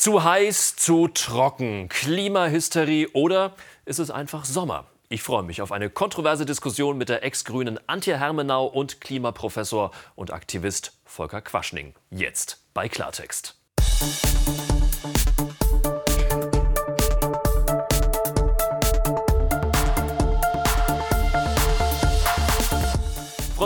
Zu 0.00 0.24
heiß, 0.24 0.76
zu 0.76 1.08
trocken, 1.08 1.90
Klimahysterie 1.90 3.08
oder 3.12 3.54
ist 3.84 3.98
es 3.98 4.10
einfach 4.10 4.46
Sommer? 4.46 4.86
Ich 5.10 5.22
freue 5.22 5.42
mich 5.42 5.60
auf 5.60 5.72
eine 5.72 5.90
kontroverse 5.90 6.46
Diskussion 6.46 6.96
mit 6.96 7.10
der 7.10 7.22
Ex-Grünen 7.22 7.78
Antje 7.86 8.18
Hermenau 8.18 8.64
und 8.64 9.02
Klimaprofessor 9.02 9.90
und 10.14 10.32
Aktivist 10.32 10.96
Volker 11.04 11.42
Quaschning. 11.42 11.92
Jetzt 12.10 12.64
bei 12.72 12.88
Klartext. 12.88 13.58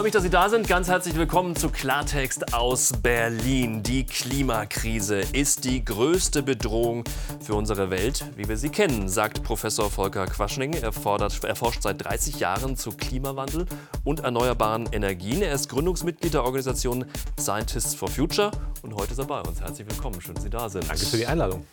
Freue 0.04 0.08
mich, 0.08 0.12
dass 0.12 0.22
Sie 0.22 0.28
da 0.28 0.50
sind. 0.50 0.68
Ganz 0.68 0.88
herzlich 0.88 1.16
willkommen 1.16 1.56
zu 1.56 1.70
Klartext 1.70 2.52
aus 2.52 2.92
Berlin. 3.02 3.82
Die 3.82 4.04
Klimakrise 4.04 5.20
ist 5.32 5.64
die 5.64 5.82
größte 5.82 6.42
Bedrohung 6.42 7.04
für 7.40 7.54
unsere 7.54 7.88
Welt, 7.88 8.22
wie 8.36 8.46
wir 8.46 8.58
sie 8.58 8.68
kennen, 8.68 9.08
sagt 9.08 9.42
Professor 9.42 9.90
Volker 9.90 10.26
Quaschning. 10.26 10.74
Er, 10.74 10.92
fordert, 10.92 11.42
er 11.42 11.56
forscht 11.56 11.80
seit 11.80 12.04
30 12.04 12.38
Jahren 12.38 12.76
zu 12.76 12.90
Klimawandel 12.90 13.64
und 14.04 14.20
erneuerbaren 14.20 14.90
Energien. 14.92 15.40
Er 15.40 15.54
ist 15.54 15.70
Gründungsmitglied 15.70 16.34
der 16.34 16.44
Organisation 16.44 17.06
Scientists 17.40 17.94
for 17.94 18.08
Future 18.08 18.50
und 18.82 18.94
heute 18.94 19.12
ist 19.12 19.18
er 19.18 19.24
bei 19.24 19.40
uns. 19.40 19.62
Herzlich 19.62 19.88
willkommen, 19.88 20.20
schön, 20.20 20.34
dass 20.34 20.44
Sie 20.44 20.50
da 20.50 20.68
sind. 20.68 20.86
Danke 20.86 21.06
für 21.06 21.16
die 21.16 21.26
Einladung. 21.26 21.64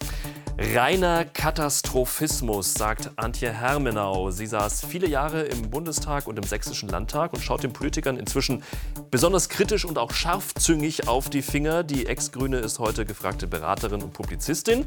Reiner 0.57 1.25
Katastrophismus, 1.25 2.73
sagt 2.73 3.11
Antje 3.15 3.51
Hermenau. 3.51 4.31
Sie 4.31 4.45
saß 4.45 4.85
viele 4.85 5.07
Jahre 5.07 5.43
im 5.43 5.69
Bundestag 5.69 6.27
und 6.27 6.37
im 6.37 6.43
Sächsischen 6.43 6.89
Landtag 6.89 7.33
und 7.33 7.41
schaut 7.41 7.63
den 7.63 7.73
Politikern 7.73 8.17
inzwischen 8.17 8.63
besonders 9.09 9.49
kritisch 9.49 9.85
und 9.85 9.97
auch 9.97 10.11
scharfzüngig 10.11 11.07
auf 11.07 11.29
die 11.29 11.41
Finger. 11.41 11.83
Die 11.83 12.05
Ex-Grüne 12.05 12.57
ist 12.57 12.79
heute 12.79 13.05
gefragte 13.05 13.47
Beraterin 13.47 14.03
und 14.03 14.13
Publizistin. 14.13 14.85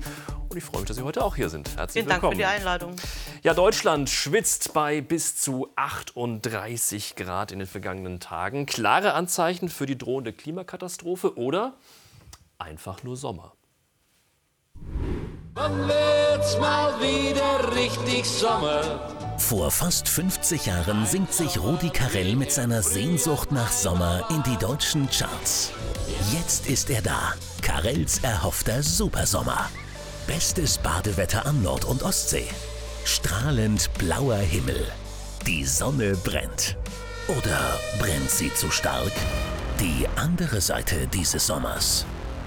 Und 0.49 0.57
ich 0.57 0.65
freue 0.65 0.81
mich, 0.83 0.89
dass 0.89 0.97
Sie 0.97 1.03
heute 1.03 1.25
auch 1.25 1.37
hier 1.37 1.49
sind. 1.49 1.77
Herzlich 1.77 2.05
Vielen 2.05 2.15
willkommen. 2.15 2.39
Dank 2.39 2.51
für 2.51 2.57
die 2.57 2.61
Einladung. 2.61 2.97
Ja, 3.43 3.55
Deutschland 3.55 4.11
schwitzt 4.11 4.73
bei 4.75 5.01
bis 5.01 5.37
zu 5.37 5.69
38 5.77 7.17
Grad 7.17 7.53
in 7.53 7.59
den 7.59 7.69
vergangenen 7.69 8.21
Tagen. 8.21 8.67
Klare 8.67 9.15
Anzeichen 9.15 9.69
für 9.69 9.87
die 9.87 9.99
drohende 9.99 10.33
Klimakatastrophe 10.33 11.37
oder 11.37 11.75
einfach 12.59 13.03
nur 13.03 13.17
Sommer. 13.17 13.53
Wann 15.57 15.87
wird's 15.87 16.59
mal 16.59 17.01
wieder 17.01 17.77
richtig 17.77 18.25
Sommer? 18.25 18.83
Vor 19.39 19.71
fast 19.71 20.09
50 20.09 20.67
Jahren 20.67 21.07
singt 21.07 21.33
sich 21.33 21.61
Rudi 21.61 21.91
Carell 21.91 22.35
mit 22.35 22.51
seiner 22.51 22.83
Sehnsucht 22.83 23.53
nach 23.53 23.71
Sommer 23.71 24.27
in 24.31 24.43
die 24.43 24.57
deutschen 24.57 25.09
Charts. 25.09 25.71
Jetzt 26.33 26.67
ist 26.67 26.91
er 26.91 27.03
da. 27.03 27.35
Carells 27.63 28.19
erhoffter 28.25 28.83
Supersommer. 28.83 29.71
Bestes 30.27 30.79
Badewetter 30.79 31.47
am 31.47 31.63
Nord- 31.63 31.85
und 31.85 32.03
Ostsee. 32.03 32.49
Strahlend 33.05 33.91
blauer 33.97 34.39
Himmel. 34.39 34.85
Die 35.47 35.65
Sonne 35.65 36.17
brennt. 36.17 36.77
Oder 37.29 37.79
brennt 38.01 38.31
sie 38.31 38.53
zu 38.55 38.73
stark? 38.73 39.13
Die 39.79 40.09
andere 40.17 40.61
Seite 40.61 41.07
dieses 41.07 41.47
Sommers. 41.47 42.07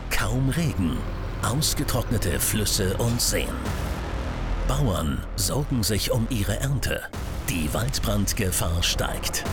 Kaum 0.10 0.50
Regen 0.50 0.98
Ausgetrocknete 1.44 2.40
Flüsse 2.40 2.98
und 2.98 3.22
Seen. 3.22 3.48
Bauern 4.68 5.24
sorgen 5.36 5.84
sich 5.84 6.12
um 6.12 6.28
ihre 6.30 6.60
Ernte. 6.60 7.02
Die 7.48 7.74
Waldbrandgefahr 7.74 8.84
steigt. 8.84 9.44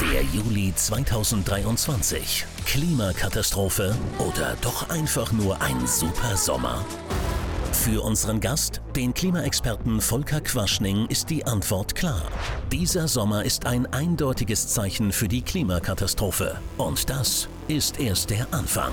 Der 0.00 0.22
Juli 0.24 0.74
2023. 0.74 2.44
Klimakatastrophe 2.66 3.96
oder 4.18 4.56
doch 4.60 4.90
einfach 4.90 5.32
nur 5.32 5.60
ein 5.62 5.86
super 5.86 6.36
Sommer? 6.36 6.84
Für 7.72 8.02
unseren 8.02 8.40
Gast, 8.40 8.82
den 8.96 9.14
Klimaexperten 9.14 10.00
Volker 10.00 10.40
Quaschning, 10.40 11.06
ist 11.06 11.30
die 11.30 11.46
Antwort 11.46 11.94
klar. 11.94 12.22
Dieser 12.72 13.08
Sommer 13.08 13.44
ist 13.44 13.64
ein 13.64 13.86
eindeutiges 13.86 14.68
Zeichen 14.68 15.12
für 15.12 15.28
die 15.28 15.42
Klimakatastrophe. 15.42 16.58
Und 16.76 17.08
das 17.08 17.48
ist 17.68 17.98
erst 18.00 18.30
der 18.30 18.46
Anfang. 18.50 18.92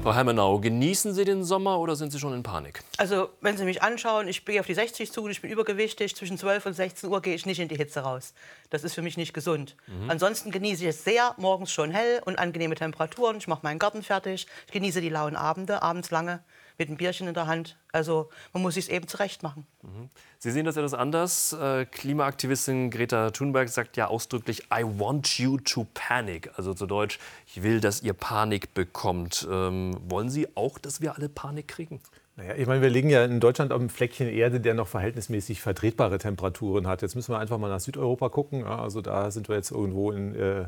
Frau 0.00 0.14
Hermenau, 0.14 0.60
genießen 0.60 1.12
Sie 1.12 1.24
den 1.24 1.42
Sommer 1.42 1.80
oder 1.80 1.96
sind 1.96 2.12
Sie 2.12 2.20
schon 2.20 2.32
in 2.32 2.44
Panik? 2.44 2.82
Also, 2.98 3.30
wenn 3.40 3.56
Sie 3.56 3.64
mich 3.64 3.82
anschauen, 3.82 4.28
ich 4.28 4.44
gehe 4.44 4.60
auf 4.60 4.66
die 4.66 4.74
60 4.74 5.10
zu, 5.10 5.26
ich 5.28 5.42
bin 5.42 5.50
übergewichtig. 5.50 6.14
Zwischen 6.14 6.38
12 6.38 6.66
und 6.66 6.74
16 6.74 7.10
Uhr 7.10 7.20
gehe 7.20 7.34
ich 7.34 7.46
nicht 7.46 7.58
in 7.58 7.66
die 7.66 7.76
Hitze 7.76 8.00
raus. 8.00 8.32
Das 8.70 8.84
ist 8.84 8.94
für 8.94 9.02
mich 9.02 9.16
nicht 9.16 9.34
gesund. 9.34 9.76
Mhm. 9.88 10.08
Ansonsten 10.08 10.52
genieße 10.52 10.84
ich 10.84 10.90
es 10.90 11.02
sehr, 11.02 11.34
morgens 11.36 11.72
schon 11.72 11.90
hell 11.90 12.22
und 12.24 12.38
angenehme 12.38 12.76
Temperaturen. 12.76 13.38
Ich 13.38 13.48
mache 13.48 13.60
meinen 13.64 13.80
Garten 13.80 14.04
fertig. 14.04 14.46
Ich 14.66 14.72
genieße 14.72 15.00
die 15.00 15.08
lauen 15.08 15.34
Abende, 15.34 15.82
abends 15.82 16.12
lange 16.12 16.44
mit 16.78 16.88
einem 16.88 16.96
Bierchen 16.96 17.26
in 17.26 17.34
der 17.34 17.48
Hand. 17.48 17.76
Also 17.92 18.30
man 18.52 18.62
muss 18.62 18.74
sich 18.74 18.90
eben 18.90 19.08
zurecht 19.08 19.42
machen. 19.42 19.66
Mhm. 19.82 20.08
Sie 20.38 20.52
sehen 20.52 20.64
das 20.64 20.76
etwas 20.76 20.94
anders. 20.94 21.52
Äh, 21.52 21.84
Klimaaktivistin 21.86 22.90
Greta 22.90 23.30
Thunberg 23.30 23.68
sagt 23.68 23.96
ja 23.96 24.06
ausdrücklich, 24.06 24.68
I 24.72 24.84
want 24.84 25.38
you 25.38 25.58
to 25.58 25.86
panic. 25.94 26.50
Also 26.56 26.74
zu 26.74 26.86
Deutsch, 26.86 27.18
ich 27.46 27.64
will, 27.64 27.80
dass 27.80 28.02
ihr 28.02 28.12
Panik 28.12 28.74
bekommt. 28.74 29.46
Ähm, 29.50 29.96
wollen 30.08 30.30
Sie 30.30 30.46
auch, 30.56 30.78
dass 30.78 31.00
wir 31.00 31.16
alle 31.16 31.28
Panik 31.28 31.66
kriegen? 31.66 32.00
Naja, 32.36 32.54
ich 32.54 32.68
meine, 32.68 32.80
wir 32.80 32.90
liegen 32.90 33.10
ja 33.10 33.24
in 33.24 33.40
Deutschland 33.40 33.72
auf 33.72 33.80
einem 33.80 33.90
Fleckchen 33.90 34.28
Erde, 34.28 34.60
der 34.60 34.74
noch 34.74 34.86
verhältnismäßig 34.86 35.60
vertretbare 35.60 36.18
Temperaturen 36.18 36.86
hat. 36.86 37.02
Jetzt 37.02 37.16
müssen 37.16 37.32
wir 37.32 37.40
einfach 37.40 37.58
mal 37.58 37.68
nach 37.68 37.80
Südeuropa 37.80 38.28
gucken. 38.28 38.64
Also 38.64 39.00
da 39.00 39.32
sind 39.32 39.48
wir 39.48 39.56
jetzt 39.56 39.72
irgendwo 39.72 40.12
in 40.12 40.36
äh, 40.36 40.66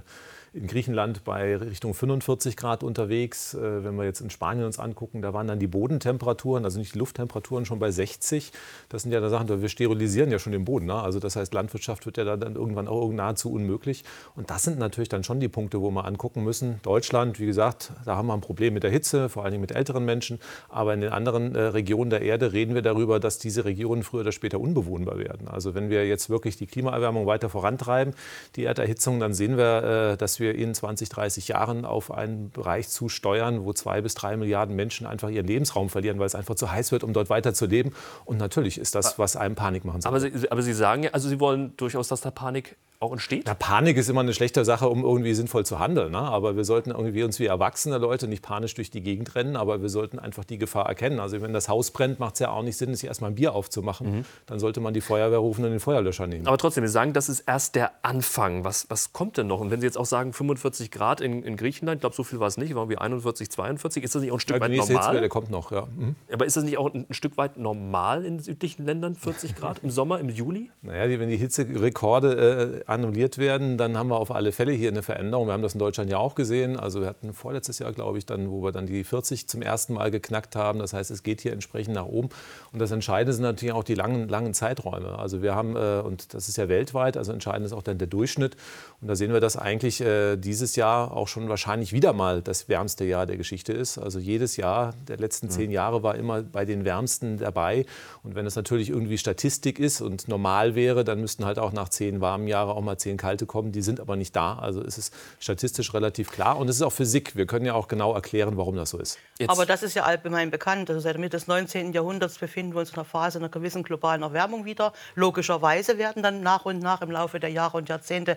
in 0.53 0.67
Griechenland 0.67 1.23
bei 1.25 1.57
Richtung 1.57 1.95
45 1.95 2.57
Grad 2.57 2.83
unterwegs. 2.83 3.55
Äh, 3.55 3.85
wenn 3.85 3.95
wir 3.97 4.05
jetzt 4.05 4.21
in 4.21 4.31
Spanien 4.31 4.65
uns 4.65 4.79
angucken, 4.79 5.23
da 5.23 5.33
waren 5.33 5.47
dann 5.47 5.61
die 5.61 5.69
Bodentemperaturen, 5.69 6.65
also 6.65 6.79
nicht 6.79 6.95
die 6.95 6.99
Lufttemperaturen, 6.99 7.65
schon 7.65 7.79
bei 7.79 7.91
60. 7.91 8.51
Das 8.89 9.03
sind 9.03 9.13
ja 9.13 9.21
da 9.21 9.29
Sachen, 9.29 9.49
wir 9.49 9.69
sterilisieren 9.69 10.31
ja 10.31 10.39
schon 10.39 10.53
den 10.53 10.65
Boden. 10.65 10.87
Ne? 10.87 10.95
Also 10.95 11.21
das 11.21 11.37
heißt, 11.37 11.55
Landwirtschaft 11.55 12.05
wird 12.07 12.17
ja 12.17 12.37
dann 12.37 12.57
irgendwann 12.57 12.89
auch 12.89 13.11
nahezu 13.13 13.53
unmöglich. 13.53 14.05
Und 14.35 14.51
das 14.51 14.65
sind 14.65 14.79
natürlich 14.79 15.09
dann 15.09 15.23
schon 15.23 15.39
die 15.39 15.49
Punkte, 15.49 15.81
wo 15.81 15.91
wir 15.91 16.05
angucken 16.05 16.43
müssen. 16.43 16.81
Deutschland, 16.83 17.39
wie 17.39 17.47
gesagt, 17.47 17.93
da 18.05 18.17
haben 18.17 18.27
wir 18.27 18.35
ein 18.35 18.41
Problem 18.41 18.75
mit 18.75 18.83
der 18.83 18.91
Hitze, 18.91 19.29
vor 19.29 19.45
allem 19.45 19.61
mit 19.61 19.73
älteren 19.73 20.05
Menschen. 20.05 20.41
Aber 20.69 20.95
in 20.95 21.01
den 21.01 21.11
anderen 21.11 21.55
äh, 21.55 21.61
Regionen 21.61 22.11
der 22.11 22.23
Erde 22.23 22.53
reden 22.53 22.75
wir 22.75 22.83
darüber, 22.83 23.21
dass 23.21 23.39
diese 23.39 23.65
Regionen 23.65 24.03
früher 24.03 24.23
oder 24.23 24.33
später 24.33 24.61
unbewohnbar 24.61 25.19
werden. 25.19 25.47
Also 25.47 25.75
wenn 25.75 25.91
wir 25.91 26.07
jetzt 26.09 26.29
wirklich 26.29 26.57
die 26.57 26.67
Klimaerwärmung 26.67 27.27
weiter 27.27 27.49
vorantreiben, 27.49 28.15
die 28.57 28.65
Erderhitzung, 28.65 29.21
dann 29.21 29.33
sehen 29.33 29.57
wir, 29.57 30.13
äh, 30.13 30.17
dass 30.41 30.47
wir 30.47 30.55
in 30.55 30.75
20, 30.75 31.09
30 31.11 31.49
Jahren 31.49 31.85
auf 31.85 32.11
einen 32.11 32.51
Bereich 32.51 32.89
zusteuern, 32.89 33.65
wo 33.65 33.73
zwei 33.75 34.01
bis 34.01 34.15
drei 34.15 34.37
Milliarden 34.37 34.75
Menschen 34.75 35.07
einfach 35.07 35.29
ihren 35.29 35.47
Lebensraum 35.47 35.91
verlieren, 35.91 36.19
weil 36.19 36.27
es 36.27 36.35
einfach 36.35 36.55
zu 36.55 36.71
heiß 36.71 36.93
wird, 36.93 37.05
um 37.05 37.13
dort 37.13 37.29
weiterzuleben. 37.29 37.93
Und 38.25 38.39
natürlich 38.39 38.79
ist 38.79 38.95
das, 38.95 39.19
was 39.19 39.37
einem 39.37 39.55
Panik 39.55 39.85
machen 39.85 40.01
soll. 40.01 40.09
Aber 40.09 40.21
Sie, 40.21 40.51
aber 40.51 40.63
Sie 40.63 40.73
sagen 40.73 41.03
ja, 41.03 41.11
also 41.11 41.29
Sie 41.29 41.41
wollen 41.41 41.77
durchaus, 41.77 42.09
dass 42.09 42.23
da 42.23 42.31
Panik 42.31 42.77
auch 43.01 43.13
entsteht? 43.13 43.45
Na, 43.47 43.55
Panik 43.55 43.97
ist 43.97 44.11
immer 44.11 44.21
eine 44.21 44.35
schlechte 44.35 44.63
Sache, 44.63 44.87
um 44.87 45.03
irgendwie 45.05 45.33
sinnvoll 45.33 45.65
zu 45.65 45.79
handeln. 45.79 46.13
Ne? 46.13 46.19
Aber 46.19 46.57
wir 46.57 46.65
sollten 46.65 46.91
irgendwie 46.91 47.23
uns 47.23 47.39
wie 47.39 47.47
erwachsene 47.47 47.97
Leute 47.97 48.29
nicht 48.29 48.43
panisch 48.43 48.75
durch 48.75 48.91
die 48.91 49.01
Gegend 49.01 49.35
rennen, 49.35 49.57
aber 49.57 49.81
wir 49.81 49.89
sollten 49.89 50.19
einfach 50.19 50.45
die 50.45 50.59
Gefahr 50.59 50.87
erkennen. 50.87 51.19
Also 51.19 51.41
wenn 51.41 51.55
das 51.55 51.71
Haus 51.71 51.93
brennt, 51.93 52.21
macht 52.21 52.35
es 52.35 52.41
ja 52.41 52.51
auch 52.51 52.63
nicht 52.63 52.77
Sinn, 52.77 52.95
sich 52.95 53.09
erstmal 53.09 53.31
ein 53.31 53.37
Bier 53.37 53.55
aufzumachen. 53.55 54.19
Mhm. 54.19 54.25
Dann 54.45 54.59
sollte 54.59 54.81
man 54.81 54.93
die 54.93 55.01
Feuerwehr 55.01 55.39
rufen 55.39 55.65
und 55.65 55.71
den 55.71 55.81
Feuerlöscher 55.81 56.27
nehmen. 56.27 56.47
Aber 56.47 56.59
trotzdem, 56.59 56.83
wir 56.83 56.91
sagen, 56.91 57.15
das 57.15 57.31
ist 57.31 57.41
erst 57.41 57.75
der 57.75 57.93
Anfang. 58.03 58.65
Was, 58.65 58.91
was 58.91 59.15
kommt 59.15 59.39
denn 59.39 59.47
noch? 59.47 59.61
Und 59.61 59.71
wenn 59.71 59.81
Sie 59.81 59.87
jetzt 59.87 59.97
auch 59.97 60.05
sagen, 60.05 60.35
45 60.35 60.91
Grad 60.91 61.23
in, 61.23 61.43
in 61.43 61.57
Griechenland, 61.57 61.97
ich 61.97 62.01
glaube, 62.01 62.15
so 62.15 62.23
viel 62.23 62.39
war 62.39 62.49
es 62.49 62.59
nicht, 62.59 62.75
waren 62.75 62.91
wir 62.91 63.01
41, 63.01 63.51
42, 63.51 64.05
ist 64.05 64.15
das 64.15 64.21
nicht 64.21 64.31
auch 64.31 64.37
ein 64.37 64.41
Stück 64.41 64.57
ja, 64.57 64.61
weit 64.61 64.73
normal? 64.73 65.05
Hitzwelle 65.07 65.29
kommt 65.31 65.51
noch, 65.51 65.73
ja. 65.73 65.87
Mhm. 65.97 66.17
Aber 66.31 66.45
ist 66.45 66.59
das 66.59 66.65
nicht 66.65 66.77
auch 66.77 66.93
ein, 66.93 67.07
Stück 67.13 67.39
weit 67.39 67.57
normal 67.57 68.27
in 68.27 68.41
südlichen 68.41 68.85
Ländern, 68.85 69.15
40 69.15 69.57
Grad 69.57 69.79
im 69.83 69.91
Sommer, 69.91 70.21
im 70.21 70.29
Juli? 70.29 70.71
Naja, 70.83 71.19
wenn 71.19 71.31
die 71.31 71.39
Hitzerekorde 71.39 72.83
äh, 72.85 72.90
annulliert 72.91 73.39
werden, 73.39 73.79
dann 73.79 73.97
haben 73.97 74.09
wir 74.09 74.17
auf 74.17 74.31
alle 74.31 74.53
Fälle 74.53 74.73
hier 74.73 74.91
eine 74.91 75.03
Veränderung. 75.03 75.47
Wir 75.47 75.53
haben 75.53 75.63
das 75.63 75.75
in 75.75 75.79
Deutschland 75.79 76.11
ja 76.11 76.19
auch 76.19 76.35
gesehen. 76.35 76.79
Also 76.79 77.01
wir 77.01 77.09
hatten 77.09 77.33
vorletztes 77.33 77.79
Jahr, 77.79 77.93
glaube 77.93 78.19
ich, 78.19 78.27
dann, 78.27 78.51
wo 78.51 78.63
wir 78.63 78.73
dann 78.73 78.87
die 78.87 79.05
40 79.05 79.49
zum 79.49 79.63
ersten 79.63 79.95
Mal 79.95 80.11
geknackt 80.11 80.57
haben. 80.57 80.81
Das 80.81 80.93
heißt, 80.93 81.11
es 81.11 81.23
geht 81.23 81.41
hier 81.41 81.53
entsprechend 81.53 81.95
nach 81.95 82.07
oben. 82.07 82.29
Und 82.73 82.81
das 82.81 82.91
Entscheidende 82.91 83.33
sind 83.33 83.43
natürlich 83.43 83.75
auch 83.75 83.85
die 83.85 83.95
langen, 83.95 84.29
langen 84.29 84.55
Zeiträume. 84.55 85.19
Also 85.19 85.43
wir 85.43 85.55
haben, 85.55 85.77
äh, 85.77 86.03
und 86.05 86.35
das 86.35 86.49
ist 86.49 86.57
ja 86.57 86.69
weltweit, 86.69 87.17
also 87.17 87.33
entscheidend 87.33 87.67
ist 87.67 87.73
auch 87.73 87.83
dann 87.83 87.99
der 87.99 88.09
Durchschnitt. 88.09 88.57
Und 89.01 89.09
da 89.09 89.17
sehen 89.17 89.33
wir, 89.33 89.41
dass 89.41 89.57
eigentlich 89.57 90.03
äh, 90.03 90.37
dieses 90.37 90.77
Jahr 90.77 91.17
auch 91.17 91.27
schon 91.27 91.49
wahrscheinlich 91.49 91.95
wieder 91.95 92.13
mal 92.13 92.43
das 92.43 92.69
wärmste 92.69 93.05
Jahr 93.05 93.25
der 93.25 93.39
Geschichte 93.39 93.73
ist. 93.73 93.97
Also 93.97 94.19
jedes 94.19 94.59
Jahr 94.59 94.93
der 95.09 95.17
letzten 95.17 95.47
mhm. 95.47 95.51
zehn 95.51 95.71
Jahre 95.71 96.03
war 96.03 96.17
immer 96.17 96.43
bei 96.43 96.67
den 96.67 96.85
wärmsten 96.85 97.39
dabei. 97.39 97.87
Und 98.23 98.35
wenn 98.35 98.45
es 98.45 98.57
natürlich 98.57 98.91
irgendwie 98.91 99.17
Statistik 99.17 99.79
ist 99.79 100.03
und 100.03 100.29
normal 100.29 100.75
wäre, 100.75 101.03
dann 101.03 101.19
müssten 101.21 101.47
halt 101.47 101.59
auch 101.59 101.73
nach 101.73 101.89
zehn 101.89 102.21
warmen 102.21 102.47
Jahren 102.47 102.69
auch 102.69 102.83
mal 102.83 102.99
zehn 102.99 103.17
kalte 103.17 103.47
kommen, 103.47 103.73
die 103.73 103.81
sind 103.81 104.01
aber 104.01 104.17
nicht 104.17 104.37
da. 104.37 104.59
Also 104.59 104.83
es 104.83 104.99
ist 104.99 105.15
statistisch 105.39 105.95
relativ 105.95 106.31
klar 106.31 106.59
und 106.59 106.69
es 106.69 106.77
ist 106.77 106.83
auch 106.83 106.93
Physik. 106.93 107.37
Wir 107.37 107.47
können 107.47 107.65
ja 107.65 107.73
auch 107.73 107.89
genau 107.89 108.13
erklären, 108.13 108.59
warum 108.59 108.77
das 108.77 108.91
so 108.91 108.99
ist. 108.99 109.19
Jetzt. 109.39 109.49
Aber 109.49 109.65
das 109.65 109.83
ist 109.83 109.95
ja 109.95 110.03
allgemein 110.03 110.51
bekannt. 110.51 110.91
Also 110.91 111.01
seit 111.01 111.17
Mitte 111.17 111.39
des 111.39 111.47
19. 111.47 111.95
Jahrhunderts 111.95 112.37
befinden 112.37 112.75
wir 112.75 112.81
uns 112.81 112.91
in 112.91 112.97
einer 112.97 113.07
Phase 113.07 113.39
einer 113.39 113.49
gewissen 113.49 113.83
globalen 113.83 114.23
Erwärmung 114.23 114.67
wieder. 114.67 114.93
Logischerweise 115.15 115.97
werden 115.97 116.23
dann 116.23 116.43
nach 116.43 116.67
und 116.67 116.81
nach 116.81 117.01
im 117.01 117.11
Laufe 117.11 117.41
der 117.41 117.49
Jahre 117.49 117.79
und 117.79 117.89
Jahrzehnte 117.89 118.37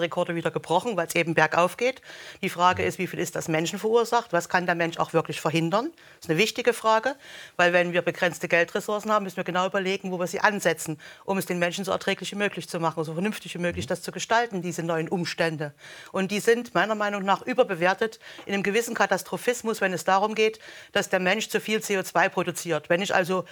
Hitzerekorde 0.00 0.34
wieder 0.34 0.50
gebrochen, 0.50 0.96
weil 0.96 1.06
es 1.06 1.14
eben 1.14 1.34
bergauf 1.34 1.76
geht. 1.76 2.00
Die 2.42 2.48
Frage 2.48 2.82
ist, 2.82 2.98
wie 2.98 3.06
viel 3.06 3.18
ist 3.18 3.36
das 3.36 3.48
Menschen 3.48 3.78
verursacht? 3.78 4.32
Was 4.32 4.48
kann 4.48 4.66
der 4.66 4.74
Mensch 4.74 4.98
auch 4.98 5.12
wirklich 5.12 5.40
verhindern? 5.40 5.90
Das 6.16 6.26
ist 6.26 6.30
eine 6.30 6.38
wichtige 6.38 6.72
Frage, 6.72 7.14
weil 7.56 7.72
wenn 7.72 7.92
wir 7.92 8.02
begrenzte 8.02 8.48
Geldressourcen 8.48 9.12
haben, 9.12 9.24
müssen 9.24 9.36
wir 9.36 9.44
genau 9.44 9.66
überlegen, 9.66 10.10
wo 10.10 10.18
wir 10.18 10.26
sie 10.26 10.40
ansetzen, 10.40 10.98
um 11.24 11.38
es 11.38 11.46
den 11.46 11.58
Menschen 11.58 11.84
so 11.84 11.92
erträglich 11.92 12.32
wie 12.32 12.36
möglich 12.36 12.68
zu 12.68 12.80
machen, 12.80 13.04
so 13.04 13.12
vernünftig 13.12 13.54
wie 13.54 13.58
möglich 13.58 13.86
das 13.86 14.02
zu 14.02 14.12
gestalten, 14.12 14.62
diese 14.62 14.82
neuen 14.82 15.08
Umstände. 15.08 15.72
Und 16.12 16.30
die 16.30 16.40
sind 16.40 16.74
meiner 16.74 16.94
Meinung 16.94 17.22
nach 17.22 17.42
überbewertet 17.42 18.18
in 18.46 18.54
einem 18.54 18.62
gewissen 18.62 18.94
Katastrophismus, 18.94 19.80
wenn 19.80 19.92
es 19.92 20.04
darum 20.04 20.34
geht, 20.34 20.58
dass 20.92 21.08
der 21.08 21.20
Mensch 21.20 21.48
zu 21.48 21.60
viel 21.60 21.78
CO2 21.78 22.28
produziert. 22.28 22.88
Wenn 22.88 23.02
ich 23.02 23.14
also 23.14 23.44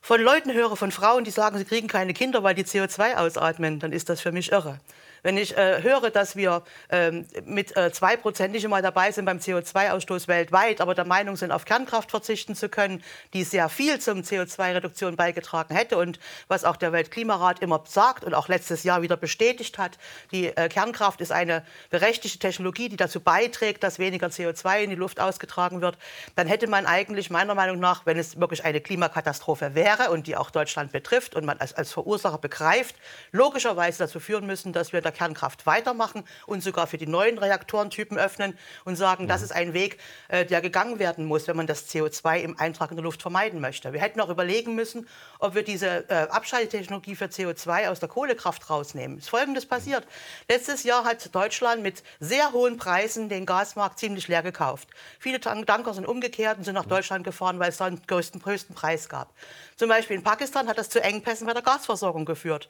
von 0.00 0.20
Leuten 0.20 0.52
höre, 0.52 0.76
von 0.76 0.92
Frauen, 0.92 1.24
die 1.24 1.30
sagen, 1.30 1.58
sie 1.58 1.64
kriegen 1.64 1.88
keine 1.88 2.14
Kinder, 2.14 2.42
weil 2.42 2.54
die 2.54 2.64
CO2 2.64 3.16
ausatmen, 3.16 3.80
dann 3.80 3.92
ist 3.92 4.08
das 4.08 4.20
für 4.20 4.32
mich 4.32 4.52
irre. 4.52 4.78
Wenn 5.22 5.36
ich 5.36 5.56
äh, 5.56 5.82
höre, 5.82 6.10
dass 6.10 6.36
wir 6.36 6.62
ähm, 6.90 7.26
mit 7.44 7.76
äh, 7.76 7.90
2% 7.92 8.48
nicht 8.48 8.64
immer 8.64 8.82
dabei 8.82 9.12
sind 9.12 9.24
beim 9.24 9.38
CO2-Ausstoß 9.38 10.28
weltweit, 10.28 10.80
aber 10.80 10.94
der 10.94 11.04
Meinung 11.04 11.36
sind, 11.36 11.52
auf 11.52 11.64
Kernkraft 11.64 12.10
verzichten 12.10 12.54
zu 12.54 12.68
können, 12.68 13.02
die 13.32 13.44
sehr 13.44 13.68
viel 13.68 13.98
zum 14.00 14.20
CO2-Reduktion 14.20 15.16
beigetragen 15.16 15.74
hätte 15.74 15.96
und 15.96 16.18
was 16.48 16.64
auch 16.64 16.76
der 16.76 16.92
Weltklimarat 16.92 17.60
immer 17.60 17.82
sagt 17.86 18.24
und 18.24 18.34
auch 18.34 18.48
letztes 18.48 18.84
Jahr 18.84 19.02
wieder 19.02 19.16
bestätigt 19.16 19.78
hat, 19.78 19.98
die 20.30 20.46
äh, 20.46 20.68
Kernkraft 20.68 21.20
ist 21.20 21.32
eine 21.32 21.64
berechtigte 21.90 22.38
Technologie, 22.38 22.88
die 22.88 22.96
dazu 22.96 23.20
beiträgt, 23.20 23.82
dass 23.82 23.98
weniger 23.98 24.28
CO2 24.28 24.82
in 24.82 24.90
die 24.90 24.96
Luft 24.96 25.20
ausgetragen 25.20 25.80
wird, 25.80 25.98
dann 26.36 26.46
hätte 26.46 26.66
man 26.66 26.86
eigentlich 26.86 27.30
meiner 27.30 27.54
Meinung 27.54 27.80
nach, 27.80 28.06
wenn 28.06 28.18
es 28.18 28.38
wirklich 28.38 28.64
eine 28.64 28.80
Klimakatastrophe 28.80 29.74
wäre 29.74 30.10
und 30.10 30.26
die 30.26 30.36
auch 30.36 30.50
Deutschland 30.50 30.92
betrifft 30.92 31.34
und 31.34 31.44
man 31.44 31.58
als, 31.58 31.74
als 31.74 31.92
Verursacher 31.92 32.38
begreift, 32.38 32.96
logischerweise 33.32 33.98
dazu 33.98 34.20
führen 34.20 34.46
müssen, 34.46 34.72
dass 34.72 34.92
wir 34.92 35.00
der 35.08 35.12
Kernkraft 35.12 35.66
weitermachen 35.66 36.24
und 36.46 36.62
sogar 36.62 36.86
für 36.86 36.98
die 36.98 37.06
neuen 37.06 37.38
Reaktorentypen 37.38 38.18
öffnen 38.18 38.58
und 38.84 38.96
sagen, 38.96 39.24
mhm. 39.24 39.28
das 39.28 39.42
ist 39.42 39.52
ein 39.52 39.72
Weg, 39.72 39.98
äh, 40.28 40.44
der 40.44 40.60
gegangen 40.60 40.98
werden 40.98 41.24
muss, 41.24 41.48
wenn 41.48 41.56
man 41.56 41.66
das 41.66 41.88
CO2 41.88 42.40
im 42.40 42.58
Eintrag 42.58 42.90
in 42.90 42.96
der 42.96 43.04
Luft 43.04 43.22
vermeiden 43.22 43.60
möchte. 43.60 43.92
Wir 43.92 44.00
hätten 44.00 44.20
auch 44.20 44.28
überlegen 44.28 44.74
müssen, 44.74 45.08
ob 45.38 45.54
wir 45.54 45.62
diese 45.62 46.08
äh, 46.10 46.28
Abschaltetechnologie 46.30 47.16
für 47.16 47.26
CO2 47.26 47.88
aus 47.88 48.00
der 48.00 48.08
Kohlekraft 48.08 48.68
rausnehmen. 48.68 49.18
Es 49.18 49.24
ist 49.24 49.30
Folgendes 49.30 49.66
passiert. 49.66 50.06
Letztes 50.48 50.82
Jahr 50.82 51.04
hat 51.04 51.34
Deutschland 51.34 51.82
mit 51.82 52.02
sehr 52.20 52.52
hohen 52.52 52.76
Preisen 52.76 53.28
den 53.28 53.46
Gasmarkt 53.46 53.98
ziemlich 53.98 54.28
leer 54.28 54.42
gekauft. 54.42 54.88
Viele 55.18 55.40
Tanker 55.40 55.94
sind 55.94 56.06
umgekehrt 56.06 56.58
und 56.58 56.64
sind 56.64 56.74
nach. 56.74 56.88
Deutschland 56.88 57.24
gefahren, 57.24 57.58
weil 57.58 57.68
es 57.68 57.76
da 57.76 57.88
den 57.88 58.00
größten, 58.04 58.40
größten 58.40 58.74
Preis 58.74 59.08
gab. 59.08 59.32
Zum 59.76 59.88
Beispiel 59.88 60.16
in 60.16 60.22
Pakistan 60.22 60.66
hat 60.66 60.78
das 60.78 60.88
zu 60.88 61.00
Engpässen 61.02 61.46
bei 61.46 61.52
der 61.52 61.62
Gasversorgung 61.62 62.24
geführt. 62.24 62.68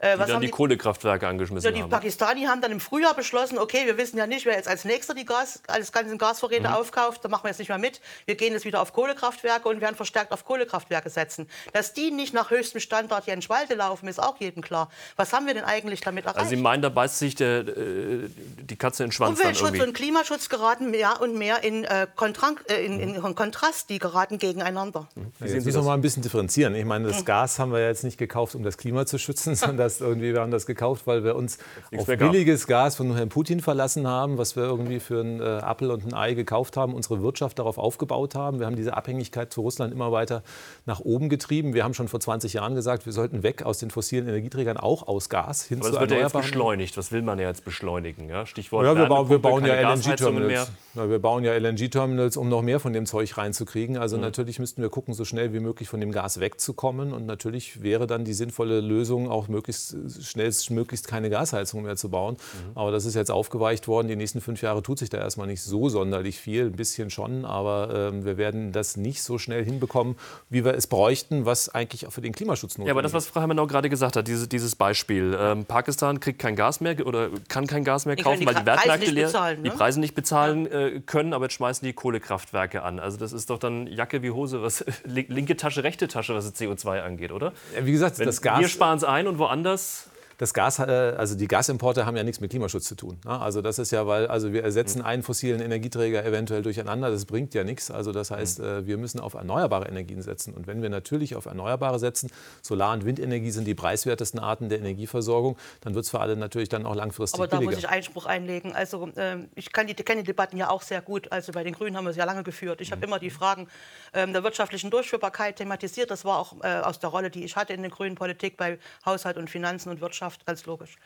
Äh, 0.00 0.16
die 0.16 0.24
dann 0.24 0.40
die, 0.40 0.46
die, 0.46 0.50
Kohlekraftwerke 0.50 1.26
angeschmissen 1.26 1.64
ja, 1.64 1.72
die. 1.72 1.79
Die 1.84 1.90
Pakistani 1.90 2.44
haben 2.44 2.60
dann 2.60 2.72
im 2.72 2.80
Frühjahr 2.80 3.14
beschlossen, 3.14 3.58
okay, 3.58 3.86
wir 3.86 3.96
wissen 3.98 4.16
ja 4.18 4.26
nicht, 4.26 4.46
wer 4.46 4.54
jetzt 4.54 4.68
als 4.68 4.84
nächster 4.84 5.14
die 5.14 5.24
Gas, 5.24 5.62
alles 5.66 5.92
ganzen 5.92 6.18
Gasvorräte 6.18 6.68
mhm. 6.68 6.74
aufkauft, 6.74 7.24
da 7.24 7.28
machen 7.28 7.44
wir 7.44 7.50
jetzt 7.50 7.58
nicht 7.58 7.68
mehr 7.68 7.78
mit. 7.78 8.00
Wir 8.26 8.34
gehen 8.34 8.52
jetzt 8.52 8.64
wieder 8.64 8.80
auf 8.80 8.92
Kohlekraftwerke 8.92 9.68
und 9.68 9.80
werden 9.80 9.96
verstärkt 9.96 10.32
auf 10.32 10.44
Kohlekraftwerke 10.44 11.10
setzen. 11.10 11.48
Dass 11.72 11.92
die 11.92 12.10
nicht 12.10 12.34
nach 12.34 12.50
höchstem 12.50 12.80
Standard 12.80 13.24
hier 13.24 13.34
in 13.34 13.42
Schwalte 13.42 13.74
laufen, 13.74 14.08
ist 14.08 14.22
auch 14.22 14.38
jedem 14.38 14.62
klar. 14.62 14.90
Was 15.16 15.32
haben 15.32 15.46
wir 15.46 15.54
denn 15.54 15.64
eigentlich 15.64 16.00
damit 16.00 16.24
erreicht? 16.24 16.38
Also 16.38 16.50
Sie 16.50 16.56
meinen, 16.56 16.82
da 16.82 16.88
beißt 16.88 17.18
sich 17.18 17.34
der, 17.34 17.60
äh, 17.60 18.28
die 18.60 18.76
Katze 18.76 19.04
in 19.04 19.08
den 19.08 19.12
Schwanz 19.12 19.38
Umweltschutz 19.38 19.80
und 19.80 19.94
Klimaschutz 19.94 20.48
geraten 20.48 20.90
mehr 20.90 21.20
und 21.20 21.36
mehr 21.36 21.62
in, 21.62 21.84
äh, 21.84 22.06
äh 22.06 22.84
in, 22.84 23.00
in 23.00 23.34
Kontrast, 23.34 23.90
die 23.90 23.98
geraten 23.98 24.38
gegeneinander. 24.38 25.08
Mhm. 25.14 25.32
Jetzt 25.40 25.64
müssen 25.64 25.74
wir 25.74 25.82
mal 25.82 25.94
ein 25.94 26.00
bisschen 26.00 26.22
differenzieren. 26.22 26.74
Ich 26.74 26.84
meine, 26.84 27.08
das 27.08 27.20
mhm. 27.20 27.24
Gas 27.24 27.58
haben 27.58 27.72
wir 27.72 27.86
jetzt 27.86 28.04
nicht 28.04 28.18
gekauft, 28.18 28.54
um 28.54 28.62
das 28.62 28.76
Klima 28.76 29.06
zu 29.06 29.18
schützen, 29.18 29.54
sondern 29.56 29.78
das 29.78 30.00
irgendwie, 30.00 30.32
wir 30.32 30.40
haben 30.40 30.50
das 30.50 30.66
gekauft, 30.66 31.06
weil 31.06 31.24
wir 31.24 31.36
uns 31.36 31.58
auf 31.96 32.06
billiges 32.06 32.66
Gas 32.66 32.96
von 32.96 33.14
Herrn 33.14 33.28
Putin 33.28 33.60
verlassen 33.60 34.06
haben, 34.06 34.38
was 34.38 34.56
wir 34.56 34.64
irgendwie 34.64 35.00
für 35.00 35.20
einen 35.20 35.40
äh, 35.40 35.44
Apfel 35.44 35.90
und 35.90 36.04
ein 36.04 36.14
Ei 36.14 36.34
gekauft 36.34 36.76
haben, 36.76 36.94
unsere 36.94 37.22
Wirtschaft 37.22 37.58
darauf 37.58 37.78
aufgebaut 37.78 38.34
haben. 38.34 38.58
Wir 38.58 38.66
haben 38.66 38.76
diese 38.76 38.96
Abhängigkeit 38.96 39.52
zu 39.52 39.60
Russland 39.60 39.92
immer 39.92 40.12
weiter 40.12 40.42
nach 40.86 41.00
oben 41.00 41.28
getrieben. 41.28 41.74
Wir 41.74 41.84
haben 41.84 41.94
schon 41.94 42.08
vor 42.08 42.20
20 42.20 42.52
Jahren 42.52 42.74
gesagt, 42.74 43.06
wir 43.06 43.12
sollten 43.12 43.42
weg 43.42 43.62
aus 43.62 43.78
den 43.78 43.90
fossilen 43.90 44.28
Energieträgern, 44.28 44.76
auch 44.76 45.06
aus 45.06 45.28
Gas 45.28 45.64
hin 45.64 45.78
Aber 45.78 45.86
zu 45.86 45.92
das 45.92 46.00
wird 46.00 46.10
ja 46.12 46.18
jetzt 46.18 46.32
beschleunigt. 46.32 46.96
Was 46.96 47.12
will 47.12 47.22
man 47.22 47.38
ja 47.38 47.48
jetzt 47.48 47.64
beschleunigen? 47.64 48.28
Ja? 48.28 48.46
Stichwort 48.46 48.84
ja, 48.84 48.96
wir, 48.96 49.06
bauen, 49.06 49.30
wir 49.30 49.38
bauen 49.38 49.64
ja 49.64 49.92
LNG-Terminals. 49.92 50.72
Ja, 50.94 51.08
wir 51.08 51.18
bauen 51.18 51.44
ja 51.44 51.54
LNG-Terminals, 51.56 52.36
um 52.36 52.48
noch 52.48 52.62
mehr 52.62 52.80
von 52.80 52.92
dem 52.92 53.06
Zeug 53.06 53.36
reinzukriegen. 53.36 53.96
Also 53.96 54.16
mhm. 54.16 54.22
natürlich 54.22 54.58
müssten 54.58 54.82
wir 54.82 54.90
gucken, 54.90 55.14
so 55.14 55.24
schnell 55.24 55.52
wie 55.52 55.60
möglich 55.60 55.88
von 55.88 56.00
dem 56.00 56.12
Gas 56.12 56.40
wegzukommen. 56.40 57.12
Und 57.12 57.26
natürlich 57.26 57.82
wäre 57.82 58.06
dann 58.06 58.24
die 58.24 58.34
sinnvolle 58.34 58.80
Lösung, 58.80 59.30
auch 59.30 59.48
möglichst 59.48 59.96
schnellstmöglichst 60.22 61.06
keine 61.06 61.30
Gasheizung 61.30 61.59
mehr 61.82 61.96
zu 61.96 62.10
bauen. 62.10 62.34
Mhm. 62.34 62.76
Aber 62.76 62.90
das 62.90 63.04
ist 63.04 63.14
jetzt 63.14 63.30
aufgeweicht 63.30 63.88
worden. 63.88 64.08
Die 64.08 64.16
nächsten 64.16 64.40
fünf 64.40 64.62
Jahre 64.62 64.82
tut 64.82 64.98
sich 64.98 65.10
da 65.10 65.18
erstmal 65.18 65.46
nicht 65.46 65.62
so 65.62 65.88
sonderlich 65.88 66.38
viel, 66.38 66.66
ein 66.66 66.72
bisschen 66.72 67.10
schon. 67.10 67.44
Aber 67.44 68.12
äh, 68.12 68.24
wir 68.24 68.36
werden 68.36 68.72
das 68.72 68.96
nicht 68.96 69.22
so 69.22 69.38
schnell 69.38 69.64
hinbekommen, 69.64 70.16
wie 70.48 70.64
wir 70.64 70.74
es 70.74 70.86
bräuchten, 70.86 71.46
was 71.46 71.68
eigentlich 71.68 72.06
auch 72.06 72.12
für 72.12 72.20
den 72.20 72.32
Klimaschutz 72.32 72.78
notwendig 72.78 72.86
ist. 72.86 72.88
Ja, 72.88 72.92
aber 72.94 73.02
das, 73.02 73.12
was 73.12 73.26
Frau 73.26 73.40
Herrmann 73.40 73.68
gerade 73.68 73.88
gesagt 73.88 74.16
hat, 74.16 74.26
diese, 74.26 74.48
dieses 74.48 74.76
Beispiel. 74.76 75.36
Ähm, 75.38 75.64
Pakistan 75.64 76.20
kriegt 76.20 76.38
kein 76.38 76.56
Gas 76.56 76.80
mehr 76.80 77.06
oder 77.06 77.30
kann 77.48 77.66
kein 77.66 77.84
Gas 77.84 78.06
mehr 78.06 78.16
kaufen, 78.16 78.40
die 78.40 78.46
weil 78.46 78.54
die 78.54 78.66
Wertmärkte 78.66 79.10
leer, 79.10 79.26
bezahlen, 79.26 79.62
ne? 79.62 79.70
die 79.70 79.76
Preise 79.76 80.00
nicht 80.00 80.14
bezahlen 80.14 80.66
äh, 80.66 81.00
können, 81.04 81.32
aber 81.32 81.46
jetzt 81.46 81.54
schmeißen 81.54 81.86
die 81.86 81.92
Kohlekraftwerke 81.92 82.82
an. 82.82 82.98
Also 82.98 83.16
das 83.16 83.32
ist 83.32 83.50
doch 83.50 83.58
dann 83.58 83.86
Jacke 83.86 84.22
wie 84.22 84.30
Hose, 84.30 84.62
was 84.62 84.84
linke 85.04 85.56
Tasche, 85.56 85.84
rechte 85.84 86.08
Tasche, 86.08 86.34
was 86.34 86.50
CO2 86.54 87.02
angeht, 87.02 87.32
oder? 87.32 87.52
Ja, 87.74 87.86
wie 87.86 87.92
gesagt, 87.92 88.18
Wenn 88.18 88.26
das 88.26 88.42
Gas. 88.42 88.60
Wir 88.60 88.68
sparen 88.68 88.98
es 88.98 89.04
ein 89.04 89.26
und 89.26 89.38
woanders 89.38 90.09
das 90.40 90.54
Gas, 90.54 90.78
äh, 90.78 90.82
also 91.18 91.36
die 91.36 91.46
Gasimporte 91.46 92.06
haben 92.06 92.16
ja 92.16 92.22
nichts 92.22 92.40
mit 92.40 92.50
Klimaschutz 92.50 92.84
zu 92.84 92.94
tun. 92.94 93.20
Ne? 93.26 93.38
Also 93.38 93.60
das 93.60 93.78
ist 93.78 93.90
ja, 93.90 94.06
weil 94.06 94.26
also 94.26 94.54
wir 94.54 94.64
ersetzen 94.64 95.02
einen 95.02 95.22
fossilen 95.22 95.60
Energieträger 95.60 96.24
eventuell 96.24 96.62
durcheinander. 96.62 97.10
Das 97.10 97.26
bringt 97.26 97.52
ja 97.52 97.62
nichts. 97.62 97.90
Also 97.90 98.10
das 98.10 98.30
heißt, 98.30 98.60
mhm. 98.60 98.64
äh, 98.64 98.86
wir 98.86 98.96
müssen 98.96 99.20
auf 99.20 99.34
erneuerbare 99.34 99.86
Energien 99.86 100.22
setzen. 100.22 100.54
Und 100.54 100.66
wenn 100.66 100.80
wir 100.80 100.88
natürlich 100.88 101.36
auf 101.36 101.44
Erneuerbare 101.44 101.98
setzen, 101.98 102.30
Solar- 102.62 102.94
und 102.94 103.04
Windenergie 103.04 103.50
sind 103.50 103.66
die 103.66 103.74
preiswertesten 103.74 104.40
Arten 104.40 104.70
der 104.70 104.78
Energieversorgung, 104.78 105.58
dann 105.82 105.94
wird 105.94 106.06
es 106.06 106.10
für 106.10 106.20
alle 106.20 106.36
natürlich 106.36 106.70
dann 106.70 106.86
auch 106.86 106.94
langfristig 106.94 107.38
Aber 107.38 107.46
da 107.46 107.58
billiger. 107.58 107.76
muss 107.76 107.84
ich 107.84 107.90
Einspruch 107.90 108.24
einlegen. 108.24 108.74
Also 108.74 109.10
ähm, 109.16 109.50
ich 109.56 109.70
kann 109.72 109.88
die, 109.88 109.94
kenne 109.94 110.22
die 110.22 110.28
Debatten 110.28 110.56
ja 110.56 110.70
auch 110.70 110.80
sehr 110.80 111.02
gut. 111.02 111.30
Also 111.30 111.52
bei 111.52 111.64
den 111.64 111.74
Grünen 111.74 111.98
haben 111.98 112.04
wir 112.04 112.12
es 112.12 112.16
ja 112.16 112.24
lange 112.24 112.44
geführt. 112.44 112.80
Ich 112.80 112.92
habe 112.92 113.00
mhm. 113.00 113.12
immer 113.12 113.18
die 113.18 113.28
Fragen 113.28 113.68
ähm, 114.14 114.32
der 114.32 114.42
wirtschaftlichen 114.42 114.90
Durchführbarkeit 114.90 115.56
thematisiert. 115.56 116.10
Das 116.10 116.24
war 116.24 116.38
auch 116.38 116.54
äh, 116.62 116.78
aus 116.78 116.98
der 116.98 117.10
Rolle, 117.10 117.28
die 117.28 117.44
ich 117.44 117.56
hatte 117.56 117.74
in 117.74 117.82
der 117.82 117.90
grünen 117.90 118.14
Politik 118.14 118.56
bei 118.56 118.78
Haushalt 119.04 119.36
und 119.36 119.50
Finanzen 119.50 119.90
und 119.90 120.00
Wirtschaft 120.00 120.29
ganz 120.46 120.66
logisch. 120.66 120.96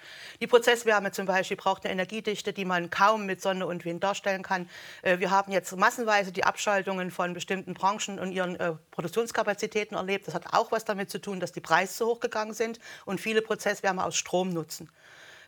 Die 0.40 0.46
Prozesswärme 0.46 1.12
zum 1.12 1.26
Beispiel 1.26 1.56
braucht 1.56 1.84
eine 1.84 1.92
Energiedichte, 1.92 2.52
die 2.52 2.64
man 2.64 2.90
kaum 2.90 3.26
mit 3.26 3.40
Sonne 3.40 3.66
und 3.66 3.84
Wind 3.84 4.02
darstellen 4.02 4.42
kann. 4.42 4.68
Äh, 5.02 5.18
wir 5.18 5.30
haben 5.30 5.52
jetzt 5.52 5.76
massenweise 5.76 6.32
die 6.32 6.44
Abschaltungen 6.44 7.10
von 7.10 7.34
bestimmten 7.34 7.74
Branchen 7.74 8.18
und 8.18 8.32
ihren 8.32 8.56
äh, 8.56 8.74
Produktionskapazitäten 8.90 9.96
erlebt. 9.96 10.26
Das 10.26 10.34
hat 10.34 10.52
auch 10.52 10.72
was 10.72 10.84
damit 10.84 11.10
zu 11.10 11.20
tun, 11.20 11.40
dass 11.40 11.52
die 11.52 11.60
Preise 11.60 11.94
so 11.94 12.06
hoch 12.06 12.20
gegangen 12.20 12.54
sind 12.54 12.78
und 13.04 13.20
viele 13.20 13.42
Prozesswärme 13.42 14.04
aus 14.04 14.16
Strom 14.16 14.50
nutzen. 14.50 14.90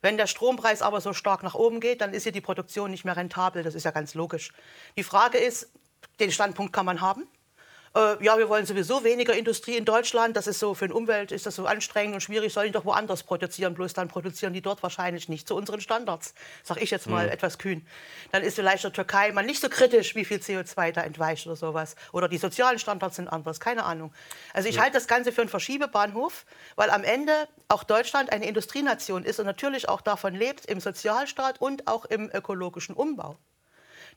Wenn 0.02 0.16
der 0.16 0.26
Strompreis 0.26 0.82
aber 0.82 1.00
so 1.00 1.12
stark 1.12 1.42
nach 1.42 1.54
oben 1.54 1.80
geht, 1.80 2.00
dann 2.00 2.12
ist 2.12 2.24
hier 2.24 2.32
die 2.32 2.40
Produktion 2.40 2.90
nicht 2.90 3.04
mehr 3.04 3.16
rentabel. 3.16 3.62
Das 3.62 3.74
ist 3.74 3.84
ja 3.84 3.90
ganz 3.90 4.14
logisch. 4.14 4.52
Die 4.96 5.02
Frage 5.02 5.38
ist, 5.38 5.70
den 6.20 6.30
Standpunkt 6.30 6.72
kann 6.72 6.86
man 6.86 7.00
haben 7.00 7.26
äh, 7.96 8.22
ja, 8.22 8.36
wir 8.36 8.48
wollen 8.50 8.66
sowieso 8.66 9.04
weniger 9.04 9.34
Industrie 9.34 9.76
in 9.76 9.86
Deutschland, 9.86 10.36
das 10.36 10.46
ist 10.46 10.58
so 10.58 10.74
für 10.74 10.86
die 10.86 10.92
Umwelt 10.92 11.32
ist 11.32 11.46
das 11.46 11.56
so 11.56 11.64
anstrengend 11.64 12.14
und 12.14 12.20
schwierig, 12.20 12.52
sollen 12.52 12.66
die 12.66 12.72
doch 12.72 12.84
woanders 12.84 13.22
produzieren, 13.22 13.72
bloß 13.72 13.94
dann 13.94 14.08
produzieren 14.08 14.52
die 14.52 14.60
dort 14.60 14.82
wahrscheinlich 14.82 15.30
nicht 15.30 15.48
zu 15.48 15.56
unseren 15.56 15.80
Standards, 15.80 16.34
sage 16.62 16.80
ich 16.80 16.90
jetzt 16.90 17.08
mal 17.08 17.26
mhm. 17.26 17.32
etwas 17.32 17.58
kühn. 17.58 17.86
Dann 18.32 18.42
ist 18.42 18.56
vielleicht 18.56 18.84
der 18.84 18.92
Türkei 18.92 19.32
mal 19.32 19.44
nicht 19.44 19.62
so 19.62 19.70
kritisch, 19.70 20.14
wie 20.14 20.26
viel 20.26 20.38
CO2 20.38 20.92
da 20.92 21.00
entweicht 21.02 21.46
oder 21.46 21.56
sowas. 21.56 21.96
Oder 22.12 22.28
die 22.28 22.38
sozialen 22.38 22.78
Standards 22.78 23.16
sind 23.16 23.28
anders, 23.28 23.60
keine 23.60 23.84
Ahnung. 23.84 24.12
Also 24.52 24.68
ich 24.68 24.76
ja. 24.76 24.82
halte 24.82 24.94
das 24.94 25.08
Ganze 25.08 25.32
für 25.32 25.40
einen 25.40 25.50
Verschiebebahnhof, 25.50 26.44
weil 26.74 26.90
am 26.90 27.02
Ende 27.02 27.32
auch 27.68 27.82
Deutschland 27.82 28.30
eine 28.30 28.46
Industrienation 28.46 29.24
ist 29.24 29.40
und 29.40 29.46
natürlich 29.46 29.88
auch 29.88 30.02
davon 30.02 30.34
lebt, 30.34 30.66
im 30.66 30.80
Sozialstaat 30.80 31.62
und 31.62 31.88
auch 31.88 32.04
im 32.04 32.30
ökologischen 32.30 32.94
Umbau, 32.94 33.36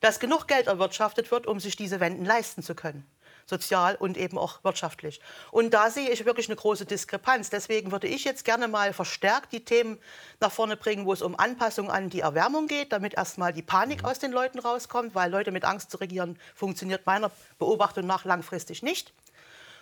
dass 0.01 0.19
genug 0.19 0.48
Geld 0.48 0.67
erwirtschaftet 0.67 1.31
wird, 1.31 1.48
um 1.48 1.62
sich 1.62 1.77
diese 1.77 2.01
Wenden 2.01 2.25
leisten 2.25 2.62
zu 2.62 2.75
können 2.75 3.09
sozial 3.50 3.96
und 3.96 4.18
eben 4.18 4.38
auch 4.38 4.63
wirtschaftlich. 4.63 5.20
Und 5.51 5.74
da 5.74 5.89
sehe 5.89 6.10
ich 6.10 6.25
wirklich 6.25 6.48
eine 6.48 6.56
große 6.56 6.86
Diskrepanz. 6.86 7.50
Deswegen 7.50 7.91
würde 7.91 8.08
ich 8.08 8.24
jetzt 8.24 8.46
gerne 8.46 8.68
mal 8.68 8.94
verstärkt 8.94 9.51
die 9.51 9.65
Themen 9.65 9.98
nach 10.39 10.51
vorne 10.51 10.77
bringen, 10.77 11.06
wo 11.06 11.13
es 11.13 11.22
um 11.22 11.38
Anpassung 11.38 11.89
an 11.91 12.10
die 12.10 12.22
Erwärmung 12.22 12.68
geht, 12.68 12.94
damit 12.94 13.15
erstmal 13.15 13.51
die 13.51 13.62
Panik 13.62 14.06
aus 14.06 14.20
den 14.20 14.32
Leuten 14.32 14.60
rauskommt, 14.60 15.15
weil 15.15 15.32
Leute 15.32 15.51
mit 15.51 15.65
Angst 15.65 15.91
zu 15.91 15.98
regieren 15.98 16.39
funktioniert 16.56 17.06
meiner 17.06 17.32
Beobachtung 17.58 18.06
nach 18.06 18.24
langfristig 18.24 18.84
nicht. 18.84 19.13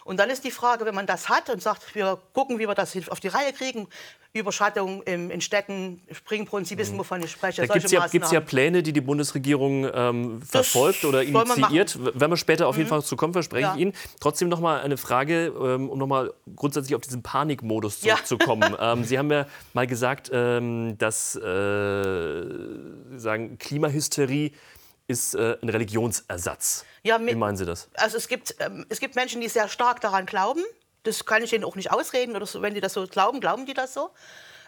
Und 0.07 0.17
dann 0.21 0.29
ist 0.29 0.45
die 0.45 0.51
Frage, 0.51 0.85
wenn 0.85 0.95
man 0.95 1.05
das 1.05 1.27
hat 1.27 1.49
und 1.49 1.61
sagt, 1.61 1.93
wir 1.93 2.17
gucken, 2.31 2.59
wie 2.59 2.67
wir 2.67 2.75
das 2.75 2.95
auf 3.09 3.19
die 3.19 3.27
Reihe 3.27 3.51
kriegen, 3.51 3.89
Überschattung 4.31 5.03
in, 5.03 5.29
in 5.29 5.41
Städten, 5.41 6.01
Springbrunnen, 6.09 6.63
Sie 6.63 6.77
wissen, 6.77 6.97
wovon 6.97 7.21
ich 7.21 7.31
spreche. 7.31 7.67
Da 7.67 7.73
gibt 7.73 7.85
es 7.85 7.91
ja, 7.91 8.07
ja 8.31 8.39
Pläne, 8.39 8.83
die 8.83 8.93
die 8.93 9.01
Bundesregierung 9.01 9.85
ähm, 9.93 10.41
verfolgt 10.41 11.03
oder 11.03 11.23
initiiert. 11.23 11.99
Wenn 12.13 12.29
wir 12.29 12.37
später 12.37 12.67
auf 12.67 12.77
jeden 12.77 12.87
mhm. 12.87 12.91
Fall 12.91 13.03
zu 13.03 13.17
kommen, 13.17 13.33
verspreche 13.33 13.63
ja. 13.63 13.75
ich 13.75 13.81
Ihnen. 13.81 13.93
Trotzdem 14.21 14.47
noch 14.47 14.61
mal 14.61 14.79
eine 14.79 14.95
Frage, 14.95 15.47
ähm, 15.47 15.89
um 15.89 15.99
noch 15.99 16.07
mal 16.07 16.33
grundsätzlich 16.55 16.95
auf 16.95 17.01
diesen 17.01 17.21
Panikmodus 17.21 17.99
zurückzukommen. 17.99 18.75
Ja. 18.79 18.93
ähm, 18.93 19.03
Sie 19.03 19.19
haben 19.19 19.29
ja 19.29 19.45
mal 19.73 19.87
gesagt, 19.87 20.29
ähm, 20.31 20.97
dass 20.97 21.35
äh, 21.35 22.45
sagen, 23.17 23.57
Klimahysterie 23.57 24.53
ist 25.07 25.35
äh, 25.35 25.57
ein 25.61 25.69
Religionsersatz. 25.69 26.85
Ja, 27.03 27.19
Wie 27.19 27.35
meinen 27.35 27.57
Sie 27.57 27.65
das? 27.65 27.89
Also 27.95 28.17
es 28.17 28.27
gibt, 28.27 28.55
ähm, 28.59 28.85
es 28.89 28.99
gibt 28.99 29.15
Menschen, 29.15 29.41
die 29.41 29.47
sehr 29.47 29.69
stark 29.69 30.01
daran 30.01 30.25
glauben. 30.25 30.63
Das 31.03 31.25
kann 31.25 31.43
ich 31.43 31.53
ihnen 31.53 31.63
auch 31.63 31.75
nicht 31.75 31.91
ausreden. 31.91 32.35
Oder 32.35 32.45
so, 32.45 32.61
wenn 32.61 32.73
die 32.73 32.81
das 32.81 32.93
so 32.93 33.07
glauben, 33.07 33.39
glauben 33.39 33.65
die 33.65 33.73
das 33.73 33.93
so. 33.93 34.11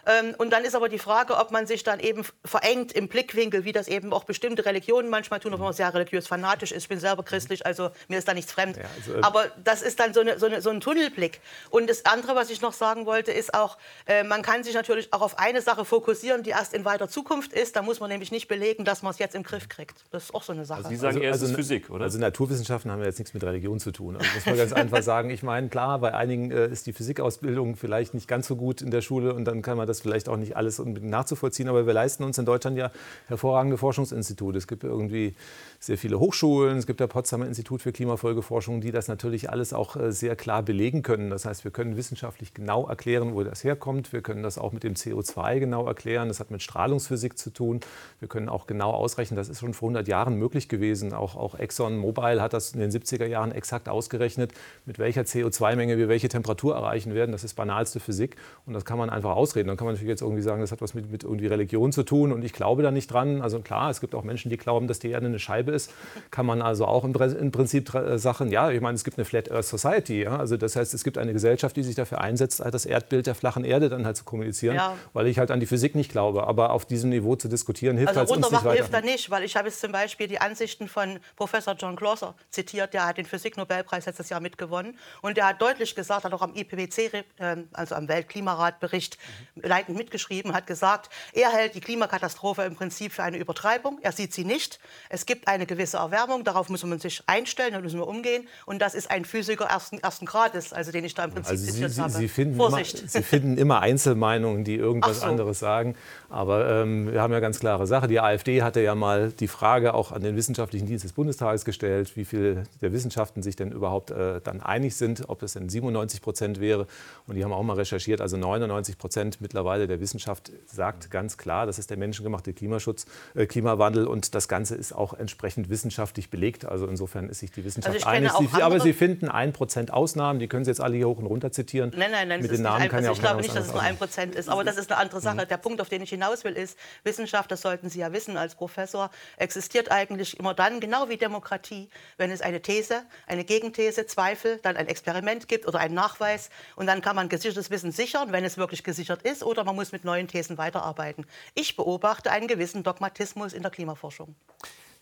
Ähm, 0.06 0.34
und 0.38 0.50
dann 0.50 0.64
ist 0.64 0.74
aber 0.74 0.88
die 0.88 0.98
Frage, 0.98 1.36
ob 1.36 1.50
man 1.50 1.66
sich 1.66 1.82
dann 1.82 2.00
eben 2.00 2.24
verengt 2.44 2.92
im 2.92 3.08
Blickwinkel, 3.08 3.64
wie 3.64 3.72
das 3.72 3.88
eben 3.88 4.12
auch 4.12 4.24
bestimmte 4.24 4.64
Religionen 4.64 5.10
manchmal 5.10 5.40
tun, 5.40 5.52
wenn 5.52 5.60
man 5.60 5.72
sehr 5.72 5.92
religiös 5.92 6.26
fanatisch 6.26 6.72
ist. 6.72 6.84
Ich 6.84 6.88
bin 6.88 7.00
selber 7.00 7.22
christlich, 7.22 7.66
also 7.66 7.90
mir 8.08 8.18
ist 8.18 8.28
da 8.28 8.34
nichts 8.34 8.52
fremd. 8.52 8.76
Ja, 8.76 8.84
also, 8.96 9.14
äh 9.14 9.22
aber 9.22 9.46
das 9.62 9.82
ist 9.82 10.00
dann 10.00 10.14
so, 10.14 10.20
eine, 10.20 10.38
so, 10.38 10.46
eine, 10.46 10.62
so, 10.62 10.70
ein 10.70 10.80
Tunnelblick. 10.80 11.40
Und 11.70 11.88
das 11.88 12.04
andere, 12.04 12.34
was 12.34 12.50
ich 12.50 12.60
noch 12.60 12.72
sagen 12.72 13.06
wollte, 13.06 13.32
ist 13.32 13.54
auch, 13.54 13.78
äh, 14.06 14.22
man 14.24 14.42
kann 14.42 14.64
sich 14.64 14.74
natürlich 14.74 15.12
auch 15.12 15.22
auf 15.22 15.38
eine 15.38 15.62
Sache 15.62 15.84
fokussieren, 15.84 16.42
die 16.42 16.50
erst 16.50 16.74
in 16.74 16.84
weiter 16.84 17.08
Zukunft 17.08 17.52
ist. 17.52 17.76
Da 17.76 17.82
muss 17.82 18.00
man 18.00 18.10
nämlich 18.10 18.32
nicht 18.32 18.48
belegen, 18.48 18.84
dass 18.84 19.02
man 19.02 19.12
es 19.12 19.18
jetzt 19.18 19.34
im 19.34 19.42
Griff 19.42 19.68
kriegt. 19.68 20.04
Das 20.10 20.24
ist 20.24 20.34
auch 20.34 20.42
so 20.42 20.52
eine 20.52 20.64
Sache. 20.64 20.78
Also 20.78 20.90
Sie 20.90 20.96
sagen, 20.96 21.16
also, 21.16 21.24
eher, 21.24 21.32
es 21.32 21.42
also, 21.42 21.54
Physik, 21.54 21.90
oder? 21.90 22.04
Also 22.04 22.18
Naturwissenschaften 22.18 22.90
haben 22.90 23.00
ja 23.00 23.06
jetzt 23.06 23.18
nichts 23.18 23.34
mit 23.34 23.44
Religion 23.44 23.78
zu 23.78 23.90
tun. 23.92 24.16
Also 24.16 24.28
muss 24.34 24.46
man 24.46 24.56
ganz 24.56 24.72
einfach 24.72 25.02
sagen. 25.02 25.30
Ich 25.30 25.42
meine, 25.42 25.68
klar, 25.68 25.98
bei 25.98 26.14
einigen 26.14 26.50
äh, 26.50 26.68
ist 26.68 26.86
die 26.86 26.92
Physikausbildung 26.92 27.76
vielleicht 27.76 28.14
nicht 28.14 28.28
ganz 28.28 28.46
so 28.46 28.56
gut 28.56 28.82
in 28.82 28.90
der 28.90 29.00
Schule 29.00 29.34
und 29.34 29.44
dann 29.44 29.62
kann 29.62 29.76
man 29.76 29.86
das 29.90 30.00
vielleicht 30.00 30.28
auch 30.28 30.36
nicht 30.36 30.56
alles 30.56 30.80
unbedingt 30.80 31.10
nachzuvollziehen, 31.10 31.68
aber 31.68 31.86
wir 31.86 31.92
leisten 31.92 32.24
uns 32.24 32.38
in 32.38 32.46
Deutschland 32.46 32.78
ja 32.78 32.90
hervorragende 33.26 33.76
Forschungsinstitute. 33.76 34.56
Es 34.56 34.66
gibt 34.66 34.84
irgendwie 34.84 35.34
sehr 35.78 35.98
viele 35.98 36.20
Hochschulen, 36.20 36.78
es 36.78 36.86
gibt 36.86 37.00
das 37.00 37.08
Potsdamer 37.08 37.46
Institut 37.46 37.82
für 37.82 37.92
Klimafolgeforschung, 37.92 38.80
die 38.80 38.92
das 38.92 39.08
natürlich 39.08 39.50
alles 39.50 39.72
auch 39.72 39.96
äh, 39.96 40.12
sehr 40.12 40.36
klar 40.36 40.62
belegen 40.62 41.02
können. 41.02 41.30
Das 41.30 41.44
heißt, 41.44 41.64
wir 41.64 41.70
können 41.70 41.96
wissenschaftlich 41.96 42.54
genau 42.54 42.86
erklären, 42.86 43.34
wo 43.34 43.42
das 43.42 43.64
herkommt. 43.64 44.12
Wir 44.12 44.22
können 44.22 44.42
das 44.42 44.58
auch 44.58 44.72
mit 44.72 44.84
dem 44.84 44.94
CO2 44.94 45.58
genau 45.58 45.86
erklären. 45.86 46.28
Das 46.28 46.40
hat 46.40 46.50
mit 46.50 46.62
Strahlungsphysik 46.62 47.36
zu 47.36 47.50
tun. 47.50 47.80
Wir 48.20 48.28
können 48.28 48.48
auch 48.48 48.66
genau 48.66 48.90
ausrechnen, 48.90 49.36
das 49.36 49.48
ist 49.48 49.60
schon 49.60 49.74
vor 49.74 49.88
100 49.88 50.08
Jahren 50.08 50.36
möglich 50.36 50.68
gewesen. 50.68 51.12
Auch, 51.12 51.36
auch 51.36 51.54
Exxon 51.54 51.96
Mobil 51.96 52.40
hat 52.40 52.52
das 52.52 52.72
in 52.72 52.80
den 52.80 52.90
70er 52.90 53.26
Jahren 53.26 53.52
exakt 53.52 53.88
ausgerechnet, 53.88 54.52
mit 54.86 54.98
welcher 54.98 55.22
CO2-Menge 55.22 55.98
wir 55.98 56.08
welche 56.08 56.28
Temperatur 56.28 56.74
erreichen 56.74 57.14
werden. 57.14 57.32
Das 57.32 57.44
ist 57.44 57.54
banalste 57.54 58.00
Physik 58.00 58.36
und 58.66 58.74
das 58.74 58.84
kann 58.84 58.98
man 58.98 59.10
einfach 59.10 59.34
ausreden. 59.34 59.70
Kann 59.80 59.86
man 59.86 59.94
natürlich 59.94 60.10
jetzt 60.10 60.20
irgendwie 60.20 60.42
sagen, 60.42 60.50
sagen, 60.50 60.60
das 60.60 60.72
hat 60.72 60.82
was 60.82 60.94
mit, 60.94 61.10
mit 61.10 61.24
irgendwie 61.24 61.46
Religion 61.46 61.92
zu 61.92 62.02
tun 62.02 62.32
und 62.32 62.44
ich 62.44 62.52
glaube 62.52 62.82
da 62.82 62.90
nicht 62.90 63.08
dran. 63.08 63.40
Also 63.40 63.60
klar, 63.60 63.90
es 63.90 64.00
gibt 64.00 64.14
auch 64.14 64.24
Menschen, 64.24 64.50
die 64.50 64.56
glauben, 64.56 64.88
dass 64.88 64.98
die 64.98 65.10
Erde 65.10 65.26
eine 65.26 65.38
Scheibe 65.38 65.72
ist. 65.72 65.92
Kann 66.30 66.46
man 66.46 66.62
also 66.62 66.86
auch 66.86 67.04
im, 67.04 67.14
im 67.14 67.50
Prinzip 67.50 67.94
äh, 67.94 68.18
Sachen, 68.18 68.50
ja, 68.50 68.70
ich 68.70 68.80
meine, 68.80 68.96
es 68.96 69.04
gibt 69.04 69.18
eine 69.18 69.24
Flat 69.24 69.50
Earth 69.50 69.64
Society. 69.64 70.22
Ja? 70.22 70.36
Also 70.36 70.56
das 70.56 70.76
heißt, 70.76 70.92
es 70.92 71.04
gibt 71.04 71.18
eine 71.18 71.32
Gesellschaft, 71.32 71.76
die 71.76 71.82
sich 71.82 71.94
dafür 71.94 72.20
einsetzt, 72.20 72.60
halt 72.60 72.74
das 72.74 72.86
Erdbild 72.86 73.26
der 73.26 73.34
flachen 73.34 73.64
Erde 73.64 73.88
dann 73.88 74.04
halt 74.04 74.16
zu 74.16 74.24
kommunizieren, 74.24 74.76
ja. 74.76 74.96
weil 75.12 75.26
ich 75.26 75.38
halt 75.38 75.50
an 75.50 75.60
die 75.60 75.66
Physik 75.66 75.94
nicht 75.94 76.10
glaube. 76.10 76.46
Aber 76.46 76.70
auf 76.70 76.84
diesem 76.84 77.10
Niveau 77.10 77.36
zu 77.36 77.48
diskutieren 77.48 77.96
hilft 77.96 78.16
also 78.16 78.20
halt 78.20 78.30
uns 78.30 78.50
nicht 78.50 78.64
weiter. 78.64 78.74
hilft 78.74 78.94
da 78.94 79.00
nicht, 79.00 79.30
weil 79.30 79.44
ich 79.44 79.56
habe 79.56 79.68
jetzt 79.68 79.80
zum 79.80 79.92
Beispiel 79.92 80.26
die 80.26 80.40
Ansichten 80.40 80.88
von 80.88 81.18
Professor 81.36 81.74
John 81.74 81.96
Clauser 81.96 82.34
zitiert, 82.50 82.94
der 82.94 83.06
hat 83.06 83.18
den 83.18 83.26
Physiknobelpreis 83.26 84.06
letztes 84.06 84.28
Jahr 84.28 84.40
mitgewonnen 84.40 84.96
und 85.22 85.36
der 85.36 85.48
hat 85.48 85.62
deutlich 85.62 85.94
gesagt, 85.94 86.24
hat 86.24 86.32
auch 86.32 86.42
am 86.42 86.54
IPCC, 86.54 87.24
ähm, 87.38 87.68
also 87.72 87.94
am 87.94 88.08
Weltklimaratbericht, 88.08 89.18
mhm. 89.54 89.62
Leitend 89.70 89.96
mitgeschrieben, 89.96 90.52
hat 90.52 90.66
gesagt, 90.66 91.08
er 91.32 91.50
hält 91.50 91.74
die 91.74 91.80
Klimakatastrophe 91.80 92.62
im 92.62 92.74
Prinzip 92.74 93.12
für 93.12 93.22
eine 93.22 93.38
Übertreibung. 93.38 93.98
Er 94.02 94.12
sieht 94.12 94.34
sie 94.34 94.44
nicht. 94.44 94.78
Es 95.08 95.24
gibt 95.24 95.48
eine 95.48 95.64
gewisse 95.64 95.96
Erwärmung, 95.96 96.44
darauf 96.44 96.68
muss 96.68 96.84
man 96.84 96.98
sich 96.98 97.22
einstellen, 97.26 97.72
da 97.72 97.80
müssen 97.80 97.98
wir 97.98 98.06
umgehen. 98.06 98.46
Und 98.66 98.82
das 98.82 98.94
ist 98.94 99.10
ein 99.10 99.24
Physiker 99.24 99.66
ersten, 99.66 99.98
ersten 99.98 100.26
Grades, 100.26 100.74
also 100.74 100.92
den 100.92 101.04
ich 101.04 101.14
da 101.14 101.24
im 101.24 101.30
Prinzip 101.30 101.52
also 101.52 101.64
Sie, 101.64 101.88
Sie, 101.88 102.00
habe. 102.00 102.12
Sie 102.12 102.28
finden, 102.28 102.56
Vorsicht. 102.56 102.98
Immer, 102.98 103.08
Sie 103.08 103.22
finden 103.22 103.56
immer 103.56 103.80
Einzelmeinungen, 103.80 104.64
die 104.64 104.74
irgendwas 104.74 105.20
so. 105.20 105.26
anderes 105.26 105.58
sagen. 105.58 105.94
Aber 106.28 106.68
ähm, 106.68 107.12
wir 107.12 107.22
haben 107.22 107.32
ja 107.32 107.40
ganz 107.40 107.60
klare 107.60 107.86
Sache. 107.86 108.08
Die 108.08 108.20
AfD 108.20 108.62
hatte 108.62 108.80
ja 108.80 108.94
mal 108.94 109.30
die 109.30 109.48
Frage 109.48 109.94
auch 109.94 110.12
an 110.12 110.22
den 110.22 110.36
Wissenschaftlichen 110.36 110.86
Dienst 110.86 111.04
des 111.04 111.12
Bundestages 111.12 111.64
gestellt, 111.64 112.16
wie 112.16 112.24
viele 112.24 112.64
der 112.80 112.92
Wissenschaften 112.92 113.42
sich 113.42 113.56
denn 113.56 113.70
überhaupt 113.70 114.10
äh, 114.10 114.40
dann 114.42 114.60
einig 114.60 114.96
sind, 114.96 115.28
ob 115.28 115.42
es 115.42 115.52
denn 115.52 115.68
97 115.68 116.20
Prozent 116.20 116.60
wäre. 116.60 116.86
Und 117.28 117.36
die 117.36 117.44
haben 117.44 117.52
auch 117.52 117.62
mal 117.62 117.76
recherchiert, 117.76 118.20
also 118.20 118.36
99 118.36 118.98
Prozent 118.98 119.40
mittlerweile 119.40 119.59
der 119.64 120.00
Wissenschaft 120.00 120.52
sagt 120.66 121.10
ganz 121.10 121.36
klar, 121.36 121.66
das 121.66 121.78
ist 121.78 121.90
der 121.90 121.96
menschengemachte 121.96 122.52
Klimaschutz, 122.52 123.06
äh, 123.34 123.46
Klimawandel 123.46 124.06
und 124.06 124.34
das 124.34 124.48
Ganze 124.48 124.74
ist 124.74 124.92
auch 124.92 125.14
entsprechend 125.14 125.68
wissenschaftlich 125.70 126.30
belegt. 126.30 126.64
Also 126.64 126.86
insofern 126.86 127.28
ist 127.28 127.40
sich 127.40 127.50
die 127.50 127.64
Wissenschaft 127.64 127.94
also 127.94 128.06
einig. 128.06 128.32
Sie, 128.54 128.62
aber 128.62 128.80
Sie 128.80 128.92
finden 128.92 129.28
ein 129.28 129.52
Prozent 129.52 129.92
Ausnahmen, 129.92 130.38
die 130.38 130.48
können 130.48 130.64
Sie 130.64 130.70
jetzt 130.70 130.80
alle 130.80 130.96
hier 130.96 131.08
hoch 131.08 131.18
und 131.18 131.26
runter 131.26 131.52
zitieren. 131.52 131.92
Nein, 131.96 132.10
nein, 132.10 132.28
nein, 132.28 132.42
Mit 132.42 132.50
den 132.50 132.62
Namen 132.62 132.88
kann 132.88 133.04
ja 133.04 133.10
auch 133.10 133.14
ich 133.14 133.20
glaube 133.20 133.42
nicht, 133.42 133.54
dass 133.54 133.66
es 133.66 133.72
nur 133.72 133.82
ein 133.82 133.96
Prozent 133.96 134.34
ist, 134.34 134.48
aber 134.48 134.64
das 134.64 134.76
ist 134.76 134.90
eine 134.90 135.00
andere 135.00 135.20
Sache. 135.20 135.44
Mhm. 135.44 135.48
Der 135.48 135.56
Punkt, 135.56 135.80
auf 135.80 135.88
den 135.88 136.02
ich 136.02 136.10
hinaus 136.10 136.44
will, 136.44 136.52
ist, 136.52 136.78
Wissenschaft, 137.04 137.50
das 137.50 137.62
sollten 137.62 137.90
Sie 137.90 138.00
ja 138.00 138.12
wissen 138.12 138.36
als 138.36 138.54
Professor, 138.54 139.10
existiert 139.36 139.90
eigentlich 139.90 140.38
immer 140.38 140.54
dann, 140.54 140.80
genau 140.80 141.08
wie 141.08 141.16
Demokratie, 141.16 141.88
wenn 142.16 142.30
es 142.30 142.40
eine 142.40 142.62
These, 142.62 143.02
eine 143.26 143.44
Gegenthese, 143.44 144.06
Zweifel, 144.06 144.58
dann 144.62 144.76
ein 144.76 144.86
Experiment 144.86 145.48
gibt 145.48 145.66
oder 145.66 145.78
einen 145.78 145.94
Nachweis 145.94 146.50
und 146.76 146.86
dann 146.86 147.00
kann 147.00 147.16
man 147.16 147.28
gesichertes 147.28 147.70
Wissen 147.70 147.92
sichern, 147.92 148.32
wenn 148.32 148.44
es 148.44 148.56
wirklich 148.56 148.84
gesichert 148.84 149.22
ist, 149.22 149.42
oder 149.50 149.64
man 149.64 149.74
muss 149.74 149.92
mit 149.92 150.04
neuen 150.04 150.28
Thesen 150.28 150.58
weiterarbeiten. 150.58 151.26
Ich 151.54 151.76
beobachte 151.76 152.30
einen 152.30 152.48
gewissen 152.48 152.82
Dogmatismus 152.82 153.52
in 153.52 153.62
der 153.62 153.70
Klimaforschung. 153.70 154.34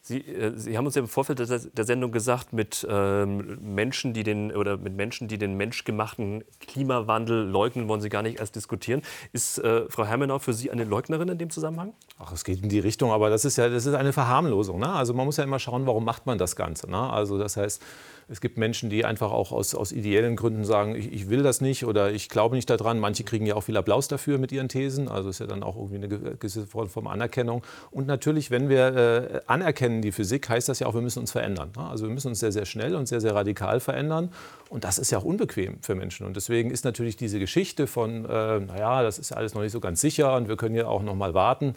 Sie, 0.01 0.21
äh, 0.21 0.53
Sie, 0.57 0.77
haben 0.77 0.87
uns 0.87 0.95
ja 0.95 1.03
im 1.03 1.09
Vorfeld 1.09 1.39
der, 1.39 1.59
der 1.59 1.85
Sendung 1.85 2.13
gesagt, 2.13 2.53
mit, 2.53 2.87
ähm, 2.89 3.59
Menschen, 3.61 4.15
die 4.15 4.23
den, 4.23 4.55
oder 4.55 4.77
mit 4.77 4.95
Menschen, 4.95 5.29
die 5.29 5.39
den 5.39 5.57
menschgemachten 5.57 6.45
Klimawandel 6.61 7.47
leugnen, 7.47 7.89
wollen 7.89 8.01
Sie 8.01 8.09
gar 8.09 8.23
nicht 8.23 8.41
erst 8.41 8.57
diskutieren. 8.57 9.03
Ist 9.33 9.59
äh, 9.59 9.89
Frau 9.91 10.07
Hermenau 10.07 10.39
für 10.39 10.55
Sie 10.55 10.71
eine 10.71 10.85
Leugnerin 10.85 11.29
in 11.29 11.39
dem 11.39 11.51
Zusammenhang? 11.51 11.93
Ach, 12.19 12.33
es 12.33 12.45
geht 12.45 12.63
in 12.63 12.69
die 12.69 12.79
Richtung, 12.79 13.11
aber 13.13 13.29
das 13.29 13.45
ist 13.45 13.59
ja 13.59 13.69
das 13.69 13.87
ist 13.87 13.95
eine 13.95 14.13
Verharmlosung. 14.13 14.79
Ne? 14.79 14.89
Also 14.89 15.15
man 15.15 15.27
muss 15.27 15.37
ja 15.37 15.45
immer 15.45 15.59
schauen, 15.59 15.87
warum 15.87 16.05
macht 16.05 16.27
man 16.27 16.39
das 16.39 16.57
Ganze. 16.57 16.91
Ne? 16.91 16.99
Also 16.99 17.39
das 17.39 17.57
heißt, 17.57 17.83
es 18.31 18.41
gibt 18.41 18.59
Menschen, 18.59 18.91
die 18.91 19.05
einfach 19.05 19.33
auch 19.33 19.53
aus, 19.53 19.75
aus 19.75 19.91
ideellen 19.91 20.37
Gründen 20.37 20.65
sagen, 20.65 20.95
ich, 20.95 21.13
ich, 21.13 21.31
will 21.31 21.43
das 21.43 21.61
nicht 21.63 21.87
oder 21.87 22.13
ich 22.13 22.29
glaube 22.29 22.57
nicht 22.57 22.69
daran. 22.69 22.99
Manche 22.99 23.25
kriegen 23.25 23.47
ja 23.47 23.55
auch 23.55 23.63
viel 23.63 23.77
Applaus 23.77 24.07
dafür 24.07 24.37
mit 24.37 24.53
ihren 24.53 24.69
Thesen. 24.69 25.09
Also 25.09 25.31
ist 25.31 25.41
ja 25.41 25.47
dann 25.47 25.63
auch 25.63 25.77
irgendwie 25.77 25.97
eine 25.97 26.09
gewisse 26.09 26.67
Form 26.67 26.89
von 26.89 27.07
Anerkennung. 27.07 27.63
Und 27.91 28.07
natürlich, 28.07 28.51
wenn 28.51 28.69
wir 28.69 28.97
äh, 28.97 29.41
anerkennen 29.47 30.03
die 30.03 30.13
Physik, 30.13 30.49
heißt 30.49 30.69
das 30.69 30.81
ja 30.81 30.87
auch, 30.87 30.95
wir 30.95 31.01
müssen 31.01 31.21
uns 31.21 31.33
verändern. 31.33 31.71
Ne? 31.75 31.85
Also 31.85 32.07
wir 32.07 32.13
müssen 32.13 32.29
uns 32.29 32.41
sehr, 32.41 32.53
sehr 32.53 32.67
schnell 32.67 32.95
und 32.95 33.09
sehr, 33.09 33.23
sehr 33.23 33.35
radikal 33.35 33.81
verändern. 33.81 34.31
Und 34.69 34.85
das 34.85 34.99
ist 34.99 35.11
ja 35.11 35.19
auch 35.19 35.25
unbequem 35.25 35.79
für 35.81 35.95
Menschen. 35.95 36.27
Und 36.27 36.37
deswegen 36.37 36.71
ist 36.71 36.85
natürlich 36.85 37.17
diese 37.17 37.39
Geschichte 37.39 37.87
von, 37.87 38.27
äh, 38.27 38.61
naja, 38.61 39.03
das 39.03 39.19
ist 39.19 39.33
alles 39.33 39.55
noch 39.55 39.63
nicht 39.63 39.73
so 39.73 39.81
ganz 39.81 40.03
sicher 40.03 40.37
und 40.37 40.49
wir 40.49 40.57
können 40.57 40.75
ja 40.75 40.87
auch 40.87 41.03
noch 41.03 41.15
mal 41.15 41.33
warten. 41.33 41.75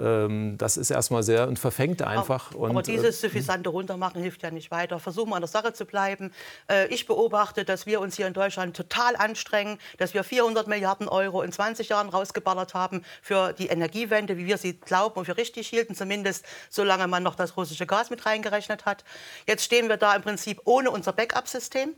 Ähm, 0.00 0.56
das 0.58 0.76
ist 0.76 0.90
erstmal 0.90 1.22
sehr 1.22 1.48
und 1.48 1.58
verfängt 1.58 2.02
einfach. 2.02 2.52
Aber, 2.52 2.60
und, 2.60 2.70
aber 2.70 2.82
dieses 2.82 3.18
äh, 3.18 3.28
suffisante 3.28 3.70
Runtermachen 3.70 4.20
hilft 4.20 4.42
ja 4.42 4.50
nicht 4.50 4.70
weiter. 4.70 4.98
Versuchen 4.98 5.30
wir 5.30 5.36
an 5.36 5.42
der 5.42 5.48
Sache 5.48 5.72
zu 5.72 5.84
bleiben. 5.84 6.32
Äh, 6.70 6.86
ich 6.88 7.06
beobachte, 7.06 7.64
dass 7.64 7.86
wir 7.86 8.00
uns 8.00 8.16
hier 8.16 8.26
in 8.26 8.32
Deutschland 8.32 8.76
total 8.76 9.16
anstrengen, 9.16 9.78
dass 9.98 10.14
wir 10.14 10.24
400 10.24 10.66
Milliarden 10.66 11.08
Euro 11.08 11.42
in 11.42 11.52
20 11.52 11.88
Jahren 11.88 12.08
rausgeballert 12.08 12.74
haben 12.74 13.02
für 13.22 13.52
die 13.52 13.66
Energiewende, 13.66 14.36
wie 14.36 14.46
wir 14.46 14.58
sie 14.58 14.74
glauben 14.74 15.18
und 15.18 15.24
für 15.26 15.36
richtig 15.36 15.68
hielten, 15.68 15.94
zumindest 15.94 16.44
solange 16.70 17.06
man 17.06 17.22
noch 17.22 17.34
das 17.34 17.56
russische 17.56 17.86
Gas 17.86 18.10
mit 18.10 18.26
reingerechnet 18.26 18.86
hat. 18.86 19.04
Jetzt 19.46 19.64
stehen 19.64 19.88
wir 19.88 19.96
da 19.96 20.14
im 20.14 20.22
Prinzip 20.22 20.60
ohne 20.64 20.90
unser 20.90 21.12
Backup-System. 21.12 21.94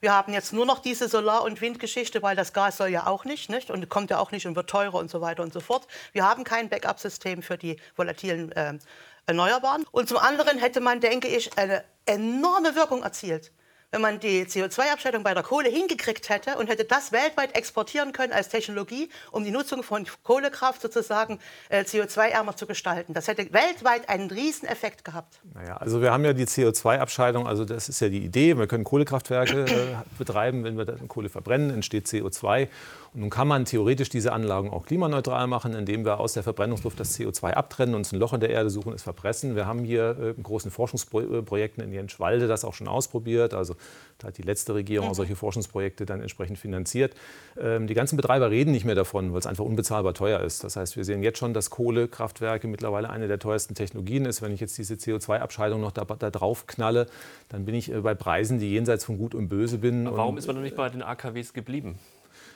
Wir 0.00 0.12
haben 0.12 0.32
jetzt 0.32 0.52
nur 0.52 0.66
noch 0.66 0.78
diese 0.78 1.08
Solar- 1.08 1.42
und 1.42 1.60
Windgeschichte, 1.60 2.22
weil 2.22 2.36
das 2.36 2.52
Gas 2.52 2.76
soll 2.76 2.88
ja 2.88 3.06
auch 3.06 3.24
nicht, 3.24 3.50
nicht 3.50 3.70
und 3.70 3.88
kommt 3.88 4.10
ja 4.10 4.18
auch 4.18 4.30
nicht 4.30 4.46
und 4.46 4.56
wird 4.56 4.70
teurer 4.70 4.94
und 4.94 5.10
so 5.10 5.20
weiter 5.20 5.42
und 5.42 5.52
so 5.52 5.60
fort. 5.60 5.86
Wir 6.12 6.24
haben 6.24 6.44
kein 6.44 6.68
Backup-System 6.68 7.42
für 7.42 7.58
die 7.58 7.76
volatilen 7.96 8.52
äh, 8.52 8.78
Erneuerbaren. 9.26 9.84
Und 9.90 10.08
zum 10.08 10.18
anderen 10.18 10.58
hätte 10.58 10.80
man, 10.80 11.00
denke 11.00 11.28
ich, 11.28 11.56
eine 11.58 11.84
enorme 12.06 12.74
Wirkung 12.74 13.02
erzielt 13.02 13.52
wenn 13.90 14.02
man 14.02 14.20
die 14.20 14.44
CO2-Abscheidung 14.44 15.22
bei 15.22 15.32
der 15.32 15.42
Kohle 15.42 15.70
hingekriegt 15.70 16.28
hätte 16.28 16.56
und 16.58 16.68
hätte 16.68 16.84
das 16.84 17.10
weltweit 17.12 17.56
exportieren 17.56 18.12
können 18.12 18.32
als 18.32 18.48
Technologie, 18.48 19.08
um 19.32 19.44
die 19.44 19.50
Nutzung 19.50 19.82
von 19.82 20.06
Kohlekraft 20.22 20.82
sozusagen 20.82 21.38
äh, 21.70 21.82
CO2-ärmer 21.82 22.54
zu 22.54 22.66
gestalten. 22.66 23.14
Das 23.14 23.28
hätte 23.28 23.50
weltweit 23.52 24.08
einen 24.10 24.30
riesen 24.30 24.68
Effekt 24.68 25.04
gehabt. 25.04 25.40
Naja, 25.54 25.78
also 25.78 26.02
wir 26.02 26.12
haben 26.12 26.24
ja 26.24 26.34
die 26.34 26.44
CO2-Abscheidung, 26.44 27.46
also 27.46 27.64
das 27.64 27.88
ist 27.88 28.00
ja 28.00 28.10
die 28.10 28.24
Idee. 28.24 28.58
Wir 28.58 28.66
können 28.66 28.84
Kohlekraftwerke 28.84 29.64
äh, 29.64 29.96
betreiben, 30.18 30.64
wenn 30.64 30.76
wir 30.76 30.84
Kohle 31.08 31.30
verbrennen, 31.30 31.70
entsteht 31.70 32.06
CO2 32.06 32.68
und 33.14 33.20
nun 33.20 33.30
kann 33.30 33.48
man 33.48 33.64
theoretisch 33.64 34.10
diese 34.10 34.32
Anlagen 34.32 34.70
auch 34.70 34.84
klimaneutral 34.84 35.46
machen, 35.46 35.74
indem 35.74 36.04
wir 36.04 36.20
aus 36.20 36.34
der 36.34 36.42
Verbrennungsluft 36.42 37.00
das 37.00 37.18
CO2 37.18 37.52
abtrennen, 37.52 37.94
uns 37.94 38.12
ein 38.12 38.18
Loch 38.18 38.32
in 38.32 38.40
der 38.40 38.50
Erde 38.50 38.70
suchen, 38.70 38.92
es 38.92 39.02
verpressen. 39.02 39.56
Wir 39.56 39.66
haben 39.66 39.84
hier 39.84 40.16
äh, 40.20 40.30
in 40.30 40.42
großen 40.42 40.70
Forschungsprojekten 40.70 41.82
in 41.82 41.92
Jenschwalde 41.92 42.46
das 42.48 42.64
auch 42.64 42.74
schon 42.74 42.88
ausprobiert. 42.88 43.54
Also 43.54 43.76
da 44.18 44.28
hat 44.28 44.38
die 44.38 44.42
letzte 44.42 44.74
Regierung 44.74 45.08
auch 45.08 45.14
solche 45.14 45.36
Forschungsprojekte 45.36 46.04
dann 46.04 46.20
entsprechend 46.20 46.58
finanziert. 46.58 47.14
Ähm, 47.58 47.86
die 47.86 47.94
ganzen 47.94 48.16
Betreiber 48.16 48.50
reden 48.50 48.72
nicht 48.72 48.84
mehr 48.84 48.94
davon, 48.94 49.32
weil 49.32 49.38
es 49.38 49.46
einfach 49.46 49.64
unbezahlbar 49.64 50.12
teuer 50.12 50.40
ist. 50.40 50.62
Das 50.64 50.76
heißt, 50.76 50.96
wir 50.96 51.04
sehen 51.04 51.22
jetzt 51.22 51.38
schon, 51.38 51.54
dass 51.54 51.70
Kohlekraftwerke 51.70 52.68
mittlerweile 52.68 53.08
eine 53.08 53.26
der 53.26 53.38
teuersten 53.38 53.74
Technologien 53.74 54.26
ist. 54.26 54.42
Wenn 54.42 54.52
ich 54.52 54.60
jetzt 54.60 54.76
diese 54.76 54.94
CO2-Abscheidung 54.94 55.80
noch 55.80 55.92
da, 55.92 56.04
da, 56.04 56.30
drauf 56.30 56.66
knalle, 56.66 57.06
dann 57.48 57.64
bin 57.64 57.74
ich 57.74 57.90
äh, 57.90 58.00
bei 58.00 58.14
Preisen, 58.14 58.58
die 58.58 58.70
jenseits 58.70 59.04
von 59.04 59.16
Gut 59.16 59.34
und 59.34 59.48
Böse 59.48 59.78
bin. 59.78 60.06
Warum 60.10 60.36
ist 60.36 60.46
man 60.46 60.56
noch 60.56 60.62
nicht 60.62 60.76
bei 60.76 60.88
den 60.90 61.02
AKWs 61.02 61.54
geblieben? 61.54 61.98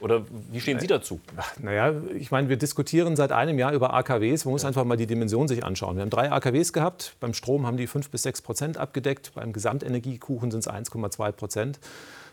Oder 0.03 0.25
wie 0.51 0.61
stehen 0.61 0.81
Sie 0.81 0.89
dazu? 0.89 1.21
Naja, 1.61 1.95
ich 2.19 2.33
meine, 2.33 2.49
wir 2.49 2.57
diskutieren 2.57 3.15
seit 3.15 3.31
einem 3.31 3.57
Jahr 3.57 3.73
über 3.73 3.95
AKWs. 3.95 4.45
Man 4.45 4.53
muss 4.53 4.63
ja. 4.63 4.69
einfach 4.69 4.85
mal 4.85 4.97
die 4.97 5.07
Dimension 5.07 5.47
sich 5.47 5.65
anschauen. 5.65 5.95
Wir 5.95 6.03
haben 6.03 6.11
drei 6.11 6.33
AKWs 6.33 6.73
gehabt. 6.73 7.15
Beim 7.21 7.35
Strom 7.35 7.67
haben 7.67 7.77
die 7.77 7.87
5 7.87 8.11
bis 8.11 8.25
6 8.25 8.43
Prozent 8.43 8.79
abgedeckt. 8.79 9.31
Beim 9.35 9.53
Gesamtenergiekuchen 9.53 10.51
sind 10.51 10.67
es 10.67 10.69
1,2 10.69 11.31
Prozent. 11.33 11.79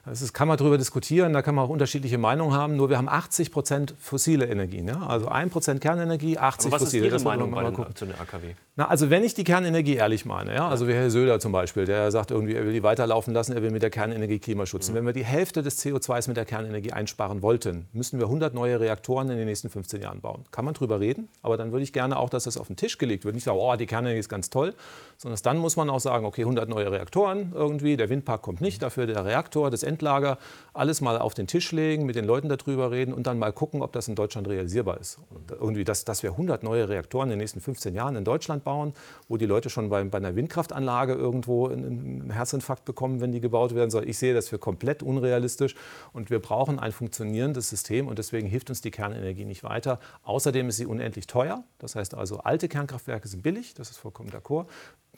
Das 0.09 0.33
kann 0.33 0.47
man 0.47 0.57
darüber 0.57 0.79
diskutieren, 0.79 1.33
da 1.33 1.43
kann 1.43 1.53
man 1.53 1.65
auch 1.65 1.69
unterschiedliche 1.69 2.17
Meinungen 2.17 2.53
haben. 2.53 2.75
Nur 2.75 2.89
wir 2.89 2.97
haben 2.97 3.07
80 3.07 3.51
Prozent 3.51 3.93
fossile 3.99 4.47
Energien. 4.47 4.87
Ja? 4.87 5.05
Also 5.05 5.27
1 5.27 5.53
Prozent 5.53 5.81
Kernenergie, 5.81 6.39
80 6.39 6.65
Aber 6.65 6.75
was 6.75 6.83
fossile. 6.83 7.07
Ist 7.07 7.13
Ihre 7.13 7.23
Meinung 7.23 7.51
bei 7.51 7.63
den, 7.63 7.95
zu 7.95 8.05
den 8.05 8.15
AKW? 8.15 8.55
Na, 8.75 8.87
also 8.87 9.09
wenn 9.09 9.23
ich 9.23 9.35
die 9.35 9.43
Kernenergie 9.43 9.95
ehrlich 9.95 10.25
meine, 10.25 10.55
ja? 10.55 10.67
also 10.67 10.87
wie 10.87 10.93
Herr 10.93 11.11
Söder 11.11 11.39
zum 11.39 11.51
Beispiel, 11.51 11.85
der 11.85 12.09
sagt 12.11 12.31
irgendwie, 12.31 12.55
er 12.55 12.65
will 12.65 12.73
die 12.73 12.81
weiterlaufen 12.81 13.33
lassen, 13.33 13.53
er 13.53 13.61
will 13.61 13.71
mit 13.71 13.83
der 13.83 13.91
Kernenergie 13.91 14.39
Klimaschutz. 14.39 14.89
Mhm. 14.89 14.95
Wenn 14.95 15.05
wir 15.05 15.13
die 15.13 15.25
Hälfte 15.25 15.61
des 15.61 15.83
CO2s 15.83 16.27
mit 16.27 16.37
der 16.37 16.45
Kernenergie 16.45 16.91
einsparen 16.91 17.41
wollten, 17.41 17.87
müssten 17.93 18.17
wir 18.17 18.25
100 18.25 18.53
neue 18.53 18.79
Reaktoren 18.79 19.29
in 19.29 19.37
den 19.37 19.45
nächsten 19.45 19.69
15 19.69 20.01
Jahren 20.01 20.21
bauen. 20.21 20.45
Kann 20.51 20.65
man 20.65 20.73
drüber 20.73 20.99
reden, 20.99 21.29
aber 21.43 21.57
dann 21.57 21.71
würde 21.71 21.83
ich 21.83 21.93
gerne 21.93 22.17
auch, 22.17 22.29
dass 22.29 22.45
das 22.45 22.57
auf 22.57 22.67
den 22.67 22.77
Tisch 22.77 22.97
gelegt 22.97 23.25
wird. 23.25 23.35
Nicht 23.35 23.43
sagen, 23.43 23.59
oh, 23.59 23.75
die 23.75 23.85
Kernenergie 23.85 24.19
ist 24.19 24.29
ganz 24.29 24.49
toll, 24.49 24.73
sondern 25.17 25.39
dann 25.43 25.57
muss 25.57 25.75
man 25.75 25.89
auch 25.89 25.99
sagen, 25.99 26.25
okay, 26.25 26.41
100 26.41 26.67
neue 26.67 26.91
Reaktoren 26.91 27.51
irgendwie, 27.53 27.97
der 27.97 28.09
Windpark 28.09 28.41
kommt 28.41 28.61
nicht, 28.61 28.81
dafür 28.81 29.05
der 29.05 29.25
Reaktor, 29.25 29.69
das 29.69 29.83
Endlager, 29.99 30.37
alles 30.73 31.01
mal 31.01 31.17
auf 31.17 31.33
den 31.33 31.47
Tisch 31.47 31.71
legen, 31.73 32.05
mit 32.05 32.15
den 32.15 32.25
Leuten 32.25 32.47
darüber 32.47 32.91
reden 32.91 33.13
und 33.13 33.27
dann 33.27 33.37
mal 33.37 33.51
gucken, 33.51 33.81
ob 33.81 33.91
das 33.91 34.07
in 34.07 34.15
Deutschland 34.15 34.47
realisierbar 34.47 34.99
ist. 34.99 35.19
Und 35.29 35.51
irgendwie, 35.51 35.83
dass, 35.83 36.05
dass 36.05 36.23
wir 36.23 36.31
100 36.31 36.63
neue 36.63 36.87
Reaktoren 36.87 37.27
in 37.27 37.31
den 37.31 37.39
nächsten 37.39 37.59
15 37.59 37.93
Jahren 37.93 38.15
in 38.15 38.23
Deutschland 38.23 38.63
bauen, 38.63 38.93
wo 39.27 39.35
die 39.35 39.45
Leute 39.45 39.69
schon 39.69 39.89
bei, 39.89 40.03
bei 40.05 40.17
einer 40.17 40.35
Windkraftanlage 40.35 41.13
irgendwo 41.13 41.67
einen 41.67 42.31
Herzinfarkt 42.31 42.85
bekommen, 42.85 43.19
wenn 43.19 43.31
die 43.31 43.41
gebaut 43.41 43.75
werden 43.75 43.89
soll. 43.89 44.07
Ich 44.07 44.17
sehe 44.17 44.33
das 44.33 44.47
für 44.47 44.57
komplett 44.57 45.03
unrealistisch 45.03 45.75
und 46.13 46.29
wir 46.29 46.39
brauchen 46.39 46.79
ein 46.79 46.93
funktionierendes 46.93 47.69
System 47.69 48.07
und 48.07 48.17
deswegen 48.17 48.47
hilft 48.47 48.69
uns 48.69 48.79
die 48.81 48.91
Kernenergie 48.91 49.45
nicht 49.45 49.63
weiter. 49.63 49.99
Außerdem 50.23 50.69
ist 50.69 50.77
sie 50.77 50.85
unendlich 50.85 51.27
teuer. 51.27 51.63
Das 51.79 51.95
heißt 51.95 52.13
also, 52.15 52.39
alte 52.39 52.69
Kernkraftwerke 52.69 53.27
sind 53.27 53.43
billig, 53.43 53.73
das 53.73 53.89
ist 53.89 53.97
vollkommen 53.97 54.29
d'accord. 54.29 54.67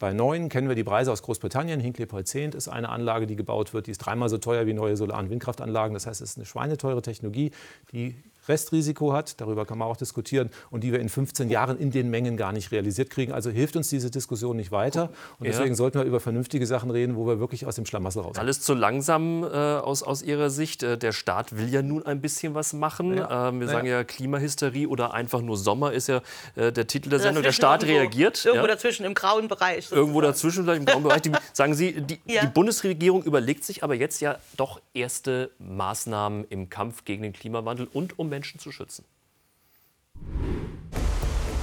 Bei 0.02 0.12
neuen 0.12 0.48
kennen 0.48 0.66
wir 0.66 0.74
die 0.74 0.82
Preise 0.82 1.12
aus 1.12 1.22
Großbritannien. 1.22 1.78
Hinkley 1.78 2.06
Point 2.06 2.26
10 2.26 2.54
ist 2.54 2.66
eine 2.66 2.88
Anlage, 2.88 3.28
die 3.28 3.36
gebaut 3.36 3.72
wird. 3.72 3.86
Die 3.86 3.92
ist 3.92 3.98
dreimal 3.98 4.28
so 4.28 4.36
teuer 4.36 4.66
wie 4.66 4.72
neue 4.72 4.96
Solar- 4.96 5.20
und 5.20 5.30
Windkraftanlagen. 5.30 5.94
Das 5.94 6.08
heißt, 6.08 6.20
es 6.20 6.30
ist 6.30 6.38
eine 6.38 6.44
schweineteure 6.44 7.02
Technologie, 7.02 7.52
die 7.92 8.16
Restrisiko 8.48 9.12
hat, 9.12 9.40
darüber 9.40 9.66
kann 9.66 9.78
man 9.78 9.88
auch 9.88 9.96
diskutieren, 9.96 10.50
und 10.70 10.84
die 10.84 10.92
wir 10.92 11.00
in 11.00 11.08
15 11.08 11.48
Jahren 11.48 11.78
in 11.78 11.90
den 11.90 12.10
Mengen 12.10 12.36
gar 12.36 12.52
nicht 12.52 12.72
realisiert 12.72 13.10
kriegen. 13.10 13.32
Also 13.32 13.50
hilft 13.50 13.76
uns 13.76 13.88
diese 13.88 14.10
Diskussion 14.10 14.56
nicht 14.56 14.72
weiter. 14.72 15.10
Und 15.38 15.46
deswegen 15.46 15.70
ja. 15.70 15.74
sollten 15.74 15.98
wir 15.98 16.04
über 16.04 16.20
vernünftige 16.20 16.66
Sachen 16.66 16.90
reden, 16.90 17.16
wo 17.16 17.26
wir 17.26 17.38
wirklich 17.38 17.66
aus 17.66 17.76
dem 17.76 17.86
Schlamassel 17.86 18.22
raus. 18.22 18.38
Alles 18.38 18.60
zu 18.62 18.74
langsam 18.74 19.44
äh, 19.44 19.46
aus, 19.46 20.02
aus 20.02 20.22
Ihrer 20.22 20.50
Sicht. 20.50 20.82
Äh, 20.82 20.98
der 20.98 21.12
Staat 21.12 21.56
will 21.56 21.68
ja 21.68 21.82
nun 21.82 22.04
ein 22.04 22.20
bisschen 22.20 22.54
was 22.54 22.72
machen. 22.72 23.16
Ja. 23.16 23.48
Ähm, 23.48 23.60
wir 23.60 23.66
ja. 23.66 23.72
sagen 23.72 23.86
ja 23.86 24.04
Klimahysterie 24.04 24.86
oder 24.86 25.14
einfach 25.14 25.40
nur 25.40 25.56
Sommer 25.56 25.92
ist 25.92 26.08
ja 26.08 26.20
äh, 26.56 26.72
der 26.72 26.86
Titel 26.86 27.10
der 27.10 27.20
Sendung. 27.20 27.42
Der 27.42 27.52
Staat 27.52 27.82
irgendwo, 27.82 28.00
reagiert. 28.00 28.44
Irgendwo 28.44 28.66
dazwischen 28.66 29.06
im 29.06 29.14
grauen 29.14 29.48
Bereich. 29.48 29.84
Sozusagen. 29.84 30.00
Irgendwo 30.00 30.20
dazwischen, 30.20 30.64
vielleicht 30.64 30.80
im 30.80 30.86
grauen 30.86 31.02
Bereich. 31.02 31.22
Die, 31.22 31.32
sagen 31.52 31.74
Sie, 31.74 32.00
die, 32.00 32.18
die 32.26 32.46
Bundesregierung 32.52 33.22
überlegt 33.22 33.64
sich 33.64 33.84
aber 33.84 33.94
jetzt 33.94 34.20
ja 34.20 34.38
doch 34.56 34.80
erste 34.94 35.50
Maßnahmen 35.58 36.46
im 36.48 36.68
Kampf 36.68 37.04
gegen 37.04 37.22
den 37.22 37.32
Klimawandel 37.32 37.88
und 37.92 38.18
um 38.18 38.31
Menschen 38.32 38.58
zu 38.58 38.72
schützen. 38.72 39.04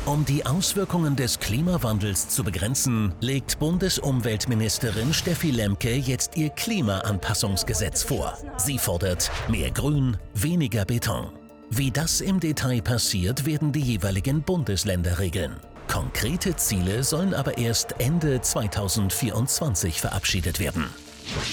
Um 0.05 0.25
die 0.25 0.43
Auswirkungen 0.45 1.15
des 1.15 1.39
Klimawandels 1.39 2.29
zu 2.29 2.43
begrenzen, 2.43 3.13
legt 3.19 3.59
Bundesumweltministerin 3.59 5.13
Steffi 5.13 5.51
Lemke 5.51 5.95
jetzt 5.95 6.35
ihr 6.35 6.49
Klimaanpassungsgesetz 6.49 8.03
vor. 8.03 8.37
Sie 8.57 8.79
fordert 8.79 9.29
mehr 9.49 9.69
Grün, 9.69 10.17
weniger 10.33 10.85
Beton. 10.85 11.29
Wie 11.69 11.91
das 11.91 12.21
im 12.21 12.39
Detail 12.39 12.81
passiert, 12.81 13.45
werden 13.45 13.71
die 13.71 13.81
jeweiligen 13.81 14.41
Bundesländer 14.41 15.19
regeln. 15.19 15.57
Konkrete 15.87 16.55
Ziele 16.55 17.03
sollen 17.03 17.35
aber 17.35 17.57
erst 17.59 17.99
Ende 17.99 18.41
2024 18.41 20.01
verabschiedet 20.01 20.59
werden. 20.59 20.85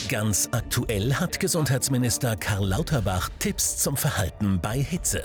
Ganz 0.09 0.49
aktuell 0.53 1.15
hat 1.15 1.41
Gesundheitsminister 1.41 2.37
Karl 2.37 2.69
Lauterbach 2.69 3.29
Tipps 3.39 3.79
zum 3.79 3.97
Verhalten 3.97 4.61
bei 4.61 4.79
Hitze. 4.79 5.23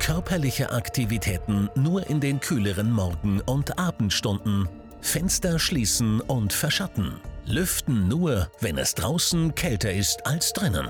Körperliche 0.00 0.72
Aktivitäten 0.72 1.70
nur 1.74 2.08
in 2.08 2.20
den 2.20 2.40
kühleren 2.40 2.90
Morgen- 2.90 3.40
und 3.42 3.78
Abendstunden. 3.78 4.68
Fenster 5.00 5.58
schließen 5.58 6.20
und 6.20 6.52
verschatten. 6.52 7.20
Lüften 7.44 8.08
nur, 8.08 8.50
wenn 8.60 8.78
es 8.78 8.94
draußen 8.94 9.54
kälter 9.54 9.92
ist 9.92 10.26
als 10.26 10.52
drinnen. 10.52 10.88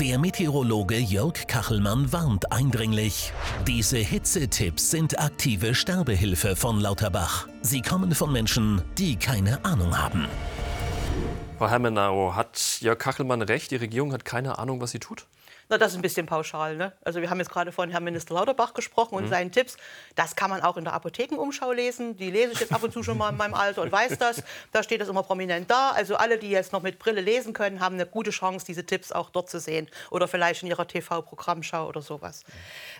Der 0.00 0.18
Meteorologe 0.18 0.98
Jörg 0.98 1.46
Kachelmann 1.46 2.12
warnt 2.12 2.50
eindringlich. 2.50 3.32
Diese 3.66 3.98
Hitzetipps 3.98 4.90
sind 4.90 5.18
aktive 5.18 5.74
Sterbehilfe 5.74 6.56
von 6.56 6.80
Lauterbach. 6.80 7.46
Sie 7.62 7.82
kommen 7.82 8.14
von 8.14 8.32
Menschen, 8.32 8.82
die 8.98 9.16
keine 9.16 9.64
Ahnung 9.64 9.98
haben. 9.98 10.26
Frau 11.64 11.70
Hermenau, 11.70 12.34
hat 12.34 12.82
Jörg 12.82 12.98
Kachelmann 12.98 13.40
recht? 13.40 13.70
Die 13.70 13.76
Regierung 13.76 14.12
hat 14.12 14.26
keine 14.26 14.58
Ahnung, 14.58 14.82
was 14.82 14.90
sie 14.90 14.98
tut? 14.98 15.26
Na, 15.70 15.78
das 15.78 15.92
ist 15.92 15.98
ein 15.98 16.02
bisschen 16.02 16.26
pauschal. 16.26 16.76
Ne? 16.76 16.92
Also 17.02 17.22
wir 17.22 17.30
haben 17.30 17.38
jetzt 17.38 17.50
gerade 17.50 17.72
von 17.72 17.88
Herrn 17.88 18.04
Minister 18.04 18.34
Lauterbach 18.34 18.74
gesprochen 18.74 19.14
und 19.14 19.24
mhm. 19.24 19.28
seinen 19.28 19.50
Tipps. 19.50 19.78
Das 20.14 20.36
kann 20.36 20.50
man 20.50 20.60
auch 20.60 20.76
in 20.76 20.84
der 20.84 20.92
Apothekenumschau 20.92 21.72
lesen. 21.72 22.18
Die 22.18 22.30
lese 22.30 22.52
ich 22.52 22.60
jetzt 22.60 22.72
ab 22.72 22.82
und 22.82 22.92
zu 22.92 23.02
schon 23.02 23.16
mal 23.16 23.30
in 23.30 23.38
meinem 23.38 23.54
Alter 23.54 23.80
und 23.80 23.90
weiß 23.90 24.18
das. 24.18 24.42
Da 24.72 24.82
steht 24.82 25.00
das 25.00 25.08
immer 25.08 25.22
prominent 25.22 25.70
da. 25.70 25.92
Also 25.92 26.16
alle, 26.16 26.38
die 26.38 26.50
jetzt 26.50 26.74
noch 26.74 26.82
mit 26.82 26.98
Brille 26.98 27.22
lesen 27.22 27.54
können, 27.54 27.80
haben 27.80 27.94
eine 27.94 28.04
gute 28.04 28.30
Chance, 28.30 28.66
diese 28.66 28.84
Tipps 28.84 29.10
auch 29.10 29.30
dort 29.30 29.48
zu 29.48 29.58
sehen. 29.58 29.88
Oder 30.10 30.28
vielleicht 30.28 30.62
in 30.62 30.68
ihrer 30.68 30.86
TV-Programmschau 30.86 31.88
oder 31.88 32.02
sowas. 32.02 32.44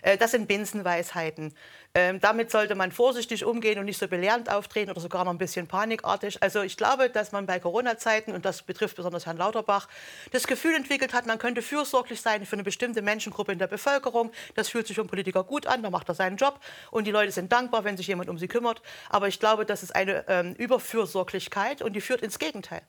Äh, 0.01 0.17
das 0.17 0.31
sind 0.31 0.47
Binsenweisheiten. 0.47 1.53
Ähm, 1.97 2.19
damit 2.19 2.51
sollte 2.51 2.75
man 2.75 2.91
vorsichtig 2.91 3.45
umgehen 3.45 3.79
und 3.79 3.85
nicht 3.85 3.97
so 3.97 4.09
belehrend 4.09 4.51
auftreten 4.51 4.91
oder 4.91 4.99
sogar 4.99 5.23
noch 5.23 5.31
ein 5.31 5.37
bisschen 5.37 5.65
panikartig. 5.65 6.43
Also 6.43 6.61
ich 6.61 6.75
glaube, 6.75 7.09
dass 7.09 7.31
man 7.31 7.45
bei 7.45 7.57
Corona-Zeiten, 7.57 8.33
und 8.33 8.43
das 8.43 8.63
betrifft 8.63 8.97
besonders 8.97 9.25
Herrn 9.25 9.37
Lauterbach, 9.37 9.87
das 10.33 10.45
Gefühl 10.45 10.75
entwickelt 10.75 11.13
hat, 11.13 11.25
man 11.25 11.37
könnte 11.37 11.61
fürsorglich 11.61 12.19
sein 12.19 12.45
für 12.45 12.57
eine 12.57 12.63
bestimmte 12.63 13.01
Menschengruppe 13.01 13.53
in 13.53 13.59
der 13.59 13.67
Bevölkerung. 13.67 14.33
Das 14.55 14.67
fühlt 14.67 14.87
sich 14.87 14.95
für 14.95 15.03
einen 15.03 15.09
Politiker 15.09 15.45
gut 15.45 15.67
an, 15.67 15.83
dann 15.83 15.93
macht 15.93 16.09
er 16.09 16.15
seinen 16.15 16.35
Job 16.35 16.59
und 16.91 17.07
die 17.07 17.11
Leute 17.11 17.31
sind 17.31 17.53
dankbar, 17.53 17.85
wenn 17.85 17.95
sich 17.95 18.07
jemand 18.07 18.29
um 18.29 18.37
sie 18.37 18.49
kümmert. 18.49 18.81
Aber 19.09 19.29
ich 19.29 19.39
glaube, 19.39 19.65
das 19.65 19.81
ist 19.81 19.95
eine 19.95 20.25
ähm, 20.27 20.53
Überfürsorglichkeit 20.55 21.81
und 21.81 21.93
die 21.93 22.01
führt 22.01 22.21
ins 22.21 22.39
Gegenteil. 22.39 22.81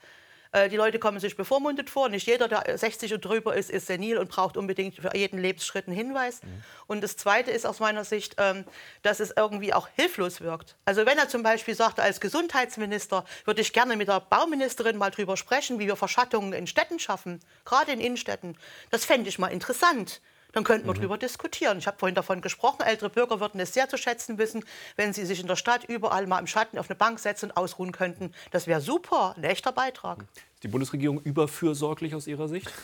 Äh, 0.57 0.71
die 0.71 0.77
Leute 0.77 0.99
kommen 0.99 1.21
sich 1.21 1.37
bevormundet 1.37 1.91
vor. 1.91 2.09
Nicht 2.09 2.27
jeder, 2.27 2.49
der 2.49 2.79
60 2.79 3.13
und 3.15 3.25
drüber 3.25 3.55
ist, 3.55 3.71
ist 3.71 3.87
senil 3.87 4.17
und 4.17 4.31
braucht 4.31 4.57
unbedingt 4.57 4.97
für 4.97 5.15
jeden 5.15 5.39
Lebensschritt 5.39 5.87
einen 5.87 5.97
Hinweis. 5.97 6.43
Mhm. 6.43 6.63
Und 6.87 7.05
das 7.05 7.17
Zweite 7.17 7.51
ist 7.51 7.67
aus 7.67 7.79
meiner 7.79 8.05
Sicht, 8.05 8.37
ähm, 8.39 8.65
dass 9.03 9.21
es 9.21 9.35
irgendwie 9.37 9.75
auch 9.75 9.89
hilflos 9.95 10.41
wirkt. 10.41 10.77
Also 10.87 11.05
wenn 11.05 11.19
er 11.19 11.29
zum 11.29 11.43
Beispiel 11.43 11.75
sagt, 11.75 12.01
als 12.01 12.21
Gesundheitsminister 12.21 13.25
würde 13.45 13.61
ich 13.61 13.75
gerne 13.75 13.97
mit 13.97 14.09
der 14.09 14.21
Bauministerin 14.21 14.97
mal 14.97 15.11
drüber 15.11 15.37
sprechen, 15.37 15.79
wie 15.79 15.87
wir 15.87 15.97
Verschattungen 15.97 16.55
in 16.55 16.67
Städten 16.67 16.99
schaffen, 16.99 17.41
gerade 17.67 17.93
in 17.93 18.01
Innenstädten. 18.01 18.57
Das 18.91 19.05
fände 19.05 19.29
ich 19.29 19.39
mal 19.39 19.49
interessant 19.49 20.23
dann 20.57 20.65
könnten 20.65 20.87
wir 20.87 20.95
mhm. 20.95 20.97
darüber 20.97 21.19
diskutieren. 21.19 21.77
Ich 21.77 21.87
habe 21.87 21.99
vorhin 21.99 22.15
davon 22.15 22.41
gesprochen, 22.41 22.81
ältere 22.81 23.11
Bürger 23.11 23.41
würden 23.41 23.61
es 23.61 23.75
sehr 23.75 23.91
zu 23.91 23.99
schätzen 23.99 24.39
wissen, 24.39 24.65
wenn 24.97 25.13
sie 25.13 25.27
sich 25.27 25.39
in 25.39 25.47
der 25.47 25.57
Stadt 25.57 25.85
überall 25.85 26.27
mal 26.27 26.39
im 26.39 26.47
Schatten 26.47 26.79
auf 26.79 26.89
eine 26.89 26.97
Bank 26.97 27.19
setzen 27.19 27.51
und 27.51 27.59
ausruhen 27.59 27.93
könnten. 27.93 28.33
Das 28.53 28.67
wäre 28.67 28.81
super, 28.81 29.35
ein 29.37 29.45
echter 29.45 29.73
Beitrag. 29.73 30.25
Ist 30.55 30.65
die 30.65 30.69
Bundesregierung 30.69 31.21
überfürsorglich 31.21 32.15
aus 32.15 32.27
Ihrer 32.27 32.49
Sicht? 32.49 32.73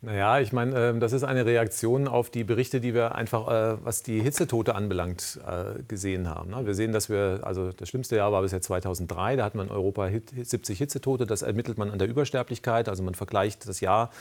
Naja, 0.00 0.38
ich 0.38 0.52
meine, 0.52 0.90
ähm, 0.90 1.00
das 1.00 1.12
ist 1.12 1.24
eine 1.24 1.44
Reaktion 1.44 2.06
auf 2.06 2.30
die 2.30 2.44
Berichte, 2.44 2.80
die 2.80 2.94
wir 2.94 3.16
einfach, 3.16 3.48
äh, 3.48 3.84
was 3.84 4.04
die 4.04 4.22
Hitzetote 4.22 4.76
anbelangt, 4.76 5.40
äh, 5.44 5.82
gesehen 5.88 6.28
haben. 6.28 6.50
Ne? 6.50 6.64
Wir 6.66 6.74
sehen, 6.74 6.92
dass 6.92 7.08
wir, 7.08 7.40
also 7.42 7.72
das 7.72 7.88
schlimmste 7.88 8.14
Jahr 8.14 8.30
war 8.30 8.42
bisher 8.42 8.60
2003, 8.60 9.34
da 9.34 9.44
hat 9.44 9.56
man 9.56 9.66
in 9.66 9.72
Europa 9.72 10.08
70 10.08 10.78
Hitzetote, 10.78 11.26
das 11.26 11.42
ermittelt 11.42 11.78
man 11.78 11.90
an 11.90 11.98
der 11.98 12.06
Übersterblichkeit, 12.06 12.88
also 12.88 13.02
man 13.02 13.16
vergleicht 13.16 13.68
das 13.68 13.80
Jahr 13.80 14.12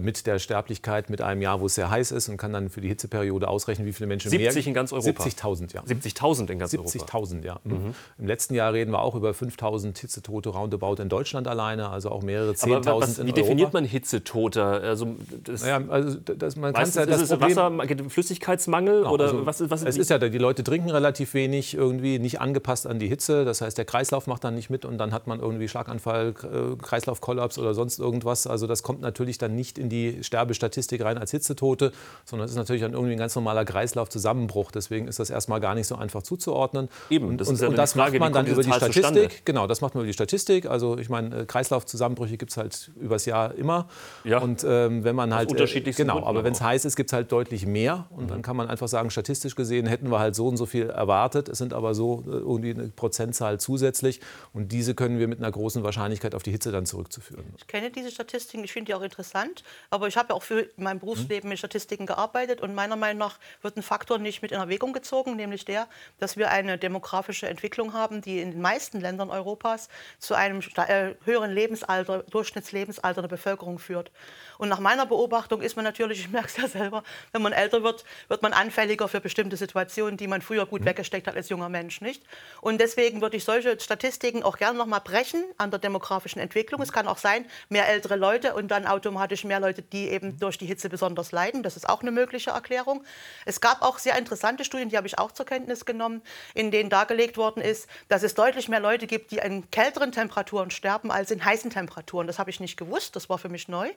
mit 0.00 0.26
der 0.26 0.38
Sterblichkeit 0.38 1.10
mit 1.10 1.20
einem 1.20 1.42
Jahr, 1.42 1.60
wo 1.60 1.66
es 1.66 1.74
sehr 1.74 1.90
heiß 1.90 2.10
ist 2.12 2.28
und 2.28 2.36
kann 2.36 2.52
dann 2.52 2.68
für 2.70 2.80
die 2.80 2.88
Hitzeperiode 2.88 3.48
ausrechnen, 3.48 3.86
wie 3.86 3.92
viele 3.92 4.06
Menschen 4.06 4.30
70 4.30 4.54
mehr. 4.54 4.66
in 4.68 4.74
ganz 4.74 4.92
Europa? 4.92 5.22
70.000, 5.24 5.74
ja. 5.74 5.82
70.000 5.82 6.50
in 6.50 6.58
ganz 6.58 6.70
70 6.72 7.02
Europa? 7.02 7.18
70.000, 7.18 7.44
ja. 7.44 7.60
Mhm. 7.64 7.94
Im 8.18 8.26
letzten 8.26 8.54
Jahr 8.54 8.72
reden 8.72 8.90
wir 8.92 9.00
auch 9.02 9.14
über 9.14 9.30
5.000 9.30 9.98
Hitzetote 9.98 10.48
roundabout 10.50 11.00
in 11.02 11.08
Deutschland 11.08 11.46
alleine, 11.48 11.90
also 11.90 12.10
auch 12.10 12.22
mehrere 12.22 12.48
Aber 12.48 12.56
Zehntausend 12.56 13.10
was, 13.10 13.18
in 13.18 13.26
wie 13.26 13.32
definiert 13.32 13.66
Europa. 13.68 13.80
man 13.80 13.84
Hitzetote? 13.84 14.64
Also, 14.64 15.06
das, 15.44 15.62
Naja, 15.62 15.80
also 15.88 16.16
das, 16.18 16.56
man 16.56 16.72
meistens 16.72 16.94
ja, 16.96 17.06
das 17.06 17.22
ist 17.22 17.28
Problem, 17.30 17.56
Wasser, 17.56 18.10
Flüssigkeitsmangel 18.10 18.98
Genau, 18.98 19.12
oder 19.12 19.24
also 19.26 19.46
was, 19.46 19.60
ist- 19.60 19.70
was 19.70 19.82
es 19.82 19.96
ist 19.96 20.10
ja, 20.10 20.18
die 20.18 20.38
Leute 20.38 20.64
trinken 20.64 20.90
relativ 20.90 21.34
wenig, 21.34 21.74
irgendwie 21.74 22.18
nicht 22.18 22.40
angepasst 22.40 22.86
an 22.86 22.98
die 22.98 23.08
Hitze. 23.08 23.44
Das 23.44 23.60
heißt, 23.60 23.78
der 23.78 23.84
Kreislauf 23.84 24.26
macht 24.26 24.44
dann 24.44 24.54
nicht 24.54 24.70
mit 24.70 24.84
und 24.84 24.98
dann 24.98 25.12
hat 25.12 25.26
man 25.26 25.40
irgendwie 25.40 25.68
Schlaganfall, 25.68 26.34
äh, 26.42 26.76
Kreislaufkollaps 26.82 27.58
oder 27.58 27.74
sonst 27.74 27.98
irgendwas. 27.98 28.46
Also 28.46 28.66
das 28.66 28.82
kommt 28.82 29.00
natürlich 29.00 29.38
dann 29.38 29.54
nicht 29.58 29.76
in 29.76 29.90
die 29.90 30.24
Sterbestatistik 30.24 31.04
rein 31.04 31.18
als 31.18 31.32
Hitzetote, 31.32 31.92
sondern 32.24 32.46
es 32.46 32.52
ist 32.52 32.56
natürlich 32.56 32.80
dann 32.80 32.92
irgendwie 32.94 33.12
ein 33.12 33.18
ganz 33.18 33.34
normaler 33.34 33.64
Kreislaufzusammenbruch. 33.64 34.70
Deswegen 34.70 35.08
ist 35.08 35.18
das 35.18 35.28
erstmal 35.30 35.60
gar 35.60 35.74
nicht 35.74 35.86
so 35.86 35.96
einfach 35.96 36.22
zuzuordnen. 36.22 36.88
Eben, 37.10 37.28
und, 37.28 37.38
das 37.40 37.48
und, 37.48 37.54
ist 37.54 37.60
ja 37.60 37.68
und 37.68 37.72
dann 37.72 37.82
das 37.82 37.92
Frage, 37.92 38.18
macht 38.18 38.32
man 38.32 38.32
dann 38.32 38.46
über 38.46 38.62
die 38.62 38.70
Statistik. 38.70 39.02
zustande? 39.04 39.28
Genau, 39.44 39.66
das 39.66 39.80
macht 39.80 39.94
man 39.94 40.02
über 40.04 40.08
die 40.08 40.14
Statistik. 40.14 40.66
Also 40.66 40.96
ich 40.96 41.08
meine, 41.08 41.40
äh, 41.40 41.44
Kreislaufzusammenbrüche 41.44 42.36
gibt 42.38 42.52
es 42.52 42.56
halt 42.56 42.90
übers 43.00 43.26
Jahr 43.26 43.54
immer. 43.54 43.88
Ja. 44.24 44.38
Und 44.38 44.64
ähm, 44.66 45.04
wenn 45.04 45.16
man 45.16 45.34
halt 45.34 45.50
unterschiedlichsten 45.50 46.02
genau, 46.02 46.14
Gründen 46.14 46.28
aber 46.28 46.44
wenn 46.44 46.52
es 46.52 46.60
heiß 46.60 46.84
ist, 46.84 46.96
gibt 46.96 47.10
es 47.10 47.12
halt 47.12 47.32
deutlich 47.32 47.66
mehr. 47.66 48.06
Und 48.10 48.24
Mhm. 48.24 48.28
dann 48.28 48.42
kann 48.42 48.56
man 48.56 48.68
einfach 48.68 48.88
sagen, 48.88 49.10
statistisch 49.10 49.54
gesehen 49.54 49.86
hätten 49.86 50.10
wir 50.10 50.18
halt 50.18 50.34
so 50.34 50.46
und 50.46 50.56
so 50.56 50.66
viel 50.66 50.88
erwartet. 50.90 51.48
Es 51.48 51.58
sind 51.58 51.72
aber 51.72 51.94
so 51.94 52.22
äh, 52.26 52.30
irgendwie 52.30 52.70
eine 52.70 52.88
Prozentzahl 52.88 53.58
zusätzlich. 53.58 54.20
Und 54.52 54.70
diese 54.72 54.94
können 54.94 55.18
wir 55.18 55.26
mit 55.28 55.38
einer 55.38 55.50
großen 55.50 55.82
Wahrscheinlichkeit 55.82 56.34
auf 56.34 56.42
die 56.42 56.50
Hitze 56.50 56.70
dann 56.72 56.86
zurückzuführen. 56.86 57.44
Ich 57.56 57.66
kenne 57.66 57.90
diese 57.90 58.10
Statistiken, 58.10 58.64
ich 58.64 58.72
finde 58.72 58.86
die 58.92 58.94
auch 58.94 59.02
interessant, 59.02 59.47
aber 59.90 60.08
ich 60.08 60.16
habe 60.16 60.30
ja 60.30 60.34
auch 60.34 60.42
für 60.42 60.68
mein 60.76 60.98
Berufsleben 60.98 61.48
mit 61.48 61.58
Statistiken 61.58 62.06
gearbeitet 62.06 62.60
und 62.60 62.74
meiner 62.74 62.96
Meinung 62.96 63.18
nach 63.18 63.38
wird 63.62 63.76
ein 63.76 63.82
Faktor 63.82 64.18
nicht 64.18 64.42
mit 64.42 64.52
in 64.52 64.58
Erwägung 64.58 64.92
gezogen, 64.92 65.36
nämlich 65.36 65.64
der, 65.64 65.88
dass 66.18 66.36
wir 66.36 66.50
eine 66.50 66.78
demografische 66.78 67.48
Entwicklung 67.48 67.92
haben, 67.92 68.20
die 68.20 68.40
in 68.40 68.52
den 68.52 68.60
meisten 68.60 69.00
Ländern 69.00 69.30
Europas 69.30 69.88
zu 70.18 70.34
einem 70.34 70.60
äh, 70.76 71.14
höheren 71.24 71.52
Lebensalter, 71.52 72.24
Durchschnittslebensalter 72.24 73.22
der 73.22 73.28
Bevölkerung 73.28 73.78
führt. 73.78 74.10
Und 74.58 74.68
nach 74.68 74.80
meiner 74.80 75.06
Beobachtung 75.06 75.62
ist 75.62 75.76
man 75.76 75.84
natürlich, 75.84 76.20
ich 76.20 76.28
merke 76.30 76.48
es 76.48 76.56
ja 76.56 76.66
selber, 76.66 77.04
wenn 77.32 77.42
man 77.42 77.52
älter 77.52 77.82
wird, 77.82 78.04
wird 78.28 78.42
man 78.42 78.52
anfälliger 78.52 79.08
für 79.08 79.20
bestimmte 79.20 79.56
Situationen, 79.56 80.16
die 80.16 80.26
man 80.26 80.42
früher 80.42 80.66
gut 80.66 80.84
weggesteckt 80.84 81.26
hat 81.26 81.36
als 81.36 81.48
junger 81.48 81.68
Mensch, 81.68 82.00
nicht? 82.00 82.22
Und 82.60 82.80
deswegen 82.80 83.20
würde 83.20 83.36
ich 83.36 83.44
solche 83.44 83.78
Statistiken 83.78 84.42
auch 84.42 84.58
gerne 84.58 84.78
noch 84.78 84.86
mal 84.86 84.98
brechen 84.98 85.44
an 85.56 85.70
der 85.70 85.78
demografischen 85.78 86.40
Entwicklung. 86.40 86.82
Es 86.82 86.92
kann 86.92 87.06
auch 87.06 87.18
sein, 87.18 87.46
mehr 87.68 87.88
ältere 87.88 88.16
Leute 88.16 88.54
und 88.54 88.68
dann 88.68 88.86
automatisch 88.86 89.37
mehr 89.44 89.60
Leute, 89.60 89.82
die 89.82 90.08
eben 90.08 90.38
durch 90.38 90.58
die 90.58 90.66
Hitze 90.66 90.88
besonders 90.88 91.32
leiden. 91.32 91.62
Das 91.62 91.76
ist 91.76 91.88
auch 91.88 92.02
eine 92.02 92.10
mögliche 92.10 92.50
Erklärung. 92.50 93.04
Es 93.44 93.60
gab 93.60 93.82
auch 93.82 93.98
sehr 93.98 94.16
interessante 94.18 94.64
Studien, 94.64 94.88
die 94.88 94.96
habe 94.96 95.06
ich 95.06 95.18
auch 95.18 95.32
zur 95.32 95.46
Kenntnis 95.46 95.84
genommen, 95.84 96.22
in 96.54 96.70
denen 96.70 96.90
dargelegt 96.90 97.36
worden 97.36 97.62
ist, 97.62 97.88
dass 98.08 98.22
es 98.22 98.34
deutlich 98.34 98.68
mehr 98.68 98.80
Leute 98.80 99.06
gibt, 99.06 99.30
die 99.30 99.38
in 99.38 99.70
kälteren 99.70 100.12
Temperaturen 100.12 100.70
sterben 100.70 101.10
als 101.10 101.30
in 101.30 101.44
heißen 101.44 101.70
Temperaturen. 101.70 102.26
Das 102.26 102.38
habe 102.38 102.50
ich 102.50 102.60
nicht 102.60 102.76
gewusst, 102.76 103.16
das 103.16 103.28
war 103.28 103.38
für 103.38 103.48
mich 103.48 103.68
neu. 103.68 103.88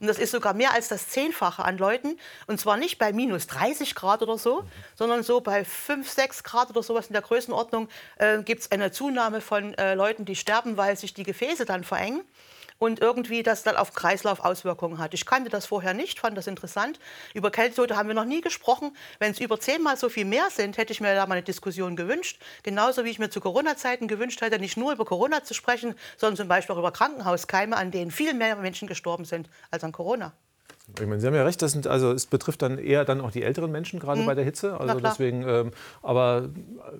Und 0.00 0.06
das 0.06 0.18
ist 0.18 0.30
sogar 0.30 0.54
mehr 0.54 0.72
als 0.72 0.88
das 0.88 1.08
Zehnfache 1.08 1.64
an 1.64 1.78
Leuten. 1.78 2.18
Und 2.46 2.60
zwar 2.60 2.76
nicht 2.76 2.98
bei 2.98 3.12
minus 3.12 3.46
30 3.46 3.94
Grad 3.94 4.22
oder 4.22 4.38
so, 4.38 4.64
sondern 4.94 5.22
so 5.22 5.40
bei 5.40 5.64
5, 5.64 6.08
6 6.08 6.44
Grad 6.44 6.70
oder 6.70 6.82
sowas 6.82 7.06
in 7.06 7.12
der 7.12 7.22
Größenordnung 7.22 7.88
äh, 8.16 8.42
gibt 8.42 8.62
es 8.62 8.70
eine 8.70 8.90
Zunahme 8.92 9.40
von 9.40 9.74
äh, 9.74 9.94
Leuten, 9.94 10.24
die 10.24 10.36
sterben, 10.36 10.76
weil 10.76 10.96
sich 10.96 11.14
die 11.14 11.24
Gefäße 11.24 11.64
dann 11.64 11.84
verengen 11.84 12.22
und 12.80 12.98
irgendwie 12.98 13.42
das 13.42 13.62
dann 13.62 13.76
auf 13.76 13.92
Kreislauf 13.92 14.40
Auswirkungen 14.40 14.98
hat. 14.98 15.14
Ich 15.14 15.26
kannte 15.26 15.50
das 15.50 15.66
vorher 15.66 15.94
nicht, 15.94 16.18
fand 16.18 16.36
das 16.36 16.46
interessant. 16.46 16.98
Über 17.34 17.50
Kältetote 17.50 17.94
haben 17.94 18.08
wir 18.08 18.14
noch 18.14 18.24
nie 18.24 18.40
gesprochen. 18.40 18.96
Wenn 19.18 19.32
es 19.32 19.38
über 19.38 19.60
zehnmal 19.60 19.96
so 19.98 20.08
viel 20.08 20.24
mehr 20.24 20.48
sind, 20.50 20.78
hätte 20.78 20.92
ich 20.92 21.00
mir 21.00 21.14
da 21.14 21.26
mal 21.26 21.34
eine 21.34 21.42
Diskussion 21.42 21.94
gewünscht. 21.94 22.40
Genauso 22.62 23.04
wie 23.04 23.10
ich 23.10 23.18
mir 23.18 23.28
zu 23.28 23.40
Corona-Zeiten 23.40 24.08
gewünscht 24.08 24.40
hätte, 24.40 24.58
nicht 24.58 24.78
nur 24.78 24.92
über 24.92 25.04
Corona 25.04 25.44
zu 25.44 25.52
sprechen, 25.52 25.94
sondern 26.16 26.38
zum 26.38 26.48
Beispiel 26.48 26.74
auch 26.74 26.78
über 26.78 26.90
Krankenhauskeime, 26.90 27.76
an 27.76 27.90
denen 27.90 28.10
viel 28.10 28.32
mehr 28.32 28.56
Menschen 28.56 28.88
gestorben 28.88 29.26
sind 29.26 29.50
als 29.70 29.84
an 29.84 29.92
Corona. 29.92 30.32
Ich 30.98 31.06
meine, 31.06 31.20
Sie 31.20 31.26
haben 31.26 31.34
ja 31.34 31.44
recht, 31.44 31.60
das 31.62 31.72
sind, 31.72 31.86
also 31.86 32.12
es 32.12 32.26
betrifft 32.26 32.62
dann 32.62 32.78
eher 32.78 33.04
dann 33.04 33.20
auch 33.20 33.30
die 33.30 33.42
älteren 33.42 33.70
Menschen, 33.70 34.00
gerade 34.00 34.22
bei 34.24 34.34
der 34.34 34.44
Hitze. 34.44 34.78
Also 34.80 34.94
Mhm. 34.94 35.02
deswegen, 35.02 35.44
ähm, 35.48 35.70
aber 36.02 36.48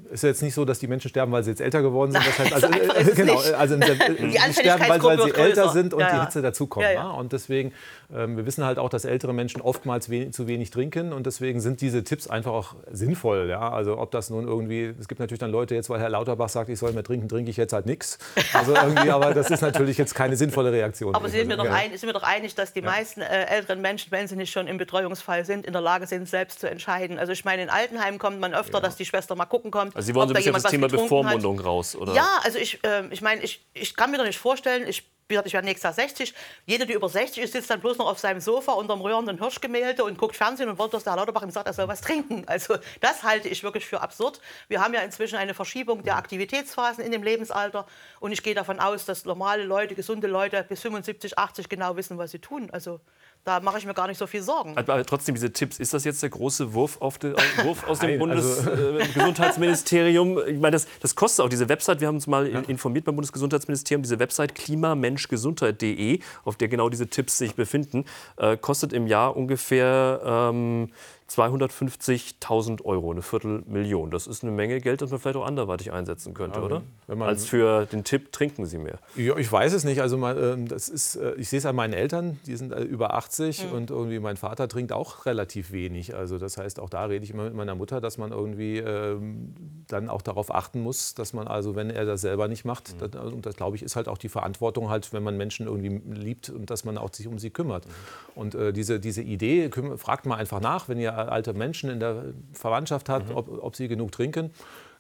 es 0.06 0.14
ist 0.14 0.22
jetzt 0.22 0.42
nicht 0.42 0.54
so, 0.54 0.64
dass 0.64 0.78
die 0.78 0.86
Menschen 0.86 1.08
sterben, 1.08 1.32
weil 1.32 1.42
sie 1.42 1.50
jetzt 1.50 1.60
älter 1.60 1.82
geworden 1.82 2.12
sind. 2.12 2.22
Das 2.26 2.38
heißt, 2.38 2.52
also, 2.52 2.66
so 2.68 3.10
es 3.10 3.14
genau, 3.16 3.38
also 3.38 3.76
die 3.76 4.52
sterben, 4.52 4.84
weil, 4.88 5.02
weil 5.02 5.22
sie 5.22 5.34
älter 5.34 5.68
sind 5.70 5.94
und 5.94 6.00
Ja, 6.00 6.10
die 6.10 6.16
ja. 6.16 6.24
Hitze 6.24 6.42
dazukommt. 6.42 6.86
Ja, 6.92 7.04
ne? 7.04 7.12
Und 7.14 7.32
deswegen, 7.32 7.72
wir 8.12 8.46
wissen 8.46 8.64
halt 8.64 8.78
auch, 8.78 8.88
dass 8.88 9.04
ältere 9.04 9.32
Menschen 9.32 9.60
oftmals 9.60 10.08
wenig, 10.10 10.32
zu 10.32 10.46
wenig 10.46 10.70
trinken 10.70 11.12
und 11.12 11.26
deswegen 11.26 11.60
sind 11.60 11.80
diese 11.80 12.02
Tipps 12.04 12.26
einfach 12.28 12.52
auch 12.52 12.74
sinnvoll. 12.90 13.48
Ja? 13.48 13.70
Also 13.70 13.98
ob 13.98 14.10
das 14.10 14.30
nun 14.30 14.46
irgendwie, 14.48 14.94
es 14.98 15.08
gibt 15.08 15.20
natürlich 15.20 15.38
dann 15.38 15.50
Leute 15.50 15.74
jetzt, 15.74 15.90
weil 15.90 16.00
Herr 16.00 16.08
Lauterbach 16.10 16.48
sagt, 16.48 16.68
ich 16.70 16.78
soll 16.78 16.92
mehr 16.92 17.04
trinken, 17.04 17.28
trinke 17.28 17.50
ich 17.50 17.56
jetzt 17.56 17.72
halt 17.72 17.86
nichts. 17.86 18.18
Also 18.52 18.74
irgendwie, 18.74 19.10
aber 19.10 19.32
das 19.34 19.50
ist 19.50 19.60
natürlich 19.62 19.96
jetzt 19.98 20.14
keine 20.14 20.36
sinnvolle 20.36 20.72
Reaktion. 20.72 21.14
Aber 21.14 21.28
sind 21.28 21.48
wir, 21.48 21.56
doch 21.56 21.64
Ja. 21.64 21.72
ein, 21.74 21.90
sind 21.96 22.08
wir 22.08 22.12
doch 22.12 22.22
einig, 22.22 22.54
dass 22.54 22.72
die 22.72 22.82
meisten 22.82 23.20
äh, 23.20 23.44
älteren 23.46 23.80
Menschen, 23.80 24.10
wenn 24.12 24.26
sie 24.28 24.36
nicht 24.36 24.52
schon 24.52 24.66
im 24.66 24.78
Betreuungsfall 24.78 25.44
sind, 25.44 25.66
in 25.66 25.72
der 25.72 25.82
Lage 25.82 26.06
sind, 26.06 26.28
selbst 26.28 26.60
zu 26.60 26.68
entscheiden. 26.68 27.18
Also 27.18 27.32
ich 27.32 27.44
meine, 27.44 27.62
in 27.62 27.70
Altenheimen 27.70 28.18
kommt 28.18 28.40
man 28.40 28.54
öfter, 28.54 28.80
dass 28.80 28.96
die 28.96 29.04
Schwester 29.04 29.34
mal 29.36 29.46
gucken 29.46 29.70
kommt. 29.70 29.94
Also 29.94 30.06
Sie 30.06 30.14
wollen 30.14 30.28
so 30.28 30.34
ein 30.34 30.36
bisschen 30.36 30.52
das 30.52 30.64
was 30.64 30.70
Thema 30.70 30.88
getrunken 30.88 31.26
hat. 31.28 31.34
Bevormundung 31.36 31.60
raus, 31.60 31.94
oder? 31.96 32.14
Ja, 32.14 32.40
also 32.42 32.58
ich, 32.58 32.80
ähm, 32.82 33.08
ich 33.12 33.22
meine, 33.22 33.42
ich, 33.42 33.64
ich 33.74 33.94
kann 33.96 34.10
mir 34.10 34.18
doch 34.18 34.24
nicht 34.24 34.38
vorstellen, 34.38 34.84
ich, 34.88 35.08
gesagt, 35.34 35.46
ich 35.46 35.52
werde 35.52 35.66
nächstes 35.66 35.84
Jahr 35.84 35.92
60. 35.92 36.34
Jeder, 36.66 36.86
der 36.86 36.96
über 36.96 37.08
60 37.08 37.42
ist, 37.42 37.52
sitzt 37.52 37.70
dann 37.70 37.80
bloß 37.80 37.98
noch 37.98 38.06
auf 38.06 38.18
seinem 38.18 38.40
Sofa 38.40 38.72
unterm 38.72 39.00
rührenden 39.00 39.38
Hirschgemälde 39.38 40.04
und 40.04 40.18
guckt 40.18 40.36
Fernsehen 40.36 40.68
und 40.68 40.78
wollte, 40.78 40.92
dass 40.92 41.04
der 41.04 41.12
Herr 41.12 41.18
Lauterbach 41.18 41.42
ihm 41.42 41.50
sagt, 41.50 41.66
er 41.66 41.72
soll 41.72 41.88
was 41.88 42.00
trinken. 42.00 42.44
Also 42.50 42.76
das 43.00 43.22
halte 43.22 43.48
ich 43.48 43.62
wirklich 43.62 43.86
für 43.86 44.00
absurd. 44.00 44.40
Wir 44.68 44.82
haben 44.82 44.92
ja 44.92 45.00
inzwischen 45.00 45.36
eine 45.36 45.54
Verschiebung 45.54 46.02
der 46.02 46.16
Aktivitätsphasen 46.16 47.04
in 47.04 47.12
dem 47.12 47.22
Lebensalter 47.22 47.86
und 48.18 48.32
ich 48.32 48.42
gehe 48.42 48.54
davon 48.54 48.80
aus, 48.80 49.04
dass 49.04 49.24
normale 49.24 49.62
Leute, 49.62 49.94
gesunde 49.94 50.26
Leute 50.26 50.64
bis 50.68 50.80
75, 50.80 51.38
80 51.38 51.68
genau 51.68 51.96
wissen, 51.96 52.18
was 52.18 52.32
sie 52.32 52.40
tun. 52.40 52.68
Also 52.72 53.00
da 53.44 53.58
mache 53.60 53.78
ich 53.78 53.86
mir 53.86 53.94
gar 53.94 54.06
nicht 54.06 54.18
so 54.18 54.26
viel 54.26 54.42
Sorgen. 54.42 54.76
Aber 54.76 55.04
trotzdem 55.06 55.34
diese 55.34 55.50
Tipps, 55.52 55.78
ist 55.78 55.94
das 55.94 56.04
jetzt 56.04 56.22
der 56.22 56.28
große 56.30 56.74
Wurf, 56.74 56.98
auf 57.00 57.18
de, 57.18 57.32
äh, 57.32 57.36
Wurf 57.64 57.86
aus 57.88 57.98
dem 58.00 58.10
also- 58.30 58.62
Bundesgesundheitsministerium? 58.62 60.38
ich 60.46 60.58
meine, 60.58 60.72
das, 60.72 60.86
das 61.00 61.14
kostet 61.14 61.44
auch 61.44 61.48
diese 61.48 61.68
Website, 61.68 62.00
wir 62.00 62.08
haben 62.08 62.16
uns 62.16 62.26
mal 62.26 62.46
in- 62.46 62.64
informiert 62.64 63.04
beim 63.04 63.16
Bundesgesundheitsministerium, 63.16 64.02
diese 64.02 64.18
Website 64.18 64.54
klimamenschgesundheit.de, 64.54 66.20
auf 66.44 66.56
der 66.56 66.68
genau 66.68 66.88
diese 66.88 67.08
Tipps 67.08 67.38
sich 67.38 67.54
befinden, 67.54 68.04
äh, 68.36 68.56
kostet 68.56 68.92
im 68.92 69.06
Jahr 69.06 69.36
ungefähr 69.36 70.20
ähm, 70.24 70.90
250.000 71.30 72.84
Euro, 72.84 73.10
eine 73.12 73.22
Viertelmillion. 73.22 74.10
Das 74.10 74.26
ist 74.26 74.42
eine 74.42 74.52
Menge 74.52 74.80
Geld, 74.80 75.00
das 75.02 75.10
man 75.10 75.20
vielleicht 75.20 75.36
auch 75.36 75.46
anderweitig 75.46 75.92
einsetzen 75.92 76.34
könnte, 76.34 76.60
oder? 76.60 76.82
wenn 77.06 77.18
man- 77.18 77.28
Als 77.28 77.46
für 77.46 77.86
den 77.86 78.04
Tipp, 78.04 78.32
trinken 78.32 78.66
Sie 78.66 78.78
mehr. 78.78 78.98
Ja, 79.16 79.36
ich 79.36 79.50
weiß 79.50 79.72
es 79.72 79.84
nicht. 79.84 80.00
Also 80.00 80.16
ähm, 80.26 80.68
das 80.68 80.88
ist, 80.88 81.16
äh, 81.16 81.34
ich 81.34 81.48
sehe 81.48 81.58
es 81.58 81.66
an 81.66 81.74
meinen 81.76 81.92
Eltern, 81.92 82.38
die 82.46 82.56
sind 82.56 82.72
äh, 82.72 82.82
über 82.82 83.14
80 83.14 83.66
Mhm. 83.66 83.72
und 83.72 83.90
irgendwie 83.90 84.18
mein 84.18 84.36
Vater 84.36 84.68
trinkt 84.68 84.92
auch 84.92 85.26
relativ 85.26 85.72
wenig. 85.72 86.14
Also 86.14 86.38
das 86.38 86.56
heißt, 86.56 86.78
auch 86.80 86.88
da 86.90 87.04
rede 87.04 87.24
ich 87.24 87.30
immer 87.32 87.44
mit 87.44 87.54
meiner 87.54 87.74
Mutter, 87.74 88.00
dass 88.00 88.18
man 88.18 88.32
irgendwie 88.32 88.78
ähm, 88.78 89.54
dann 89.88 90.08
auch 90.08 90.22
darauf 90.22 90.54
achten 90.54 90.80
muss, 90.82 91.14
dass 91.14 91.32
man 91.32 91.48
also, 91.48 91.74
wenn 91.74 91.90
er 91.90 92.04
das 92.04 92.20
selber 92.20 92.48
nicht 92.48 92.64
macht, 92.64 92.94
Mhm. 93.00 93.10
das, 93.10 93.32
und 93.32 93.46
das 93.46 93.56
glaube 93.56 93.76
ich 93.76 93.82
ist 93.82 93.96
halt 93.96 94.08
auch 94.08 94.18
die 94.18 94.28
Verantwortung 94.28 94.88
halt, 94.88 95.12
wenn 95.12 95.22
man 95.22 95.36
Menschen 95.36 95.66
irgendwie 95.66 96.00
liebt 96.12 96.50
und 96.50 96.70
dass 96.70 96.84
man 96.84 96.98
auch 96.98 97.12
sich 97.12 97.26
um 97.26 97.38
sie 97.38 97.50
kümmert. 97.50 97.86
Mhm. 97.86 97.90
Und 98.34 98.54
äh, 98.54 98.72
diese, 98.72 99.00
diese 99.00 99.22
Idee, 99.22 99.70
fragt 99.96 100.26
mal 100.26 100.36
einfach 100.36 100.60
nach, 100.60 100.88
wenn 100.88 100.98
ihr 100.98 101.12
alte 101.28 101.52
Menschen 101.52 101.90
in 101.90 102.00
der 102.00 102.24
Verwandtschaft 102.52 103.08
habt, 103.08 103.30
Mhm. 103.30 103.36
ob, 103.36 103.62
ob 103.62 103.76
sie 103.76 103.88
genug 103.88 104.12
trinken 104.12 104.50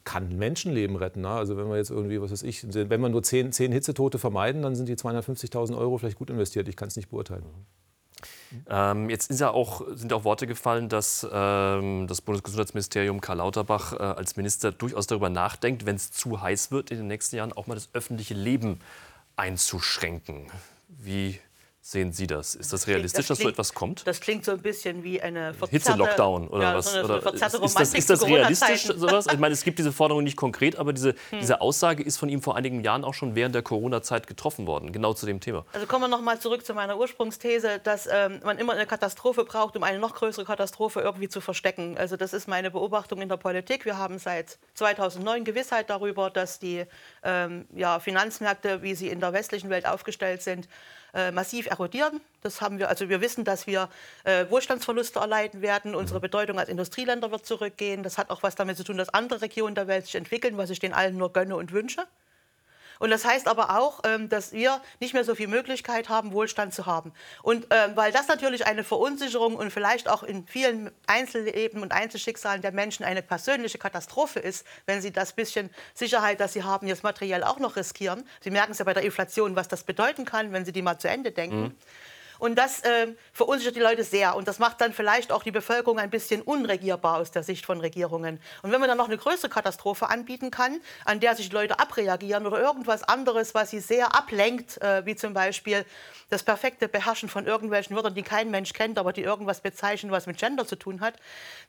kann 0.04 0.36
Menschenleben 0.38 0.96
retten. 0.96 1.20
Ne? 1.20 1.28
Also 1.28 1.56
wenn 1.58 1.68
wir 1.68 1.76
jetzt 1.76 1.90
irgendwie, 1.90 2.20
was 2.22 2.30
weiß 2.32 2.42
ich, 2.42 2.64
wenn 2.72 3.00
wir 3.00 3.08
nur 3.10 3.22
zehn, 3.22 3.52
zehn 3.52 3.70
Hitzetote 3.70 4.18
vermeiden, 4.18 4.62
dann 4.62 4.74
sind 4.74 4.88
die 4.88 4.96
250.000 4.96 5.76
Euro 5.76 5.98
vielleicht 5.98 6.18
gut 6.18 6.30
investiert. 6.30 6.68
Ich 6.68 6.76
kann 6.76 6.88
es 6.88 6.96
nicht 6.96 7.10
beurteilen. 7.10 7.44
Ähm, 8.68 9.08
jetzt 9.08 9.30
ja 9.38 9.50
auch, 9.50 9.82
sind 9.94 10.12
auch 10.12 10.24
Worte 10.24 10.46
gefallen, 10.46 10.88
dass 10.88 11.26
ähm, 11.30 12.06
das 12.06 12.20
Bundesgesundheitsministerium 12.20 13.20
Karl 13.20 13.38
Lauterbach 13.38 13.92
äh, 13.92 13.96
als 13.96 14.36
Minister 14.36 14.72
durchaus 14.72 15.06
darüber 15.06 15.30
nachdenkt, 15.30 15.86
wenn 15.86 15.96
es 15.96 16.10
zu 16.10 16.40
heiß 16.40 16.72
wird 16.72 16.90
in 16.90 16.98
den 16.98 17.06
nächsten 17.06 17.36
Jahren, 17.36 17.52
auch 17.52 17.66
mal 17.66 17.74
das 17.74 17.90
öffentliche 17.92 18.34
Leben 18.34 18.80
einzuschränken. 19.36 20.46
Wie 20.88 21.38
sehen 21.90 22.12
Sie 22.12 22.26
das? 22.26 22.54
Ist 22.54 22.72
das 22.72 22.86
realistisch, 22.86 23.26
dass 23.26 23.38
so 23.38 23.42
klingt- 23.42 23.54
etwas 23.54 23.74
kommt? 23.74 24.06
Das 24.06 24.20
klingt 24.20 24.44
so 24.44 24.52
ein 24.52 24.60
bisschen 24.62 25.02
wie 25.02 25.20
eine. 25.20 25.52
Hitze-Lockdown 25.70 26.48
oder 26.48 26.62
ja, 26.62 26.74
was? 26.76 26.92
So 26.92 27.00
so 27.00 27.04
Oder 27.04 27.34
ist, 27.34 27.78
das, 27.78 27.94
ist 27.94 28.10
das 28.10 28.24
realistisch, 28.24 28.82
sowas? 28.96 29.26
Ich 29.26 29.38
meine, 29.38 29.54
es 29.54 29.64
gibt 29.64 29.78
diese 29.78 29.92
Forderung 29.92 30.22
nicht 30.22 30.36
konkret, 30.36 30.76
aber 30.76 30.92
diese, 30.92 31.14
diese 31.32 31.60
Aussage 31.60 32.02
ist 32.02 32.16
von 32.16 32.28
ihm 32.28 32.42
vor 32.42 32.56
einigen 32.56 32.84
Jahren 32.84 33.04
auch 33.04 33.14
schon 33.14 33.34
während 33.34 33.54
der 33.54 33.62
Corona-Zeit 33.62 34.28
getroffen 34.28 34.66
worden, 34.66 34.92
genau 34.92 35.14
zu 35.14 35.26
dem 35.26 35.40
Thema. 35.40 35.64
Also 35.72 35.86
kommen 35.86 36.04
wir 36.04 36.08
noch 36.08 36.22
mal 36.22 36.38
zurück 36.38 36.64
zu 36.64 36.74
meiner 36.74 36.96
Ursprungsthese, 36.96 37.80
dass 37.82 38.08
ähm, 38.10 38.40
man 38.44 38.58
immer 38.58 38.74
eine 38.74 38.86
Katastrophe 38.86 39.44
braucht, 39.44 39.76
um 39.76 39.82
eine 39.82 39.98
noch 39.98 40.14
größere 40.14 40.44
Katastrophe 40.44 41.00
irgendwie 41.00 41.28
zu 41.28 41.40
verstecken. 41.40 41.96
Also 41.98 42.16
das 42.16 42.32
ist 42.32 42.46
meine 42.46 42.70
Beobachtung 42.70 43.20
in 43.20 43.28
der 43.28 43.36
Politik. 43.36 43.84
Wir 43.84 43.98
haben 43.98 44.18
seit 44.18 44.58
2009 44.74 45.44
Gewissheit 45.44 45.90
darüber, 45.90 46.30
dass 46.30 46.60
die 46.60 46.84
ähm, 47.24 47.66
ja, 47.74 47.98
Finanzmärkte, 47.98 48.82
wie 48.82 48.94
sie 48.94 49.08
in 49.08 49.18
der 49.18 49.32
westlichen 49.32 49.70
Welt 49.70 49.86
aufgestellt 49.86 50.42
sind, 50.42 50.68
äh, 51.14 51.30
massiv 51.30 51.66
erodieren. 51.66 52.20
Das 52.42 52.60
haben 52.60 52.78
wir, 52.78 52.88
also 52.88 53.08
wir 53.08 53.20
wissen, 53.20 53.44
dass 53.44 53.66
wir 53.66 53.88
äh, 54.24 54.46
Wohlstandsverluste 54.50 55.18
erleiden 55.18 55.62
werden. 55.62 55.94
Unsere 55.94 56.20
Bedeutung 56.20 56.58
als 56.58 56.68
Industrieländer 56.68 57.30
wird 57.30 57.46
zurückgehen. 57.46 58.02
Das 58.02 58.18
hat 58.18 58.30
auch 58.30 58.42
was 58.42 58.54
damit 58.54 58.76
zu 58.76 58.84
tun, 58.84 58.96
dass 58.96 59.08
andere 59.08 59.42
Regionen 59.42 59.74
der 59.74 59.88
Welt 59.88 60.06
sich 60.06 60.14
entwickeln, 60.14 60.56
was 60.56 60.70
ich 60.70 60.78
den 60.78 60.92
allen 60.92 61.16
nur 61.16 61.32
gönne 61.32 61.56
und 61.56 61.72
wünsche. 61.72 62.06
Und 63.00 63.10
das 63.10 63.24
heißt 63.24 63.48
aber 63.48 63.76
auch, 63.78 64.00
ähm, 64.04 64.28
dass 64.28 64.52
wir 64.52 64.80
nicht 65.00 65.14
mehr 65.14 65.24
so 65.24 65.34
viel 65.34 65.48
Möglichkeit 65.48 66.08
haben, 66.08 66.32
Wohlstand 66.32 66.72
zu 66.72 66.86
haben. 66.86 67.12
Und 67.42 67.66
ähm, 67.70 67.96
weil 67.96 68.12
das 68.12 68.28
natürlich 68.28 68.66
eine 68.66 68.84
Verunsicherung 68.84 69.56
und 69.56 69.72
vielleicht 69.72 70.08
auch 70.08 70.22
in 70.22 70.46
vielen 70.46 70.90
Einzelleben 71.06 71.82
und 71.82 71.92
Einzelschicksalen 71.92 72.62
der 72.62 72.72
Menschen 72.72 73.04
eine 73.04 73.22
persönliche 73.22 73.78
Katastrophe 73.78 74.38
ist, 74.38 74.66
wenn 74.86 75.00
sie 75.00 75.10
das 75.10 75.32
bisschen 75.32 75.70
Sicherheit, 75.94 76.40
das 76.40 76.52
sie 76.52 76.62
haben, 76.62 76.86
jetzt 76.86 77.02
materiell 77.02 77.42
auch 77.42 77.58
noch 77.58 77.76
riskieren. 77.76 78.22
Sie 78.40 78.50
merken 78.50 78.72
es 78.72 78.78
ja 78.78 78.84
bei 78.84 78.94
der 78.94 79.02
Inflation, 79.02 79.56
was 79.56 79.66
das 79.66 79.82
bedeuten 79.82 80.26
kann, 80.26 80.52
wenn 80.52 80.66
sie 80.66 80.72
die 80.72 80.82
mal 80.82 80.98
zu 80.98 81.08
Ende 81.08 81.32
denken. 81.32 81.60
Mhm. 81.62 81.76
Und 82.40 82.56
das 82.56 82.80
äh, 82.80 83.08
verunsichert 83.32 83.76
die 83.76 83.80
Leute 83.80 84.02
sehr. 84.02 84.34
Und 84.34 84.48
das 84.48 84.58
macht 84.58 84.80
dann 84.80 84.92
vielleicht 84.92 85.30
auch 85.30 85.42
die 85.42 85.50
Bevölkerung 85.50 85.98
ein 85.98 86.10
bisschen 86.10 86.42
unregierbar 86.42 87.18
aus 87.18 87.30
der 87.30 87.42
Sicht 87.42 87.66
von 87.66 87.80
Regierungen. 87.80 88.40
Und 88.62 88.72
wenn 88.72 88.80
man 88.80 88.88
dann 88.88 88.98
noch 88.98 89.08
eine 89.08 89.18
größere 89.18 89.50
Katastrophe 89.50 90.08
anbieten 90.08 90.50
kann, 90.50 90.80
an 91.04 91.20
der 91.20 91.36
sich 91.36 91.52
Leute 91.52 91.78
abreagieren 91.78 92.46
oder 92.46 92.58
irgendwas 92.58 93.02
anderes, 93.02 93.54
was 93.54 93.70
sie 93.70 93.80
sehr 93.80 94.16
ablenkt, 94.16 94.80
äh, 94.82 95.04
wie 95.04 95.14
zum 95.14 95.34
Beispiel 95.34 95.84
das 96.30 96.42
perfekte 96.42 96.88
Beherrschen 96.88 97.28
von 97.28 97.46
irgendwelchen 97.46 97.94
Wörtern, 97.94 98.14
die 98.14 98.22
kein 98.22 98.50
Mensch 98.50 98.72
kennt, 98.72 98.98
aber 98.98 99.12
die 99.12 99.22
irgendwas 99.22 99.60
bezeichnen, 99.60 100.10
was 100.12 100.26
mit 100.26 100.38
Gender 100.38 100.66
zu 100.66 100.76
tun 100.76 101.00
hat, 101.00 101.14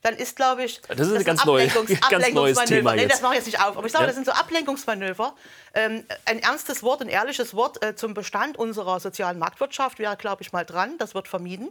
dann 0.02 0.16
ist, 0.16 0.36
glaube 0.36 0.64
ich, 0.64 0.80
das 0.80 1.00
ist 1.00 1.16
ein 1.16 1.24
ganz, 1.24 1.42
Ablenkungs 1.42 1.90
neu, 1.90 1.96
ganz 2.10 2.30
neues 2.32 2.58
Thema 2.64 2.94
nee, 2.94 3.06
das 3.06 3.20
mache 3.20 3.34
ich 3.34 3.38
jetzt 3.38 3.46
nicht 3.46 3.60
auf. 3.60 3.76
Aber 3.76 3.86
ich 3.86 3.92
glaube, 3.92 4.04
ja? 4.04 4.06
das 4.06 4.14
sind 4.14 4.24
so 4.24 4.32
Ablenkungsmanöver. 4.32 5.34
Ähm, 5.74 6.04
ein 6.24 6.38
ernstes 6.38 6.82
Wort, 6.82 7.02
ein 7.02 7.08
ehrliches 7.08 7.54
Wort 7.54 7.82
äh, 7.82 7.94
zum 7.96 8.14
Bestand 8.14 8.56
unserer 8.56 9.00
sozialen 9.00 9.38
Marktwirtschaft 9.38 9.98
wäre, 9.98 10.16
glaube 10.16 10.42
ich, 10.42 10.52
mal 10.52 10.61
dran. 10.64 10.98
Das 10.98 11.14
wird 11.14 11.28
vermieden. 11.28 11.70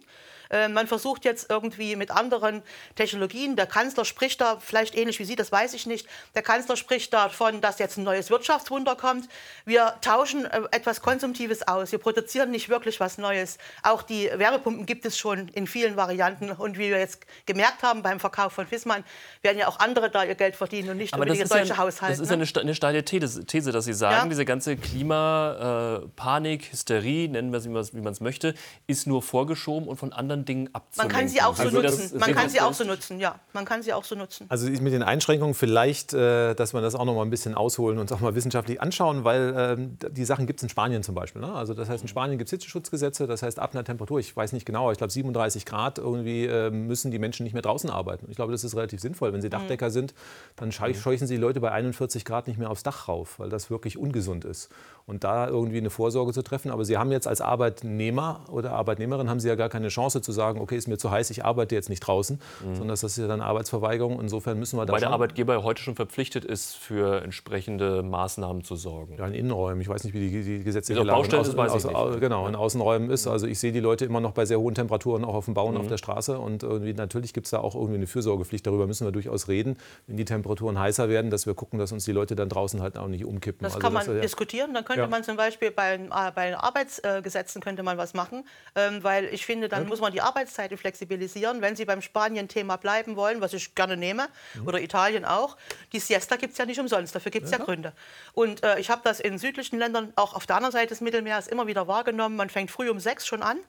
Äh, 0.52 0.68
man 0.68 0.88
versucht 0.88 1.26
jetzt 1.26 1.50
irgendwie 1.50 1.96
mit 1.96 2.12
anderen 2.12 2.62
Technologien, 2.96 3.56
der 3.56 3.68
Kanzler 3.68 4.06
spricht 4.06 4.42
da, 4.42 4.58
vielleicht 4.60 4.96
ähnlich 4.96 5.20
wie 5.20 5.26
Sie, 5.26 5.36
das 5.36 5.52
weiß 5.52 5.74
ich 5.74 5.86
nicht, 5.86 6.08
der 6.36 6.42
Kanzler 6.42 6.76
spricht 6.76 7.14
davon, 7.14 7.62
dass 7.62 7.80
jetzt 7.80 7.98
ein 7.98 8.04
neues 8.04 8.30
Wirtschaftswunder 8.30 8.96
kommt. 8.96 9.30
Wir 9.66 9.96
tauschen 10.02 10.46
äh, 10.46 10.62
etwas 10.72 11.02
Konsumtives 11.02 11.68
aus, 11.68 11.92
wir 11.92 12.00
produzieren 12.00 12.52
nicht 12.52 12.70
wirklich 12.70 13.00
was 13.00 13.18
Neues. 13.18 13.58
Auch 13.84 14.04
die 14.04 14.30
Wärmepumpen 14.34 14.86
gibt 14.86 15.06
es 15.06 15.18
schon 15.18 15.48
in 15.50 15.68
vielen 15.68 15.96
Varianten 15.96 16.52
und 16.52 16.78
wie 16.78 16.90
wir 16.90 17.00
jetzt 17.00 17.26
gemerkt 17.46 17.84
haben 17.84 18.02
beim 18.02 18.20
Verkauf 18.20 18.54
von 18.54 18.68
Fissmann, 18.68 19.04
werden 19.42 19.58
ja 19.58 19.68
auch 19.68 19.80
andere 19.80 20.10
da 20.10 20.24
ihr 20.24 20.36
Geld 20.36 20.56
verdienen 20.56 20.90
und 20.90 20.98
nicht 20.98 21.14
Aber 21.14 21.26
nur 21.26 21.36
die 21.36 21.44
deutsche 21.44 21.70
ja, 21.70 21.78
Haushalte. 21.78 22.14
Das 22.14 22.20
ist 22.20 22.30
ne? 22.30 22.44
ja 22.44 22.62
eine, 22.62 22.76
steile 22.76 23.06
These, 23.06 23.72
dass 23.72 23.86
Sie 23.86 23.94
sagen, 23.94 24.24
ja. 24.24 24.28
diese 24.28 24.46
ganze 24.46 24.76
Klimapanik, 24.76 26.64
äh, 26.64 26.72
Hysterie, 26.72 27.30
nennen 27.30 27.52
wir 27.52 27.58
es, 27.58 27.94
wie 27.94 28.02
man 28.02 28.14
es 28.14 28.20
möchte, 28.20 28.54
ist 28.88 29.08
nur 29.08 29.22
vorgeschoben 29.22 29.88
und 29.88 29.98
von 29.98 30.14
anderen 30.14 30.41
Dingen 30.46 30.70
abzulenken 30.74 31.18
kann 31.18 31.28
sie 31.28 31.42
auch 31.42 31.56
so 31.56 31.64
also 31.64 31.82
nutzen. 31.82 32.20
Man 32.20 32.34
kann 32.34 32.50
sie 32.50 32.62
auch 32.62 32.74
so 32.74 32.84
nutzen, 32.84 33.20
ja. 33.20 33.40
Man 33.54 33.66
kann 33.66 33.84
sie 33.84 33.94
auch 33.94 34.04
so 34.04 34.16
nutzen. 34.16 34.46
Also 34.50 34.70
mit 34.70 34.94
den 34.94 35.04
Einschränkungen 35.04 35.54
vielleicht, 35.54 36.14
äh, 36.14 36.54
dass 36.56 36.74
wir 36.74 36.82
das 36.82 36.96
auch 36.96 37.06
noch 37.06 37.16
mal 37.16 37.24
ein 37.24 37.30
bisschen 37.30 37.56
ausholen 37.56 37.98
und 37.98 38.04
uns 38.04 38.12
auch 38.12 38.20
mal 38.20 38.36
wissenschaftlich 38.36 38.82
anschauen, 38.82 39.24
weil 39.24 39.98
äh, 40.02 40.10
die 40.12 40.26
Sachen 40.26 40.48
gibt 40.48 40.60
es 40.60 40.64
in 40.64 40.70
Spanien 40.70 41.04
zum 41.04 41.16
Beispiel. 41.16 41.42
Ne? 41.42 41.54
Also 41.54 41.74
das 41.74 41.90
heißt, 41.90 42.02
in 42.04 42.08
Spanien 42.08 42.38
gibt 42.38 42.48
es 42.48 42.52
Hitzeschutzgesetze, 42.52 43.28
das 43.28 43.44
heißt 43.44 43.60
ab 43.60 43.74
einer 43.74 43.84
Temperatur, 43.84 44.20
ich 44.20 44.36
weiß 44.36 44.54
nicht 44.54 44.66
genau, 44.66 44.92
ich 44.92 44.98
glaube 44.98 45.12
37 45.12 45.66
Grad 45.66 45.98
irgendwie 45.98 46.46
äh, 46.46 46.70
müssen 46.70 47.12
die 47.12 47.20
Menschen 47.20 47.44
nicht 47.44 47.54
mehr 47.54 47.62
draußen 47.62 47.90
arbeiten. 47.90 48.28
Ich 48.30 48.36
glaube, 48.36 48.52
das 48.52 48.64
ist 48.64 48.76
relativ 48.76 49.02
sinnvoll. 49.02 49.34
Wenn 49.34 49.42
sie 49.42 49.50
Dachdecker 49.50 49.88
mhm. 49.88 49.94
sind, 49.94 50.14
dann 50.56 50.72
scheuchen 50.72 51.28
sie 51.28 51.36
die 51.36 51.42
Leute 51.42 51.60
bei 51.62 51.72
41 51.72 52.26
Grad 52.26 52.48
nicht 52.48 52.58
mehr 52.58 52.70
aufs 52.70 52.84
Dach 52.84 53.08
rauf, 53.08 53.40
weil 53.40 53.50
das 53.50 53.70
wirklich 53.70 53.98
ungesund 53.98 54.46
ist 54.46 54.70
und 55.06 55.24
da 55.24 55.48
irgendwie 55.48 55.78
eine 55.78 55.90
Vorsorge 55.90 56.34
zu 56.34 56.42
treffen. 56.42 56.72
Aber 56.72 56.86
Sie 56.86 56.98
haben 56.98 57.12
jetzt 57.12 57.28
als 57.28 57.42
Arbeitnehmer 57.42 58.46
oder 58.50 58.74
Arbeitnehmerin 58.74 59.30
haben 59.30 59.40
Sie 59.40 59.48
ja 59.48 59.56
gar 59.56 59.70
keine 59.70 59.90
Chance 59.90 60.22
zu 60.22 60.31
sagen, 60.32 60.60
okay, 60.60 60.76
ist 60.76 60.88
mir 60.88 60.98
zu 60.98 61.12
heiß, 61.12 61.30
ich 61.30 61.46
arbeite 61.46 61.76
jetzt 61.76 61.90
nicht 61.90 62.02
draußen, 62.02 62.40
mhm. 62.66 62.76
sondern 62.76 62.90
das 62.90 63.04
ist 63.04 63.18
ja 63.18 63.28
dann 63.28 63.42
Arbeitsverweigerung. 63.42 64.20
Insofern 64.20 64.60
müssen 64.60 64.78
wir 64.78 64.86
da 64.86 64.94
Weil 64.94 65.00
der 65.00 65.12
Arbeitgeber 65.12 65.64
heute 65.64 65.82
schon 65.82 65.96
verpflichtet 65.96 66.46
ist, 66.46 66.76
für 66.76 67.22
entsprechende 67.24 68.04
Maßnahmen 68.04 68.64
zu 68.64 68.76
sorgen. 68.76 69.16
Ja, 69.18 69.28
in 69.28 69.34
Innenräumen. 69.34 69.82
Ich 69.82 69.90
weiß 69.90 70.04
nicht, 70.04 70.14
wie 70.14 70.30
die, 70.30 70.44
die 70.44 70.64
gesetzliche 70.64 71.02
Lage 71.04 71.18
Baustelle 71.18 71.42
ist, 71.42 71.58
weiß 71.58 71.76
ich 71.76 71.84
nicht. 71.86 72.20
Genau, 72.20 72.48
in 72.48 72.56
Außenräumen 72.56 73.10
ist. 73.10 73.28
Also 73.28 73.48
ich 73.48 73.60
sehe 73.60 73.72
die 73.72 73.80
Leute 73.80 74.06
immer 74.06 74.22
noch 74.22 74.32
bei 74.32 74.46
sehr 74.46 74.60
hohen 74.60 74.76
Temperaturen 74.76 75.24
auch 75.26 75.36
auf 75.36 75.46
dem 75.46 75.54
Bau 75.54 75.68
und 75.68 75.76
mhm. 75.76 75.82
auf 75.82 75.88
der 75.88 75.98
Straße. 75.98 76.38
Und 76.40 76.64
irgendwie, 76.64 76.94
natürlich 76.94 77.34
gibt 77.34 77.48
es 77.48 77.52
da 77.52 77.60
auch 77.60 77.76
irgendwie 77.76 77.96
eine 77.96 78.08
Fürsorgepflicht. 78.08 78.66
Darüber 78.66 78.88
müssen 78.88 79.06
wir 79.06 79.12
durchaus 79.12 79.48
reden, 79.48 79.78
wenn 80.08 80.18
die 80.18 80.26
Temperaturen 80.26 80.80
heißer 80.80 81.10
werden, 81.10 81.32
dass 81.32 81.46
wir 81.46 81.54
gucken, 81.54 81.80
dass 81.80 81.92
uns 81.92 82.06
die 82.06 82.12
Leute 82.12 82.36
dann 82.36 82.50
draußen 82.50 82.82
halt 82.82 82.98
auch 82.98 83.08
nicht 83.08 83.26
umkippen. 83.26 83.64
Das 83.64 83.74
also 83.74 83.84
kann 83.84 83.94
man 83.94 84.06
das, 84.06 84.22
diskutieren. 84.22 84.74
Dann 84.74 84.86
könnte 84.86 85.02
ja. 85.02 85.08
man 85.08 85.24
zum 85.24 85.38
Beispiel 85.38 85.72
bei, 85.72 85.96
äh, 85.96 86.32
bei 86.34 86.58
Arbeitsgesetzen 86.58 87.62
könnte 87.62 87.84
man 87.84 87.98
was 87.98 88.14
machen, 88.14 88.46
ähm, 88.76 89.04
weil 89.04 89.26
ich 89.26 89.46
finde, 89.46 89.70
dann 89.70 89.84
ja. 89.84 89.90
muss 89.90 90.02
man 90.02 90.12
die 90.12 90.21
Arbeitszeiten 90.22 90.78
flexibilisieren. 90.78 91.62
Wenn 91.62 91.76
Sie 91.76 91.86
beim 91.86 92.02
Spanien-Thema 92.02 92.78
bleiben 92.78 93.16
wollen, 93.16 93.42
was 93.42 93.54
ich 93.54 93.76
gerne 93.76 93.98
nehme, 93.98 94.28
mhm. 94.56 94.68
oder 94.68 94.82
Italien 94.82 95.26
auch, 95.26 95.58
die 95.94 96.00
Siesta 96.00 96.36
gibt 96.36 96.54
es 96.54 96.58
ja 96.58 96.66
nicht 96.66 96.80
umsonst, 96.80 97.16
dafür 97.16 97.32
gibt 97.32 97.46
es 97.46 97.52
ja, 97.52 97.60
ja, 97.60 97.66
Gründe. 97.66 97.94
Und 98.34 98.64
äh, 98.64 98.80
ich 98.80 98.90
habe 98.90 99.02
das 99.04 99.20
in 99.20 99.38
südlichen 99.38 99.78
Ländern, 99.80 100.14
auch 100.16 100.34
auf 100.34 100.46
der 100.46 100.56
anderen 100.56 100.72
Seite 100.72 100.90
des 100.90 101.02
Mittelmeers, 101.02 101.48
immer 101.48 101.68
wieder 101.68 101.88
wahrgenommen. 101.88 102.36
Man 102.36 102.50
fängt 102.50 102.72
früh 102.72 102.90
um 102.90 103.00
sechs 103.00 103.28
schon 103.28 103.42
an 103.44 103.60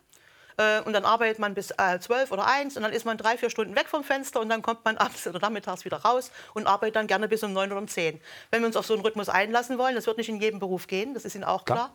äh, 0.56 0.80
und 0.80 0.92
dann 0.92 1.04
arbeitet 1.04 1.38
man 1.38 1.54
bis 1.54 1.70
äh, 1.72 1.98
12 1.98 2.32
oder 2.32 2.46
1 2.46 2.76
und 2.76 2.82
dann 2.82 2.92
ist 2.92 3.04
man 3.04 3.16
drei, 3.16 3.36
vier 3.36 3.50
Stunden 3.50 3.76
weg 3.76 3.86
vom 3.88 4.04
Fenster 4.04 4.40
und 4.40 4.48
dann 4.48 4.62
kommt 4.62 4.84
man 4.84 4.96
abends 4.98 5.26
oder 5.26 5.38
nachmittags 5.40 5.84
wieder 5.84 5.98
raus 5.98 6.30
und 6.54 6.66
arbeitet 6.66 6.96
dann 6.96 7.06
gerne 7.06 7.28
bis 7.28 7.42
um 7.42 7.52
9 7.52 7.70
oder 7.70 7.80
um 7.80 7.88
10. 7.88 8.20
Wenn 8.50 8.62
wir 8.62 8.66
uns 8.66 8.76
auf 8.76 8.86
so 8.86 8.94
einen 8.94 9.02
Rhythmus 9.02 9.28
einlassen 9.28 9.78
wollen, 9.78 9.94
das 9.94 10.06
wird 10.06 10.18
nicht 10.18 10.28
in 10.28 10.40
jedem 10.40 10.58
Beruf 10.58 10.86
gehen, 10.86 11.14
das 11.14 11.24
ist 11.24 11.34
Ihnen 11.34 11.44
auch 11.44 11.64
klar. 11.64 11.76
klar. 11.76 11.90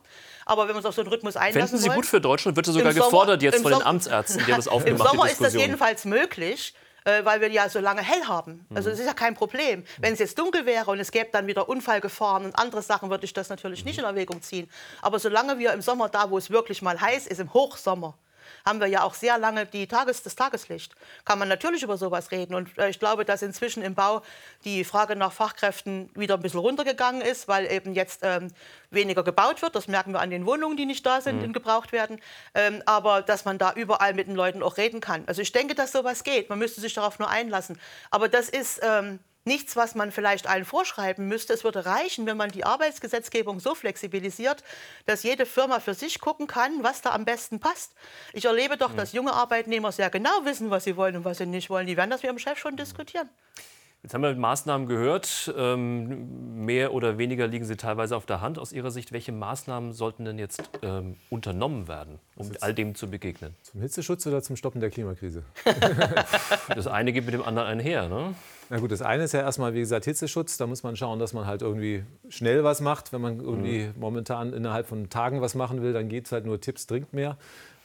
Aber 0.46 0.64
wenn 0.64 0.74
wir 0.74 0.78
uns 0.78 0.86
auf 0.86 0.96
so 0.96 1.02
einen 1.02 1.10
Rhythmus 1.10 1.36
einlassen 1.36 1.70
Fänden 1.70 1.78
Sie 1.78 1.90
wollen, 1.90 1.96
gut 1.98 2.06
für 2.06 2.22
Deutschland? 2.22 2.56
Wird 2.56 2.68
das 2.68 2.74
sogar 2.74 2.94
gefordert 2.94 3.42
jetzt 3.42 3.62
von 3.62 3.72
den 3.72 3.84
Amtsärzten, 3.84 4.46
die 4.46 4.52
das 4.52 4.68
aufgemacht 4.68 5.02
Im 5.02 5.08
Sommer 5.08 5.30
ist 5.30 5.42
das 5.42 5.54
jedenfalls 5.54 6.06
möglich 6.06 6.74
äh, 7.08 7.24
weil 7.24 7.40
wir 7.42 7.50
ja 7.50 7.70
so 7.70 7.80
lange 7.80 8.02
hell 8.02 8.26
haben. 8.28 8.66
Also 8.74 8.90
das 8.90 9.00
ist 9.00 9.06
ja 9.06 9.14
kein 9.14 9.34
Problem. 9.34 9.86
Wenn 9.98 10.14
es 10.14 10.20
jetzt 10.20 10.38
dunkel 10.38 10.66
wäre 10.66 10.92
und 10.92 11.00
es 11.00 11.12
gäbe 11.12 11.30
dann 11.32 11.48
wieder 11.48 11.70
Unfallgefahren 11.70 12.46
und 12.46 12.60
andere 12.60 12.82
Sachen, 12.82 13.10
würde 13.10 13.24
ich 13.24 13.34
das 13.34 13.50
natürlich 13.50 13.86
nicht 13.86 13.98
in 13.98 14.04
Erwägung 14.04 14.42
ziehen. 14.42 14.70
Aber 15.02 15.18
solange 15.18 15.58
wir 15.58 15.72
im 15.72 15.82
Sommer 15.82 16.10
da, 16.10 16.30
wo 16.30 16.38
es 16.38 16.50
wirklich 16.50 16.82
mal 16.82 17.00
heiß 17.00 17.28
ist, 17.28 17.40
im 17.40 17.54
Hochsommer, 17.54 18.18
haben 18.66 18.80
wir 18.80 18.88
ja 18.88 19.04
auch 19.04 19.14
sehr 19.14 19.38
lange 19.38 19.66
die 19.66 19.88
Tages-, 19.88 20.24
das 20.24 20.36
Tageslicht. 20.36 20.94
Kann 21.26 21.40
man 21.40 21.48
natürlich 21.48 21.84
über 21.84 21.98
sowas 21.98 22.32
reden. 22.32 22.56
Und 22.56 22.78
äh, 22.78 22.90
ich 22.90 23.00
glaube, 23.00 23.26
dass 23.26 23.42
inzwischen 23.42 23.84
im 23.84 23.96
Bau 23.96 24.22
die 24.64 24.84
Frage 24.84 25.16
nach 25.16 25.32
Fachkräften 25.32 26.10
wieder 26.16 26.36
ein 26.36 26.42
bisschen 26.42 26.60
runtergegangen 26.60 27.22
ist, 27.22 27.48
weil 27.48 27.72
eben 27.72 27.94
jetzt 27.94 28.22
ähm, 28.24 28.52
weniger 28.90 29.24
gebaut 29.24 29.62
wird. 29.62 29.76
Das 29.76 29.88
merken 29.88 30.12
wir 30.14 30.20
an 30.20 30.30
den 30.30 30.46
Wohnungen, 30.46 30.78
die 30.78 30.86
nicht 30.86 31.06
da 31.06 31.22
sind 31.22 31.38
mhm. 31.38 31.46
und 31.46 31.54
gebraucht 31.54 31.92
werden. 31.92 32.20
Ähm, 32.54 32.82
aber 32.86 33.22
dass 33.22 33.46
man 33.46 33.58
da 33.58 33.74
überall 33.74 34.14
mit 34.14 34.28
den 34.28 34.36
Leuten 34.36 34.64
auch 34.64 34.78
reden 34.78 35.02
kann. 35.02 35.24
Also 35.28 35.42
ich 35.42 35.52
denke, 35.52 35.76
dass 35.76 35.92
sowas 35.92 36.24
geht. 36.24 36.50
Man 36.50 36.60
müsste 36.60 36.82
sich 36.82 36.94
darauf 36.94 37.20
nur 37.20 37.30
einlassen. 37.30 37.80
Aber 38.12 38.30
das 38.30 38.50
ist... 38.50 38.80
Ähm, 38.84 39.20
nichts, 39.48 39.76
was 39.76 39.96
man 39.96 40.12
vielleicht 40.12 40.46
allen 40.48 40.66
vorschreiben 40.66 41.28
müsste. 41.28 41.54
Es 41.54 41.64
würde 41.64 41.86
reichen, 41.86 42.28
wenn 42.28 42.38
man 42.38 42.52
die 42.52 42.64
Arbeitsgesetzgebung 42.64 43.60
so 43.60 43.74
flexibilisiert, 43.74 44.64
dass 45.08 45.24
jede 45.24 45.48
Firma 45.48 45.80
für 45.80 45.96
sich 45.96 46.22
gucken 46.22 46.46
kann, 46.46 46.84
was 46.84 47.02
da 47.02 47.12
am 47.12 47.26
besten 47.26 47.60
passt. 47.60 47.94
Ich 48.34 48.46
erlebe 48.46 48.78
doch, 48.78 48.94
dass 48.96 49.14
junge 49.14 49.34
Arbeitnehmer 49.34 49.92
sehr 49.92 50.12
genau 50.12 50.44
wissen, 50.44 50.70
was 50.70 50.84
sie 50.84 50.96
wollen 50.96 51.16
und 51.16 51.26
was 51.26 51.40
sie 51.40 51.48
nicht 51.48 51.72
wollen. 51.72 51.88
Die 51.88 51.98
werden 51.98 52.12
das 52.12 52.22
mit 52.22 52.30
ihrem 52.30 52.40
Chef 52.40 52.60
schon 52.60 52.78
diskutieren. 52.78 53.30
Jetzt 54.04 54.14
haben 54.14 54.22
wir 54.22 54.34
Maßnahmen 54.36 54.88
gehört. 54.88 55.54
Ähm, 55.58 56.64
mehr 56.66 56.94
oder 56.94 57.18
weniger 57.18 57.48
liegen 57.48 57.66
sie 57.66 57.76
teilweise 57.76 58.16
auf 58.16 58.26
der 58.26 58.42
Hand. 58.42 58.60
Aus 58.60 58.72
Ihrer 58.72 58.92
Sicht, 58.92 59.12
welche 59.12 59.32
Maßnahmen 59.32 59.92
sollten 59.92 60.24
denn 60.24 60.38
jetzt 60.38 60.70
ähm, 60.84 61.18
unternommen 61.30 61.88
werden, 61.88 62.20
um 62.36 62.52
all 62.62 62.74
dem 62.74 62.96
zu 62.96 63.10
begegnen? 63.10 63.56
Zum 63.64 63.82
Hitzeschutz 63.82 64.26
oder 64.28 64.42
zum 64.44 64.56
Stoppen 64.56 64.82
der 64.82 64.92
Klimakrise? 64.92 65.44
das 66.70 66.88
eine 66.88 67.12
geht 67.12 67.26
mit 67.26 67.34
dem 67.34 67.44
anderen 67.44 67.68
einher. 67.68 68.08
Ne? 68.08 68.36
Na 68.70 68.80
gut, 68.80 68.92
das 68.92 69.02
eine 69.02 69.24
ist 69.24 69.34
ja 69.34 69.42
erstmal, 69.42 69.74
wie 69.74 69.80
gesagt, 69.80 70.06
Hitzeschutz. 70.06 70.58
Da 70.58 70.68
muss 70.68 70.84
man 70.84 70.96
schauen, 70.96 71.20
dass 71.20 71.34
man 71.34 71.46
halt 71.46 71.62
irgendwie 71.62 72.04
schnell 72.30 72.64
was 72.64 72.82
macht. 72.82 73.14
Wenn 73.14 73.22
man 73.22 73.40
irgendwie 73.40 73.86
mhm. 73.86 73.94
momentan 73.98 74.52
innerhalb 74.52 74.88
von 74.88 75.10
Tagen 75.10 75.42
was 75.42 75.56
machen 75.56 75.82
will, 75.82 75.94
dann 75.94 76.10
geht 76.10 76.26
es 76.26 76.32
halt 76.32 76.46
nur 76.46 76.60
Tipps, 76.60 76.86
trinkt 76.86 77.14
mehr. 77.14 77.38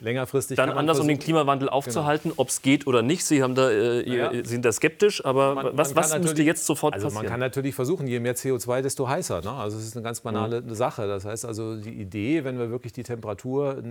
Längerfristig. 0.03 0.57
Dann 0.57 0.71
anders, 0.71 0.99
um 0.99 1.07
den 1.07 1.19
Klimawandel 1.19 1.67
genau. 1.67 1.77
aufzuhalten, 1.77 2.31
genau. 2.31 2.41
ob 2.41 2.49
es 2.49 2.61
geht 2.61 2.87
oder 2.87 3.01
nicht. 3.01 3.23
Sie 3.23 3.41
haben 3.41 3.55
da, 3.55 3.69
äh, 3.69 4.09
ja. 4.09 4.43
sind 4.43 4.65
da 4.65 4.71
skeptisch, 4.73 5.23
aber 5.23 5.55
man, 5.55 5.77
was, 5.77 5.93
man 5.93 6.03
was 6.03 6.19
müsste 6.19 6.43
jetzt 6.43 6.65
sofort 6.65 6.95
also 6.95 7.07
passieren? 7.07 7.23
Man 7.23 7.31
kann 7.31 7.39
natürlich 7.39 7.73
versuchen, 7.73 8.05
je 8.05 8.19
mehr 8.19 8.35
CO2, 8.35 8.81
desto 8.81 9.07
heißer. 9.07 9.41
Ne? 9.41 9.51
Also 9.51 9.77
es 9.77 9.85
ist 9.85 9.95
eine 9.95 10.03
ganz 10.03 10.19
banale 10.19 10.61
mhm. 10.61 10.75
Sache. 10.75 11.07
Das 11.07 11.23
heißt 11.23 11.45
also, 11.45 11.77
die 11.77 11.93
Idee, 11.93 12.43
wenn 12.43 12.59
wir 12.59 12.69
wirklich 12.69 12.91
die 12.91 13.03
Temperatur 13.03 13.81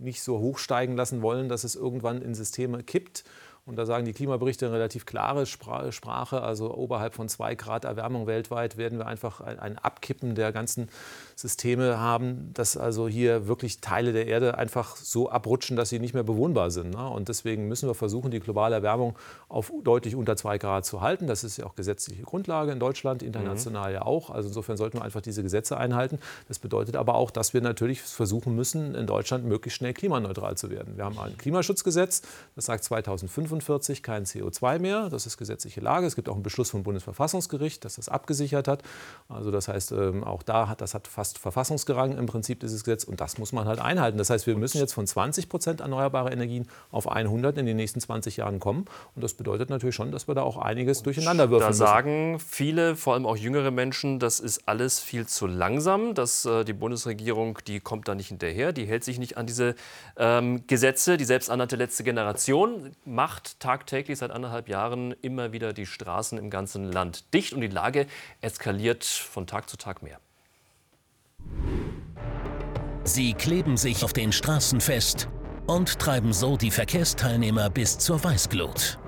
nicht 0.00 0.22
so 0.22 0.38
hoch 0.38 0.58
steigen 0.58 0.96
lassen 0.96 1.22
wollen, 1.22 1.48
dass 1.48 1.64
es 1.64 1.74
irgendwann 1.74 2.20
in 2.20 2.34
Systeme 2.34 2.82
kippt, 2.82 3.24
und 3.66 3.76
da 3.76 3.86
sagen 3.86 4.04
die 4.04 4.12
Klimaberichte 4.12 4.66
eine 4.66 4.74
relativ 4.74 5.04
klare 5.06 5.44
Sprache. 5.46 6.42
Also 6.42 6.74
oberhalb 6.74 7.14
von 7.14 7.28
zwei 7.28 7.54
Grad 7.54 7.84
Erwärmung 7.84 8.26
weltweit 8.26 8.76
werden 8.76 8.98
wir 8.98 9.06
einfach 9.06 9.40
ein 9.40 9.78
Abkippen 9.78 10.34
der 10.34 10.50
ganzen 10.50 10.88
Systeme 11.36 11.98
haben, 11.98 12.50
dass 12.54 12.76
also 12.76 13.06
hier 13.06 13.46
wirklich 13.46 13.80
Teile 13.80 14.12
der 14.12 14.26
Erde 14.26 14.56
einfach 14.56 14.96
so 14.96 15.30
abrutschen, 15.30 15.76
dass 15.76 15.90
sie 15.90 15.98
nicht 15.98 16.14
mehr 16.14 16.22
bewohnbar 16.22 16.70
sind. 16.70 16.94
Ne? 16.94 17.08
Und 17.08 17.28
deswegen 17.28 17.68
müssen 17.68 17.88
wir 17.88 17.94
versuchen, 17.94 18.30
die 18.30 18.40
globale 18.40 18.76
Erwärmung 18.76 19.16
auf 19.48 19.72
deutlich 19.84 20.16
unter 20.16 20.36
zwei 20.36 20.56
Grad 20.56 20.86
zu 20.86 21.02
halten. 21.02 21.26
Das 21.26 21.44
ist 21.44 21.58
ja 21.58 21.66
auch 21.66 21.74
gesetzliche 21.74 22.22
Grundlage 22.22 22.72
in 22.72 22.80
Deutschland, 22.80 23.22
international 23.22 23.90
mhm. 23.90 23.94
ja 23.94 24.02
auch. 24.02 24.30
Also 24.30 24.48
insofern 24.48 24.78
sollten 24.78 24.98
wir 24.98 25.04
einfach 25.04 25.22
diese 25.22 25.42
Gesetze 25.42 25.76
einhalten. 25.76 26.18
Das 26.48 26.58
bedeutet 26.58 26.96
aber 26.96 27.14
auch, 27.14 27.30
dass 27.30 27.52
wir 27.52 27.60
natürlich 27.60 28.00
versuchen 28.00 28.56
müssen, 28.56 28.94
in 28.94 29.06
Deutschland 29.06 29.44
möglichst 29.44 29.78
schnell 29.78 29.92
klimaneutral 29.92 30.56
zu 30.56 30.70
werden. 30.70 30.96
Wir 30.96 31.04
haben 31.04 31.18
ein 31.18 31.36
Klimaschutzgesetz, 31.36 32.22
das 32.56 32.64
sagt 32.64 32.84
2050 32.84 33.49
2045 33.50 34.02
kein 34.02 34.24
CO2 34.24 34.78
mehr. 34.78 35.08
Das 35.10 35.26
ist 35.26 35.36
gesetzliche 35.36 35.80
Lage. 35.80 36.06
Es 36.06 36.14
gibt 36.16 36.28
auch 36.28 36.34
einen 36.34 36.42
Beschluss 36.42 36.70
vom 36.70 36.82
Bundesverfassungsgericht, 36.82 37.84
das 37.84 37.96
das 37.96 38.08
abgesichert 38.08 38.68
hat. 38.68 38.82
Also 39.30 39.50
das 39.50 39.68
heißt, 39.68 39.92
ähm, 39.92 40.24
auch 40.24 40.42
da 40.42 40.68
hat 40.68 40.80
das 40.80 40.94
hat 40.94 41.06
fast 41.06 41.38
Verfassungsgerang 41.38 42.18
im 42.18 42.26
Prinzip 42.26 42.60
dieses 42.60 42.84
Gesetz 42.84 43.04
und 43.04 43.20
das 43.20 43.38
muss 43.38 43.52
man 43.52 43.66
halt 43.66 43.78
einhalten. 43.78 44.18
Das 44.18 44.30
heißt, 44.30 44.46
wir 44.46 44.56
müssen 44.56 44.78
jetzt 44.78 44.92
von 44.92 45.06
20 45.06 45.48
Prozent 45.48 45.80
erneuerbare 45.80 46.32
Energien 46.32 46.68
auf 46.90 47.10
100 47.10 47.56
in 47.58 47.66
den 47.66 47.76
nächsten 47.76 48.00
20 48.00 48.38
Jahren 48.38 48.58
kommen 48.58 48.86
und 49.14 49.22
das 49.22 49.34
bedeutet 49.34 49.70
natürlich 49.70 49.94
schon, 49.94 50.10
dass 50.10 50.26
wir 50.26 50.34
da 50.34 50.42
auch 50.42 50.56
einiges 50.56 51.02
durcheinander 51.02 51.50
würfeln 51.50 51.70
Da 51.70 51.72
sagen 51.72 52.40
viele, 52.40 52.96
vor 52.96 53.14
allem 53.14 53.24
auch 53.24 53.36
jüngere 53.36 53.70
Menschen, 53.70 54.18
das 54.18 54.40
ist 54.40 54.66
alles 54.66 54.98
viel 54.98 55.26
zu 55.26 55.46
langsam, 55.46 56.14
dass 56.14 56.44
äh, 56.44 56.64
die 56.64 56.72
Bundesregierung, 56.72 57.58
die 57.66 57.80
kommt 57.80 58.08
da 58.08 58.14
nicht 58.14 58.28
hinterher, 58.28 58.72
die 58.72 58.84
hält 58.84 59.04
sich 59.04 59.18
nicht 59.18 59.36
an 59.36 59.46
diese 59.46 59.74
ähm, 60.16 60.66
Gesetze. 60.66 61.16
Die 61.16 61.24
selbsternannte 61.24 61.76
letzte 61.76 62.02
Generation 62.02 62.92
macht 63.04 63.60
tagtäglich 63.60 64.18
seit 64.18 64.30
anderthalb 64.30 64.68
Jahren 64.68 65.14
immer 65.22 65.52
wieder 65.52 65.72
die 65.72 65.86
Straßen 65.86 66.38
im 66.38 66.50
ganzen 66.50 66.90
Land 66.90 67.32
dicht 67.32 67.52
und 67.52 67.60
die 67.60 67.68
Lage 67.68 68.06
eskaliert 68.40 69.19
von 69.20 69.46
Tag 69.46 69.68
zu 69.68 69.76
Tag 69.76 70.02
mehr. 70.02 70.18
Sie 73.04 73.34
kleben 73.34 73.76
sich 73.76 74.04
auf 74.04 74.12
den 74.12 74.32
Straßen 74.32 74.80
fest 74.80 75.28
und 75.66 75.98
treiben 75.98 76.32
so 76.32 76.56
die 76.56 76.70
Verkehrsteilnehmer 76.70 77.70
bis 77.70 77.98
zur 77.98 78.22
Weißglut. 78.22 78.98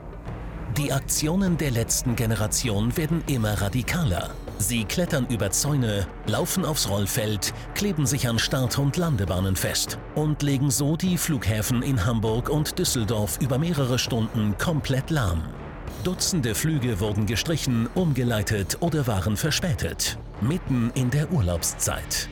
Die 0.79 0.90
Aktionen 0.90 1.59
der 1.59 1.70
letzten 1.70 2.16
Generation 2.16 2.96
werden 2.96 3.22
immer 3.27 3.61
radikaler. 3.61 4.31
Sie 4.57 4.85
klettern 4.85 5.27
über 5.29 5.51
Zäune, 5.51 6.07
laufen 6.27 6.64
aufs 6.64 6.88
Rollfeld, 6.88 7.53
kleben 7.75 8.07
sich 8.07 8.27
an 8.27 8.38
Start- 8.38 8.79
und 8.79 8.96
Landebahnen 8.96 9.57
fest 9.57 9.98
und 10.14 10.42
legen 10.42 10.70
so 10.70 10.96
die 10.96 11.18
Flughäfen 11.18 11.83
in 11.83 12.07
Hamburg 12.07 12.48
und 12.48 12.79
Düsseldorf 12.79 13.38
über 13.42 13.59
mehrere 13.59 13.98
Stunden 13.98 14.57
komplett 14.57 15.11
lahm. 15.11 15.42
Dutzende 16.05 16.57
Flüge 16.57 16.99
wurden 16.99 17.27
gestrichen, 17.27 17.88
umgeleitet 17.95 18.79
oder 18.81 19.07
waren 19.07 19.37
verspätet. 19.37 20.19
Mitten 20.41 20.91
in 20.97 21.11
der 21.11 21.31
Urlaubszeit. 21.31 22.29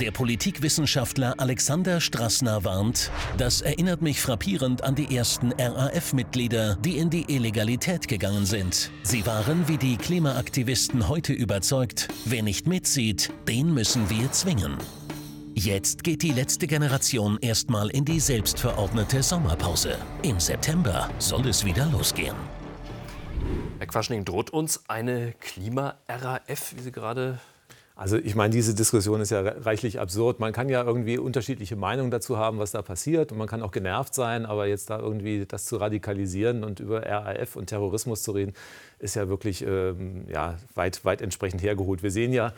Der 0.00 0.10
Politikwissenschaftler 0.10 1.34
Alexander 1.36 2.00
Strassner 2.00 2.64
warnt, 2.64 3.10
das 3.36 3.60
erinnert 3.60 4.00
mich 4.00 4.22
frappierend 4.22 4.82
an 4.82 4.94
die 4.94 5.14
ersten 5.14 5.52
RAF-Mitglieder, 5.52 6.76
die 6.76 6.96
in 6.96 7.10
die 7.10 7.30
Illegalität 7.30 8.08
gegangen 8.08 8.46
sind. 8.46 8.90
Sie 9.02 9.26
waren 9.26 9.68
wie 9.68 9.76
die 9.76 9.98
Klimaaktivisten 9.98 11.06
heute 11.06 11.34
überzeugt, 11.34 12.08
wer 12.24 12.42
nicht 12.42 12.66
mitzieht, 12.66 13.30
den 13.46 13.74
müssen 13.74 14.08
wir 14.08 14.32
zwingen. 14.32 14.78
Jetzt 15.54 16.04
geht 16.04 16.22
die 16.22 16.32
letzte 16.32 16.66
Generation 16.66 17.38
erstmal 17.42 17.90
in 17.90 18.06
die 18.06 18.20
selbstverordnete 18.20 19.22
Sommerpause. 19.22 19.98
Im 20.22 20.40
September 20.40 21.10
soll 21.18 21.46
es 21.48 21.66
wieder 21.66 21.84
losgehen. 21.86 22.63
Herr 23.84 23.90
Quaschning, 23.90 24.24
droht 24.24 24.48
uns 24.48 24.88
eine 24.88 25.34
Klima-RAF, 25.40 26.74
wie 26.74 26.80
Sie 26.80 26.90
gerade 26.90 27.38
also 27.96 28.16
ich 28.16 28.34
meine, 28.34 28.52
diese 28.52 28.74
Diskussion 28.74 29.20
ist 29.20 29.30
ja 29.30 29.40
reichlich 29.40 30.00
absurd. 30.00 30.40
Man 30.40 30.52
kann 30.52 30.68
ja 30.68 30.82
irgendwie 30.82 31.16
unterschiedliche 31.16 31.76
Meinungen 31.76 32.10
dazu 32.10 32.38
haben, 32.38 32.58
was 32.58 32.72
da 32.72 32.82
passiert. 32.82 33.30
Und 33.30 33.38
man 33.38 33.46
kann 33.46 33.62
auch 33.62 33.70
genervt 33.70 34.14
sein, 34.14 34.46
aber 34.46 34.66
jetzt 34.66 34.90
da 34.90 34.98
irgendwie 34.98 35.46
das 35.46 35.66
zu 35.66 35.76
radikalisieren 35.76 36.64
und 36.64 36.80
über 36.80 37.06
RAF 37.06 37.54
und 37.54 37.66
Terrorismus 37.66 38.24
zu 38.24 38.32
reden, 38.32 38.54
ist 38.98 39.14
ja 39.14 39.28
wirklich 39.28 39.64
ähm, 39.64 40.24
ja, 40.28 40.58
weit, 40.74 41.04
weit 41.04 41.22
entsprechend 41.22 41.62
hergeholt. 41.62 42.02
Wir 42.02 42.10
sehen 42.10 42.32
ja, 42.32 42.52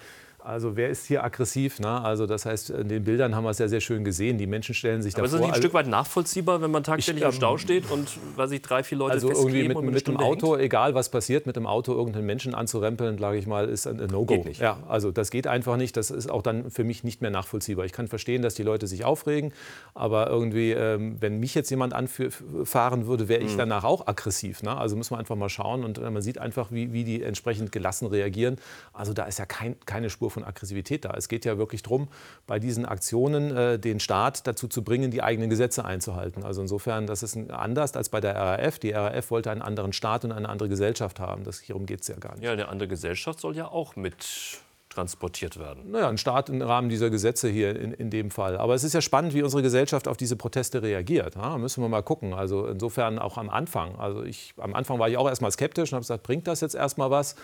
also 0.46 0.76
wer 0.76 0.88
ist 0.90 1.06
hier 1.06 1.24
aggressiv? 1.24 1.80
Ne? 1.80 2.00
Also 2.02 2.26
das 2.26 2.46
heißt, 2.46 2.70
in 2.70 2.88
den 2.88 3.02
Bildern 3.04 3.34
haben 3.34 3.44
wir 3.44 3.50
es 3.50 3.58
ja 3.58 3.66
sehr 3.68 3.80
schön 3.80 4.04
gesehen. 4.04 4.38
Die 4.38 4.46
Menschen 4.46 4.74
stellen 4.74 5.02
sich 5.02 5.14
Aber 5.14 5.22
davor. 5.24 5.26
ist 5.26 5.32
das 5.40 5.46
nicht 5.48 5.54
ein 5.56 5.60
Stück 5.60 5.74
weit 5.74 5.88
nachvollziehbar, 5.88 6.62
wenn 6.62 6.70
man 6.70 6.84
tagtäglich 6.84 7.16
Ich, 7.16 7.22
im 7.22 7.28
ähm, 7.30 7.32
Stau 7.36 7.58
steht 7.58 7.90
und 7.90 8.08
weiß 8.36 8.52
ich, 8.52 8.62
drei, 8.62 8.82
vier 8.84 8.98
Leute 8.98 9.12
also 9.14 9.30
irgendwie 9.30 9.66
mit, 9.66 9.80
mit 9.82 10.06
dem 10.06 10.16
Auto, 10.18 10.52
hängt? 10.52 10.62
egal 10.64 10.94
was 10.94 11.08
passiert, 11.08 11.46
mit 11.46 11.56
dem 11.56 11.66
Auto 11.66 11.92
irgendeinen 11.92 12.26
Menschen 12.26 12.54
anzurempeln, 12.54 13.18
sage 13.18 13.38
ich 13.38 13.46
mal, 13.48 13.68
ist 13.68 13.86
ein 13.86 13.96
No-Go. 13.96 14.44
Ja, 14.60 14.78
also 14.88 15.10
das 15.10 15.30
geht 15.30 15.46
einfach 15.48 15.76
nicht. 15.76 15.96
Das 15.96 16.10
ist 16.12 16.30
auch 16.30 16.42
dann 16.42 16.70
für 16.70 16.84
mich 16.84 17.02
nicht 17.02 17.22
mehr 17.22 17.32
nachvollziehbar. 17.32 17.84
Ich 17.84 17.92
kann 17.92 18.06
verstehen, 18.06 18.42
dass 18.42 18.54
die 18.54 18.62
Leute 18.62 18.86
sich 18.86 19.04
aufregen, 19.04 19.52
aber 19.94 20.28
irgendwie, 20.28 20.70
ähm, 20.72 21.16
wenn 21.20 21.40
mich 21.40 21.54
jetzt 21.56 21.70
jemand 21.70 21.92
anfahren 21.92 23.06
würde, 23.06 23.28
wäre 23.28 23.42
ich 23.42 23.54
Mhm. 23.54 23.58
danach 23.58 23.82
auch 23.84 24.06
aggressiv. 24.06 24.62
Ne? 24.62 24.76
Also 24.76 24.94
muss 24.94 25.10
man 25.10 25.18
einfach 25.18 25.34
mal 25.36 25.48
schauen 25.48 25.84
und 25.84 25.98
äh, 25.98 26.08
man 26.10 26.22
sieht 26.22 26.38
einfach, 26.38 26.70
wie, 26.70 26.92
wie 26.92 27.02
die 27.02 27.22
entsprechend 27.22 27.72
gelassen 27.72 28.06
reagieren. 28.06 28.58
Also 28.92 29.12
da 29.12 29.24
ist 29.24 29.38
ja 29.40 29.46
kein, 29.46 29.74
keine 29.86 30.08
Spur 30.08 30.30
von 30.36 30.44
Aggressivität 30.44 31.06
da. 31.06 31.14
Es 31.16 31.28
geht 31.28 31.46
ja 31.46 31.56
wirklich 31.56 31.82
darum, 31.82 32.08
bei 32.46 32.58
diesen 32.58 32.84
Aktionen 32.84 33.56
äh, 33.56 33.78
den 33.78 34.00
Staat 34.00 34.46
dazu 34.46 34.68
zu 34.68 34.84
bringen, 34.84 35.10
die 35.10 35.22
eigenen 35.22 35.48
Gesetze 35.48 35.84
einzuhalten. 35.84 36.44
Also 36.44 36.60
insofern, 36.60 37.06
das 37.06 37.22
ist 37.22 37.36
anders 37.50 37.96
als 37.96 38.10
bei 38.10 38.20
der 38.20 38.36
RAF. 38.36 38.78
Die 38.78 38.90
RAF 38.90 39.30
wollte 39.30 39.50
einen 39.50 39.62
anderen 39.62 39.94
Staat 39.94 40.26
und 40.26 40.32
eine 40.32 40.48
andere 40.48 40.68
Gesellschaft 40.68 41.20
haben. 41.20 41.44
Das, 41.44 41.60
hierum 41.60 41.86
geht 41.86 42.02
es 42.02 42.08
ja 42.08 42.16
gar 42.16 42.34
nicht. 42.34 42.44
Ja, 42.44 42.52
eine 42.52 42.68
andere 42.68 42.86
Gesellschaft 42.86 43.40
soll 43.40 43.56
ja 43.56 43.66
auch 43.66 43.96
mit 43.96 44.60
transportiert 44.96 45.58
werden. 45.58 45.90
Naja, 45.90 46.08
ein 46.08 46.16
Staat 46.16 46.48
im 46.48 46.62
Rahmen 46.62 46.88
dieser 46.88 47.10
Gesetze 47.10 47.48
hier 47.48 47.78
in, 47.78 47.92
in 47.92 48.08
dem 48.08 48.30
Fall. 48.30 48.56
Aber 48.56 48.74
es 48.74 48.82
ist 48.82 48.94
ja 48.94 49.02
spannend, 49.02 49.34
wie 49.34 49.42
unsere 49.42 49.62
Gesellschaft 49.62 50.08
auf 50.08 50.16
diese 50.16 50.36
Proteste 50.36 50.82
reagiert. 50.82 51.34
Ja, 51.36 51.58
müssen 51.58 51.82
wir 51.82 51.88
mal 51.88 52.02
gucken. 52.02 52.32
Also 52.32 52.66
insofern 52.66 53.18
auch 53.18 53.36
am 53.36 53.50
Anfang. 53.50 53.96
Also 53.98 54.22
ich, 54.22 54.54
am 54.56 54.74
Anfang 54.74 54.98
war 54.98 55.08
ich 55.08 55.18
auch 55.18 55.28
erstmal 55.28 55.50
skeptisch 55.50 55.92
und 55.92 55.96
habe 55.96 56.02
gesagt, 56.02 56.22
bringt 56.22 56.46
das 56.46 56.62
jetzt 56.62 56.74
erstmal 56.74 57.10
was? 57.10 57.36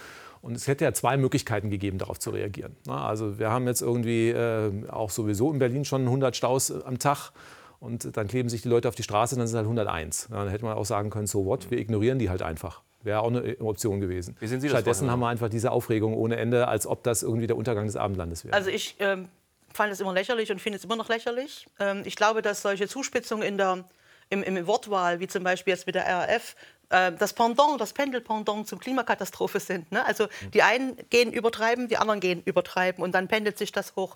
Und 0.42 0.56
es 0.56 0.66
hätte 0.66 0.84
ja 0.84 0.92
zwei 0.92 1.16
Möglichkeiten 1.16 1.70
gegeben, 1.70 1.98
darauf 1.98 2.18
zu 2.18 2.30
reagieren. 2.30 2.76
Na, 2.84 3.06
also 3.06 3.38
wir 3.38 3.50
haben 3.50 3.66
jetzt 3.68 3.80
irgendwie 3.80 4.30
äh, 4.30 4.88
auch 4.90 5.10
sowieso 5.10 5.52
in 5.52 5.60
Berlin 5.60 5.84
schon 5.84 6.02
100 6.02 6.36
Staus 6.36 6.70
äh, 6.70 6.80
am 6.84 6.98
Tag. 6.98 7.30
Und 7.78 8.16
dann 8.16 8.28
kleben 8.28 8.48
sich 8.48 8.62
die 8.62 8.68
Leute 8.68 8.88
auf 8.88 8.94
die 8.94 9.02
Straße, 9.02 9.36
dann 9.36 9.46
sind 9.46 9.56
halt 9.56 9.66
101. 9.66 10.28
Ja, 10.30 10.38
dann 10.38 10.48
hätte 10.48 10.64
man 10.64 10.76
auch 10.76 10.84
sagen 10.84 11.10
können, 11.10 11.26
so 11.26 11.46
what, 11.46 11.70
wir 11.70 11.78
ignorieren 11.78 12.18
die 12.18 12.28
halt 12.28 12.42
einfach. 12.42 12.82
Wäre 13.02 13.20
auch 13.20 13.28
eine 13.28 13.56
Option 13.60 14.00
gewesen. 14.00 14.36
Wie 14.38 14.46
sehen 14.46 14.60
Sie 14.60 14.68
das, 14.68 14.78
Stattdessen 14.78 15.10
haben 15.10 15.20
wir 15.20 15.28
einfach 15.28 15.48
diese 15.48 15.72
Aufregung 15.72 16.14
ohne 16.14 16.36
Ende, 16.36 16.68
als 16.68 16.86
ob 16.86 17.02
das 17.02 17.22
irgendwie 17.22 17.48
der 17.48 17.56
Untergang 17.56 17.86
des 17.86 17.96
Abendlandes 17.96 18.44
wäre. 18.44 18.54
Also 18.54 18.70
ich 18.70 18.96
ähm, 19.00 19.28
fand 19.72 19.92
es 19.92 20.00
immer 20.00 20.12
lächerlich 20.12 20.52
und 20.52 20.60
finde 20.60 20.78
es 20.78 20.84
immer 20.84 20.96
noch 20.96 21.08
lächerlich. 21.08 21.66
Ähm, 21.80 22.02
ich 22.04 22.14
glaube, 22.14 22.42
dass 22.42 22.62
solche 22.62 22.86
Zuspitzungen 22.86 23.46
in 23.46 23.58
der, 23.58 23.84
im, 24.30 24.42
im 24.44 24.66
Wortwahl, 24.66 25.18
wie 25.18 25.26
zum 25.26 25.42
Beispiel 25.42 25.72
jetzt 25.72 25.86
mit 25.86 25.96
der 25.96 26.06
RAF, 26.06 26.54
äh, 26.92 27.12
das 27.12 27.32
Pendant, 27.32 27.80
das 27.80 27.92
Pendelpendant 27.92 28.68
zum 28.68 28.78
Klimakatastrophe 28.78 29.58
sind. 29.60 29.90
Ne? 29.90 30.04
Also 30.04 30.28
die 30.54 30.62
einen 30.62 30.96
gehen 31.10 31.32
übertreiben, 31.32 31.88
die 31.88 31.96
anderen 31.96 32.20
gehen 32.20 32.42
übertreiben 32.44 33.02
und 33.02 33.12
dann 33.12 33.28
pendelt 33.28 33.58
sich 33.58 33.72
das 33.72 33.96
hoch. 33.96 34.14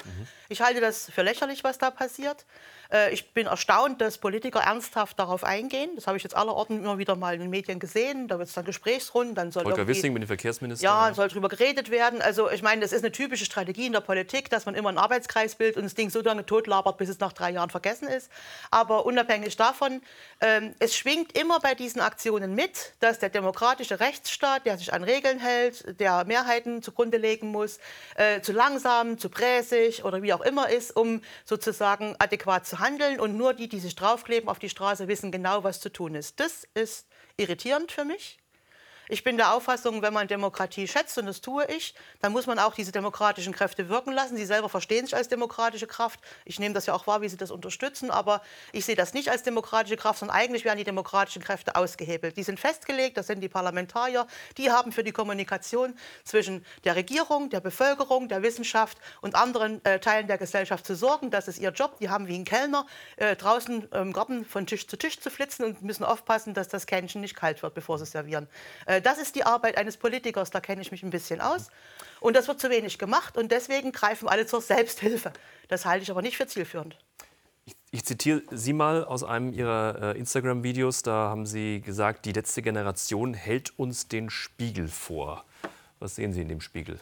Ich 0.49 0.61
halte 0.61 0.81
das 0.81 1.11
für 1.11 1.23
lächerlich, 1.23 1.65
was 1.65 1.79
da 1.79 1.91
passiert. 1.91 2.45
Äh, 2.93 3.13
ich 3.13 3.33
bin 3.33 3.47
erstaunt, 3.47 4.01
dass 4.01 4.19
Politiker 4.19 4.61
ernsthaft 4.61 5.19
darauf 5.19 5.45
eingehen. 5.45 5.91
Das 5.95 6.07
habe 6.07 6.17
ich 6.17 6.23
jetzt 6.23 6.37
allerorten 6.37 6.79
immer 6.79 6.99
wieder 6.99 7.17
mal 7.17 7.35
in 7.35 7.41
den 7.41 7.51
Medien 7.51 7.79
gesehen. 7.79 8.29
Da 8.29 8.39
wird 8.39 8.49
es 8.49 8.55
dann 8.55 8.65
Gesprächsrunden, 8.65 9.35
dann 9.35 9.53
soll 9.53 9.65
Volker 9.65 9.87
Wissing 9.87 10.13
mit 10.13 10.23
dem 10.23 10.29
Verkehrsminister. 10.29 10.85
ja, 10.85 11.13
soll 11.15 11.29
drüber 11.29 11.49
geredet 11.49 11.91
werden. 11.91 12.23
Also 12.23 12.51
ich 12.51 12.63
meine, 12.63 12.81
das 12.81 12.93
ist 12.93 13.03
eine 13.03 13.13
typische 13.13 13.45
Strategie 13.45 13.87
in 13.87 13.93
der 13.93 14.01
Politik, 14.01 14.51
dass 14.51 14.67
man 14.67 14.75
immer 14.75 14.89
einen 14.89 14.99
Arbeitskreis 14.99 15.55
bildet 15.55 15.77
und 15.77 15.85
das 15.85 15.95
Ding 15.95 16.11
so 16.11 16.21
lange 16.21 16.45
totlabert, 16.47 16.99
bis 16.99 17.09
es 17.09 17.19
nach 17.19 17.33
drei 17.33 17.51
Jahren 17.51 17.71
vergessen 17.71 18.09
ist. 18.09 18.31
Aber 18.71 19.07
unabhängig 19.07 19.57
davon, 19.57 20.03
ähm, 20.41 20.75
es 20.79 20.97
schwingt 20.97 21.37
immer 21.39 21.61
bei 21.61 21.75
diesen 21.75 22.01
Aktionen 22.01 22.55
mit, 22.55 22.93
dass 23.01 23.19
der 23.19 23.31
demokratische 23.31 24.01
Rechtsstaat, 24.01 24.67
der 24.67 24.79
sich 24.79 24.93
an 24.93 25.05
Regeln 25.05 25.39
hält, 25.39 26.01
der 26.01 26.25
Mehrheiten 26.25 26.83
zugrunde 26.83 27.19
legen 27.19 27.51
muss, 27.51 27.79
äh, 28.17 28.41
zu 28.41 28.53
langsam, 28.53 29.19
zu 29.19 29.29
präsig 29.29 30.05
oder 30.05 30.23
wie 30.23 30.33
auch 30.33 30.41
immer 30.41 30.69
ist, 30.69 30.95
um 30.95 31.23
sozusagen 31.45 32.15
adäquat 32.19 32.67
zu 32.67 32.76
handeln. 32.79 33.21
Und 33.21 33.37
nur 33.37 33.55
die, 33.55 33.69
die 33.69 33.81
sich 33.81 33.95
draufkleben 33.95 34.49
auf 34.49 34.59
die 34.59 34.69
Straße, 34.69 35.09
wissen 35.09 35.33
genau, 35.33 35.65
was 35.65 35.81
zu 35.81 35.93
tun 35.93 36.15
ist. 36.15 36.41
Das 36.41 36.67
ist 36.75 37.09
irritierend 37.37 37.93
für 37.93 38.05
mich. 38.05 38.39
Ich 39.09 39.23
bin 39.23 39.37
der 39.37 39.55
Auffassung, 39.55 40.03
wenn 40.03 40.13
man 40.13 40.27
Demokratie 40.27 40.89
schätzt, 40.89 41.17
und 41.19 41.27
das 41.27 41.41
tue 41.41 41.65
ich, 41.67 41.95
dann 42.21 42.33
muss 42.33 42.47
man 42.47 42.59
auch 42.59 42.75
diese 42.75 42.91
demokratischen 42.91 43.53
Kräfte 43.53 43.89
wirken 43.89 44.13
lassen. 44.13 44.37
Sie 44.37 44.45
selber 44.45 44.69
verstehen 44.69 45.07
sich 45.07 45.15
als 45.15 45.29
demokratische 45.29 45.87
Kraft. 45.87 46.19
Ich 46.45 46.59
nehme 46.59 46.75
das 46.75 46.87
ja 46.87 46.95
auch 46.95 47.07
wahr, 47.07 47.23
wie 47.23 47.29
sie 47.29 47.37
das 47.37 47.53
unterstützen, 47.53 48.11
aber 48.11 48.43
ich 48.73 48.85
sehe 48.85 48.97
das 48.97 49.15
nicht 49.15 49.31
als 49.31 49.45
demokratische 49.45 49.97
Kraft, 49.97 50.19
sondern 50.19 50.37
eigentlich 50.37 50.65
werden 50.65 50.79
die 50.79 50.85
demokratischen 50.85 51.41
Kräfte 51.41 51.77
ausgehebelt. 51.77 52.37
Die 52.37 52.43
sind 52.43 52.59
festgelegt, 52.59 53.17
das 53.17 53.29
sind 53.29 53.41
die 53.41 53.49
Parlamentarier, 53.49 54.27
die 54.59 54.73
haben 54.73 54.91
für 54.91 55.05
die 55.05 55.13
Kommunikation 55.13 55.97
zwischen 56.25 56.65
der 56.85 56.97
Regierung, 56.97 57.49
der 57.51 57.61
Bevölkerung, 57.61 58.29
der 58.29 58.43
Wissenschaft 58.43 58.99
und 59.21 59.37
anderen 59.37 59.85
äh, 59.85 60.01
Teilen 60.01 60.27
der 60.27 60.39
Gesellschaft 60.39 60.85
zu 60.85 60.97
sorgen. 60.97 61.31
Das 61.31 61.47
ist 61.47 61.59
ihr 61.59 61.71
Job. 61.71 61.99
Die 62.01 62.11
haben 62.11 62.27
wie 62.27 62.37
ein 62.37 62.45
Kellner 62.45 62.87
äh, 63.17 63.37
draußen 63.37 63.89
im 63.93 64.13
Garten 64.13 64.45
von 64.45 64.67
Tisch 64.67 64.89
zu 64.89 64.97
Tisch 64.97 65.21
zu 65.21 65.31
flitzen 65.31 65.65
und 65.65 65.83
müssen 65.83 66.05
aufpassen, 66.05 66.55
dass 66.55 66.67
das 66.69 66.87
Kännchen 66.87 67.21
nicht 67.21 67.37
kalt 67.37 67.63
wird, 67.63 67.75
bevor 67.75 67.99
sie 67.99 68.07
servieren. 68.07 68.49
Äh, 68.87 68.96
das 69.01 69.19
ist 69.19 69.35
die 69.35 69.45
Arbeit 69.45 69.77
eines 69.77 69.97
Politikers, 69.97 70.51
da 70.51 70.61
kenne 70.61 70.83
ich 70.83 70.91
mich 70.91 71.03
ein 71.03 71.11
bisschen 71.11 71.41
aus. 71.41 71.69
Und 72.21 72.37
das 72.37 72.49
wird 72.49 72.61
zu 72.61 72.71
wenig 72.71 72.99
gemacht 72.99 73.37
und 73.37 73.53
deswegen 73.53 73.93
greifen 73.93 74.29
alle 74.29 74.47
zur 74.47 74.61
Selbsthilfe. 74.61 75.33
Das 75.69 75.85
halte 75.85 76.03
ich 76.03 76.11
aber 76.11 76.23
nicht 76.23 76.37
für 76.37 76.47
zielführend. 76.47 76.97
Ich 77.91 78.05
zitiere 78.05 78.43
Sie 78.51 78.73
mal 78.73 79.05
aus 79.05 79.25
einem 79.25 79.53
Ihrer 79.53 80.15
äh, 80.15 80.19
Instagram-Videos. 80.19 81.03
Da 81.03 81.31
haben 81.31 81.47
Sie 81.47 81.81
gesagt, 81.81 82.25
die 82.25 82.33
letzte 82.33 82.63
Generation 82.63 83.35
hält 83.35 83.79
uns 83.79 84.09
den 84.09 84.31
Spiegel 84.31 84.89
vor. 84.89 85.45
Was 85.99 86.17
sehen 86.17 86.33
Sie 86.33 86.43
in 86.43 86.49
dem 86.49 86.61
Spiegel? 86.61 86.99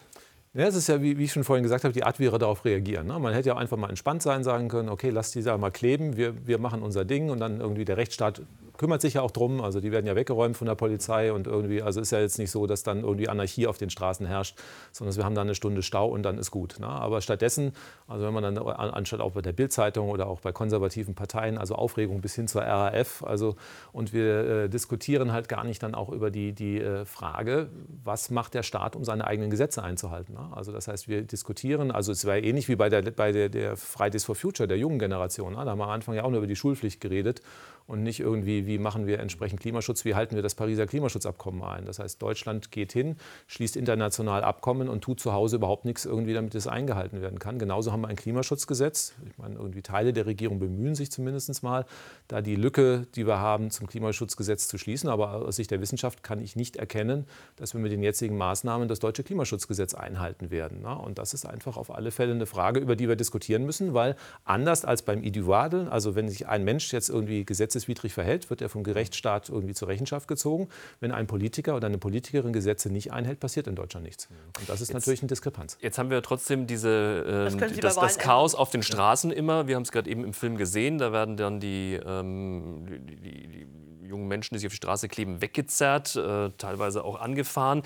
Ja, 0.54 0.68
es 0.68 0.76
ist 0.76 0.88
ja, 0.88 1.02
wie, 1.02 1.18
wie 1.18 1.24
ich 1.24 1.33
schon 1.33 1.42
vorhin 1.42 1.64
gesagt 1.64 1.83
habe, 1.83 1.92
die 1.92 2.04
Art, 2.04 2.20
wie 2.20 2.30
wir 2.30 2.38
darauf 2.38 2.64
reagieren. 2.64 3.09
Ne? 3.09 3.18
Man 3.18 3.35
hätte 3.35 3.48
ja 3.48 3.54
auch 3.54 3.59
einfach 3.59 3.76
mal 3.76 3.90
entspannt 3.90 4.22
sein, 4.22 4.44
sagen 4.44 4.68
können, 4.68 4.88
okay, 4.88 5.11
lass 5.11 5.33
die 5.33 5.42
da 5.42 5.59
mal 5.59 5.72
kleben, 5.72 6.16
wir, 6.16 6.46
wir 6.46 6.59
machen 6.59 6.83
unser 6.83 7.04
Ding 7.04 7.28
und 7.28 7.40
dann 7.40 7.61
irgendwie 7.61 7.85
der 7.85 7.96
Rechtsstaat 7.96 8.42
kümmert 8.76 9.00
sich 9.00 9.14
ja 9.14 9.22
auch 9.22 9.30
drum. 9.30 9.60
Also 9.60 9.80
die 9.80 9.92
werden 9.92 10.06
ja 10.06 10.16
weggeräumt 10.16 10.56
von 10.56 10.66
der 10.66 10.74
Polizei 10.74 11.32
und 11.32 11.46
irgendwie, 11.46 11.82
also 11.82 12.00
ist 12.00 12.10
ja 12.10 12.20
jetzt 12.20 12.38
nicht 12.38 12.50
so, 12.50 12.66
dass 12.66 12.82
dann 12.82 13.02
irgendwie 13.02 13.28
Anarchie 13.28 13.66
auf 13.66 13.78
den 13.78 13.90
Straßen 13.90 14.26
herrscht, 14.26 14.58
sondern 14.92 15.16
wir 15.16 15.24
haben 15.24 15.34
dann 15.34 15.46
eine 15.46 15.54
Stunde 15.54 15.82
Stau 15.82 16.08
und 16.08 16.22
dann 16.22 16.38
ist 16.38 16.50
gut. 16.50 16.77
Ne? 16.81 16.88
Aber 16.88 17.20
stattdessen, 17.20 17.72
also 18.08 18.27
wenn 18.27 18.35
man 18.35 18.42
dann 18.42 18.58
anstatt 18.58 19.20
auch 19.20 19.33
bei 19.33 19.42
der 19.42 19.52
Bildzeitung 19.52 20.10
oder 20.10 20.27
auch 20.27 20.40
bei 20.40 20.52
konservativen 20.52 21.14
Parteien, 21.14 21.58
also 21.58 21.75
Aufregung 21.75 22.20
bis 22.20 22.35
hin 22.35 22.48
zur 22.48 22.62
RAF, 22.62 23.22
also 23.25 23.56
und 23.92 24.12
wir 24.12 24.64
äh, 24.64 24.68
diskutieren 24.68 25.33
halt 25.33 25.48
gar 25.48 25.64
nicht 25.64 25.83
dann 25.83 25.94
auch 25.94 26.10
über 26.10 26.31
die, 26.31 26.52
die 26.52 26.81
äh, 26.81 27.04
Frage, 27.04 27.70
was 28.02 28.31
macht 28.31 28.54
der 28.54 28.62
Staat, 28.62 28.96
um 28.96 29.04
seine 29.04 29.27
eigenen 29.27 29.50
Gesetze 29.50 29.83
einzuhalten. 29.83 30.35
Ne? 30.35 30.48
Also 30.52 30.72
das 30.72 30.88
heißt, 30.88 31.08
wir 31.08 31.22
diskutieren, 31.22 31.90
also 31.90 32.12
es 32.12 32.25
war 32.27 32.37
ähnlich 32.37 32.68
wie 32.68 32.77
bei 32.77 32.88
der, 32.88 33.02
bei 33.02 33.33
der, 33.33 33.48
der 33.48 33.77
Fridays 33.77 34.25
for 34.25 34.35
Future, 34.35 34.66
der 34.66 34.79
jungen 34.79 34.98
Generation. 34.98 35.52
Ne? 35.54 35.64
Da 35.64 35.70
haben 35.70 35.79
wir 35.79 35.85
am 35.85 35.90
Anfang 35.90 36.14
ja 36.14 36.25
auch 36.25 36.31
nur 36.31 36.38
über 36.38 36.46
die 36.46 36.56
Schulpflicht 36.56 37.00
geredet 37.00 37.40
und 37.87 38.02
nicht 38.02 38.20
irgendwie, 38.20 38.66
wie 38.66 38.78
machen 38.78 39.06
wir 39.06 39.20
entsprechend 39.20 39.60
Klimaschutz, 39.60 40.04
wie 40.04 40.14
halten 40.14 40.35
wir 40.35 40.42
das 40.42 40.54
Pariser 40.54 40.87
Klimaschutzabkommen 40.87 41.62
ein. 41.62 41.85
Das 41.85 41.98
heißt, 41.98 42.22
Deutschland 42.22 42.70
geht 42.70 42.92
hin, 42.92 43.16
schließt 43.46 43.76
international 43.76 44.42
Abkommen 44.42 44.88
und 44.88 45.02
tut 45.02 45.20
zu 45.20 45.32
Hause 45.35 45.56
überhaupt 45.56 45.85
nichts 45.85 46.06
irgendwie, 46.06 46.32
damit 46.32 46.54
es 46.54 46.66
eingehalten 46.66 47.20
werden 47.20 47.38
kann. 47.38 47.58
Genauso 47.58 47.92
haben 47.92 48.00
wir 48.00 48.08
ein 48.08 48.16
Klimaschutzgesetz. 48.16 49.14
Ich 49.28 49.37
meine, 49.37 49.56
irgendwie 49.56 49.82
Teile 49.82 50.14
der 50.14 50.24
Regierung 50.24 50.58
bemühen 50.58 50.94
sich 50.94 51.10
zumindest 51.10 51.62
mal, 51.62 51.85
da 52.26 52.40
die 52.40 52.56
Lücke, 52.56 53.06
die 53.16 53.26
wir 53.26 53.38
haben, 53.38 53.70
zum 53.70 53.87
Klimaschutzgesetz 53.87 54.66
zu 54.66 54.78
schließen. 54.78 55.10
Aber 55.10 55.35
aus 55.35 55.56
Sicht 55.56 55.70
der 55.70 55.82
Wissenschaft 55.82 56.22
kann 56.22 56.40
ich 56.40 56.56
nicht 56.56 56.76
erkennen, 56.76 57.26
dass 57.56 57.74
wir 57.74 57.80
mit 57.80 57.92
den 57.92 58.02
jetzigen 58.02 58.38
Maßnahmen 58.38 58.88
das 58.88 58.98
deutsche 58.98 59.24
Klimaschutzgesetz 59.24 59.92
einhalten 59.92 60.50
werden. 60.50 60.87
Und 60.87 61.18
das 61.18 61.35
ist 61.35 61.44
einfach 61.44 61.76
auf 61.76 61.94
alle 61.94 62.10
Fälle 62.12 62.32
eine 62.32 62.46
Frage, 62.46 62.80
über 62.80 62.96
die 62.96 63.08
wir 63.08 63.16
diskutieren 63.16 63.66
müssen, 63.66 63.92
weil 63.92 64.16
anders 64.44 64.87
als 64.87 65.02
beim 65.02 65.22
Individual, 65.22 65.88
also 65.90 66.14
wenn 66.14 66.30
sich 66.30 66.48
ein 66.48 66.64
Mensch 66.64 66.92
jetzt 66.92 67.10
irgendwie 67.10 67.44
Gesetz 67.44 67.73
gesetzeswidrig 67.75 68.14
verhält, 68.14 68.50
wird 68.50 68.62
er 68.62 68.68
vom 68.68 68.85
Gerichtsstaat 68.85 69.48
irgendwie 69.48 69.75
zur 69.75 69.88
Rechenschaft 69.88 70.29
gezogen. 70.29 70.68
Wenn 71.00 71.12
ein 71.12 71.27
Politiker 71.27 71.77
oder 71.77 71.88
eine 71.88 71.98
Politikerin 71.98 72.52
Gesetze 72.52 72.90
nicht 72.90 73.12
einhält, 73.12 73.40
passiert 73.40 73.66
in 73.66 73.75
Deutschland 73.75 74.06
nichts. 74.06 74.29
Und 74.58 74.68
das 74.68 74.81
ist 74.81 74.88
jetzt, 74.88 74.94
natürlich 74.94 75.20
eine 75.20 75.29
Diskrepanz. 75.29 75.77
Jetzt 75.81 75.98
haben 75.98 76.10
wir 76.10 76.22
trotzdem 76.22 76.66
diese, 76.66 77.50
äh, 77.52 77.81
das, 77.81 77.96
das 77.96 78.18
Chaos 78.18 78.54
auf 78.54 78.70
den 78.70 78.83
Straßen 78.83 79.31
immer. 79.31 79.66
Wir 79.66 79.77
haben 79.77 79.83
es 79.83 79.92
gerade 79.92 80.08
eben 80.08 80.25
im 80.25 80.33
Film 80.33 80.56
gesehen. 80.56 80.98
Da 80.98 81.12
werden 81.12 81.37
dann 81.37 81.60
die, 81.60 81.98
ähm, 82.04 82.87
die, 82.87 83.16
die, 83.16 83.48
die 83.48 84.06
jungen 84.06 84.29
Menschen, 84.29 84.54
die 84.54 84.60
sich 84.60 84.66
auf 84.66 84.72
die 84.72 84.77
Straße 84.77 85.08
kleben, 85.08 85.40
weggezerrt, 85.40 86.16
äh, 86.16 86.50
teilweise 86.56 87.04
auch 87.04 87.20
angefahren. 87.20 87.83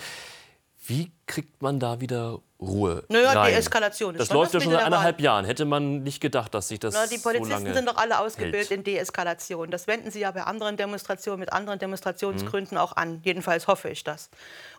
Wie 0.86 1.11
kriegt 1.26 1.62
man 1.62 1.80
da 1.80 2.01
wieder 2.01 2.41
Ruhe 2.61 3.05
naja, 3.09 3.33
rein? 3.33 3.53
die 3.53 3.59
Eskalation 3.59 4.15
ist 4.17 4.21
Das 4.21 4.31
läuft 4.31 4.53
ja 4.53 4.61
schon 4.61 4.73
seit 4.73 4.83
eineinhalb 4.85 5.21
Jahren. 5.21 5.45
Hätte 5.45 5.65
man 5.65 6.03
nicht 6.03 6.21
gedacht, 6.21 6.53
dass 6.55 6.69
sich 6.69 6.81
das 6.81 6.93
Na, 6.93 7.07
Die 7.07 7.19
Polizisten 7.19 7.67
so 7.67 7.73
sind 7.73 7.89
doch 7.89 7.97
alle 7.97 8.19
ausgebildet 8.19 8.71
hält. 8.71 8.71
in 8.73 8.85
Deeskalation. 8.85 9.71
Das 9.71 9.87
wenden 9.87 10.11
sie 10.11 10.21
ja 10.21 10.33
bei 10.33 10.43
anderen 10.43 10.77
Demonstrationen 10.77 11.39
mit 11.39 11.53
anderen 11.53 11.79
Demonstrationsgründen 11.79 12.77
mhm. 12.77 12.83
auch 12.83 12.97
an. 12.97 13.21
Jedenfalls 13.23 13.69
hoffe 13.69 13.91
ich 13.91 14.03
das. 14.03 14.29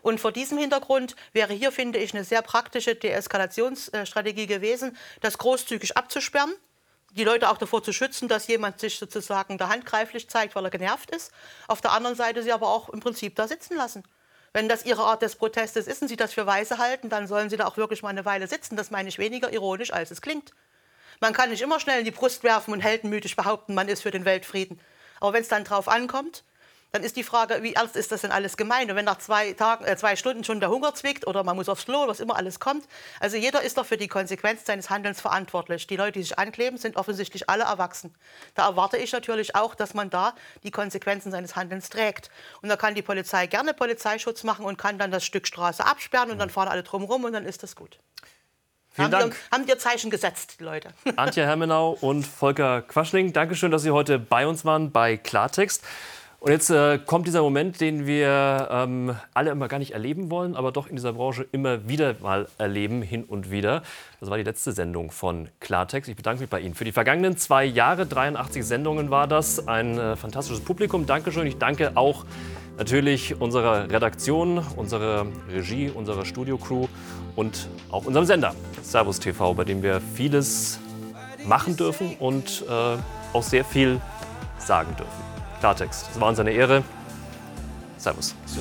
Und 0.02 0.20
vor 0.20 0.30
diesem 0.30 0.58
Hintergrund 0.58 1.16
wäre 1.32 1.54
hier, 1.54 1.72
finde 1.72 1.98
ich, 1.98 2.12
eine 2.12 2.24
sehr 2.24 2.42
praktische 2.42 2.94
Deeskalationsstrategie 2.94 4.46
gewesen, 4.46 4.96
das 5.22 5.38
großzügig 5.38 5.96
abzusperren 5.96 6.52
die 7.12 7.24
Leute 7.24 7.50
auch 7.50 7.58
davor 7.58 7.82
zu 7.82 7.92
schützen, 7.92 8.28
dass 8.28 8.46
jemand 8.46 8.78
sich 8.78 8.98
sozusagen 8.98 9.58
da 9.58 9.68
handgreiflich 9.68 10.28
zeigt, 10.28 10.54
weil 10.54 10.64
er 10.64 10.70
genervt 10.70 11.10
ist. 11.10 11.32
Auf 11.66 11.80
der 11.80 11.92
anderen 11.92 12.14
Seite 12.16 12.42
sie 12.42 12.52
aber 12.52 12.68
auch 12.68 12.88
im 12.88 13.00
Prinzip 13.00 13.34
da 13.34 13.48
sitzen 13.48 13.76
lassen. 13.76 14.04
Wenn 14.52 14.68
das 14.68 14.84
ihre 14.84 15.02
Art 15.02 15.22
des 15.22 15.36
Protestes 15.36 15.86
ist 15.86 16.02
und 16.02 16.08
sie 16.08 16.16
das 16.16 16.32
für 16.32 16.46
weise 16.46 16.78
halten, 16.78 17.08
dann 17.08 17.28
sollen 17.28 17.50
sie 17.50 17.56
da 17.56 17.66
auch 17.66 17.76
wirklich 17.76 18.02
mal 18.02 18.08
eine 18.08 18.24
Weile 18.24 18.48
sitzen. 18.48 18.76
Das 18.76 18.90
meine 18.90 19.08
ich 19.08 19.18
weniger 19.18 19.52
ironisch, 19.52 19.92
als 19.92 20.10
es 20.10 20.20
klingt. 20.20 20.52
Man 21.20 21.32
kann 21.32 21.50
nicht 21.50 21.62
immer 21.62 21.78
schnell 21.78 22.00
in 22.00 22.04
die 22.04 22.10
Brust 22.10 22.42
werfen 22.42 22.72
und 22.72 22.80
heldenmütig 22.80 23.36
behaupten, 23.36 23.74
man 23.74 23.88
ist 23.88 24.02
für 24.02 24.10
den 24.10 24.24
Weltfrieden. 24.24 24.80
Aber 25.20 25.34
wenn 25.34 25.42
es 25.42 25.48
dann 25.48 25.64
drauf 25.64 25.86
ankommt, 25.86 26.44
dann 26.92 27.02
ist 27.02 27.16
die 27.16 27.22
Frage, 27.22 27.62
wie 27.62 27.74
ernst 27.74 27.96
ist 27.96 28.10
das 28.10 28.22
denn 28.22 28.32
alles 28.32 28.56
gemeint? 28.56 28.90
Und 28.90 28.96
wenn 28.96 29.04
nach 29.04 29.18
zwei, 29.18 29.52
Tagen, 29.52 29.84
äh, 29.84 29.96
zwei 29.96 30.16
Stunden 30.16 30.44
schon 30.44 30.60
der 30.60 30.70
Hunger 30.70 30.94
zwickt 30.94 31.26
oder 31.26 31.44
man 31.44 31.56
muss 31.56 31.68
aufs 31.68 31.84
Klo, 31.84 32.08
was 32.08 32.20
immer 32.20 32.36
alles 32.36 32.58
kommt. 32.58 32.84
Also 33.20 33.36
jeder 33.36 33.62
ist 33.62 33.78
doch 33.78 33.86
für 33.86 33.96
die 33.96 34.08
Konsequenz 34.08 34.64
seines 34.64 34.90
Handelns 34.90 35.20
verantwortlich. 35.20 35.86
Die 35.86 35.96
Leute, 35.96 36.12
die 36.12 36.22
sich 36.22 36.38
ankleben, 36.38 36.78
sind 36.78 36.96
offensichtlich 36.96 37.48
alle 37.48 37.64
erwachsen. 37.64 38.14
Da 38.54 38.66
erwarte 38.66 38.96
ich 38.96 39.12
natürlich 39.12 39.54
auch, 39.54 39.74
dass 39.74 39.94
man 39.94 40.10
da 40.10 40.34
die 40.62 40.70
Konsequenzen 40.70 41.30
seines 41.30 41.56
Handelns 41.56 41.90
trägt. 41.90 42.30
Und 42.62 42.68
da 42.68 42.76
kann 42.76 42.94
die 42.94 43.02
Polizei 43.02 43.46
gerne 43.46 43.74
Polizeischutz 43.74 44.42
machen 44.42 44.64
und 44.64 44.76
kann 44.76 44.98
dann 44.98 45.10
das 45.10 45.24
Stück 45.24 45.46
Straße 45.46 45.84
absperren 45.84 46.30
und 46.30 46.38
dann 46.38 46.50
fahren 46.50 46.68
alle 46.68 46.82
drumherum 46.82 47.24
und 47.24 47.32
dann 47.32 47.44
ist 47.44 47.62
das 47.62 47.76
gut. 47.76 47.98
Vielen 48.92 49.04
haben 49.04 49.12
Dank. 49.12 49.34
Die, 49.34 49.54
haben 49.54 49.66
dir 49.66 49.78
Zeichen 49.78 50.10
gesetzt, 50.10 50.56
die 50.58 50.64
Leute. 50.64 50.88
Antje 51.14 51.46
Hermenau 51.46 51.96
und 52.00 52.26
Volker 52.26 52.82
Quaschning, 52.82 53.32
Dankeschön, 53.32 53.70
dass 53.70 53.82
Sie 53.82 53.92
heute 53.92 54.18
bei 54.18 54.46
uns 54.48 54.64
waren 54.64 54.90
bei 54.90 55.16
Klartext. 55.16 55.84
Und 56.40 56.52
jetzt 56.52 56.70
äh, 56.70 56.98
kommt 56.98 57.26
dieser 57.26 57.42
Moment, 57.42 57.82
den 57.82 58.06
wir 58.06 58.66
ähm, 58.70 59.14
alle 59.34 59.50
immer 59.50 59.68
gar 59.68 59.78
nicht 59.78 59.90
erleben 59.90 60.30
wollen, 60.30 60.56
aber 60.56 60.72
doch 60.72 60.86
in 60.86 60.96
dieser 60.96 61.12
Branche 61.12 61.46
immer 61.52 61.86
wieder 61.86 62.14
mal 62.22 62.48
erleben, 62.56 63.02
hin 63.02 63.24
und 63.24 63.50
wieder. 63.50 63.82
Das 64.20 64.30
war 64.30 64.38
die 64.38 64.42
letzte 64.42 64.72
Sendung 64.72 65.10
von 65.10 65.50
Klartext. 65.60 66.08
Ich 66.08 66.16
bedanke 66.16 66.40
mich 66.40 66.48
bei 66.48 66.60
Ihnen. 66.60 66.74
Für 66.74 66.86
die 66.86 66.92
vergangenen 66.92 67.36
zwei 67.36 67.66
Jahre, 67.66 68.06
83 68.06 68.64
Sendungen 68.64 69.10
war 69.10 69.26
das, 69.26 69.68
ein 69.68 69.98
äh, 69.98 70.16
fantastisches 70.16 70.64
Publikum. 70.64 71.04
Dankeschön. 71.04 71.46
Ich 71.46 71.58
danke 71.58 71.92
auch 71.94 72.24
natürlich 72.78 73.38
unserer 73.38 73.90
Redaktion, 73.90 74.64
unserer 74.76 75.26
Regie, 75.52 75.90
unserer 75.90 76.24
Studiocrew 76.24 76.86
und 77.36 77.68
auch 77.90 78.06
unserem 78.06 78.24
Sender 78.24 78.54
Servus 78.82 79.20
TV, 79.20 79.52
bei 79.52 79.64
dem 79.64 79.82
wir 79.82 80.00
vieles 80.14 80.80
machen 81.44 81.76
dürfen 81.76 82.16
und 82.18 82.64
äh, 82.66 82.96
auch 83.34 83.42
sehr 83.42 83.66
viel 83.66 84.00
sagen 84.58 84.96
dürfen. 84.96 85.29
Klartext. 85.60 86.08
Es 86.12 86.20
war 86.20 86.28
uns 86.28 86.40
eine 86.40 86.50
Ehre. 86.50 86.82
Servus. 87.98 88.34
So 88.46 88.60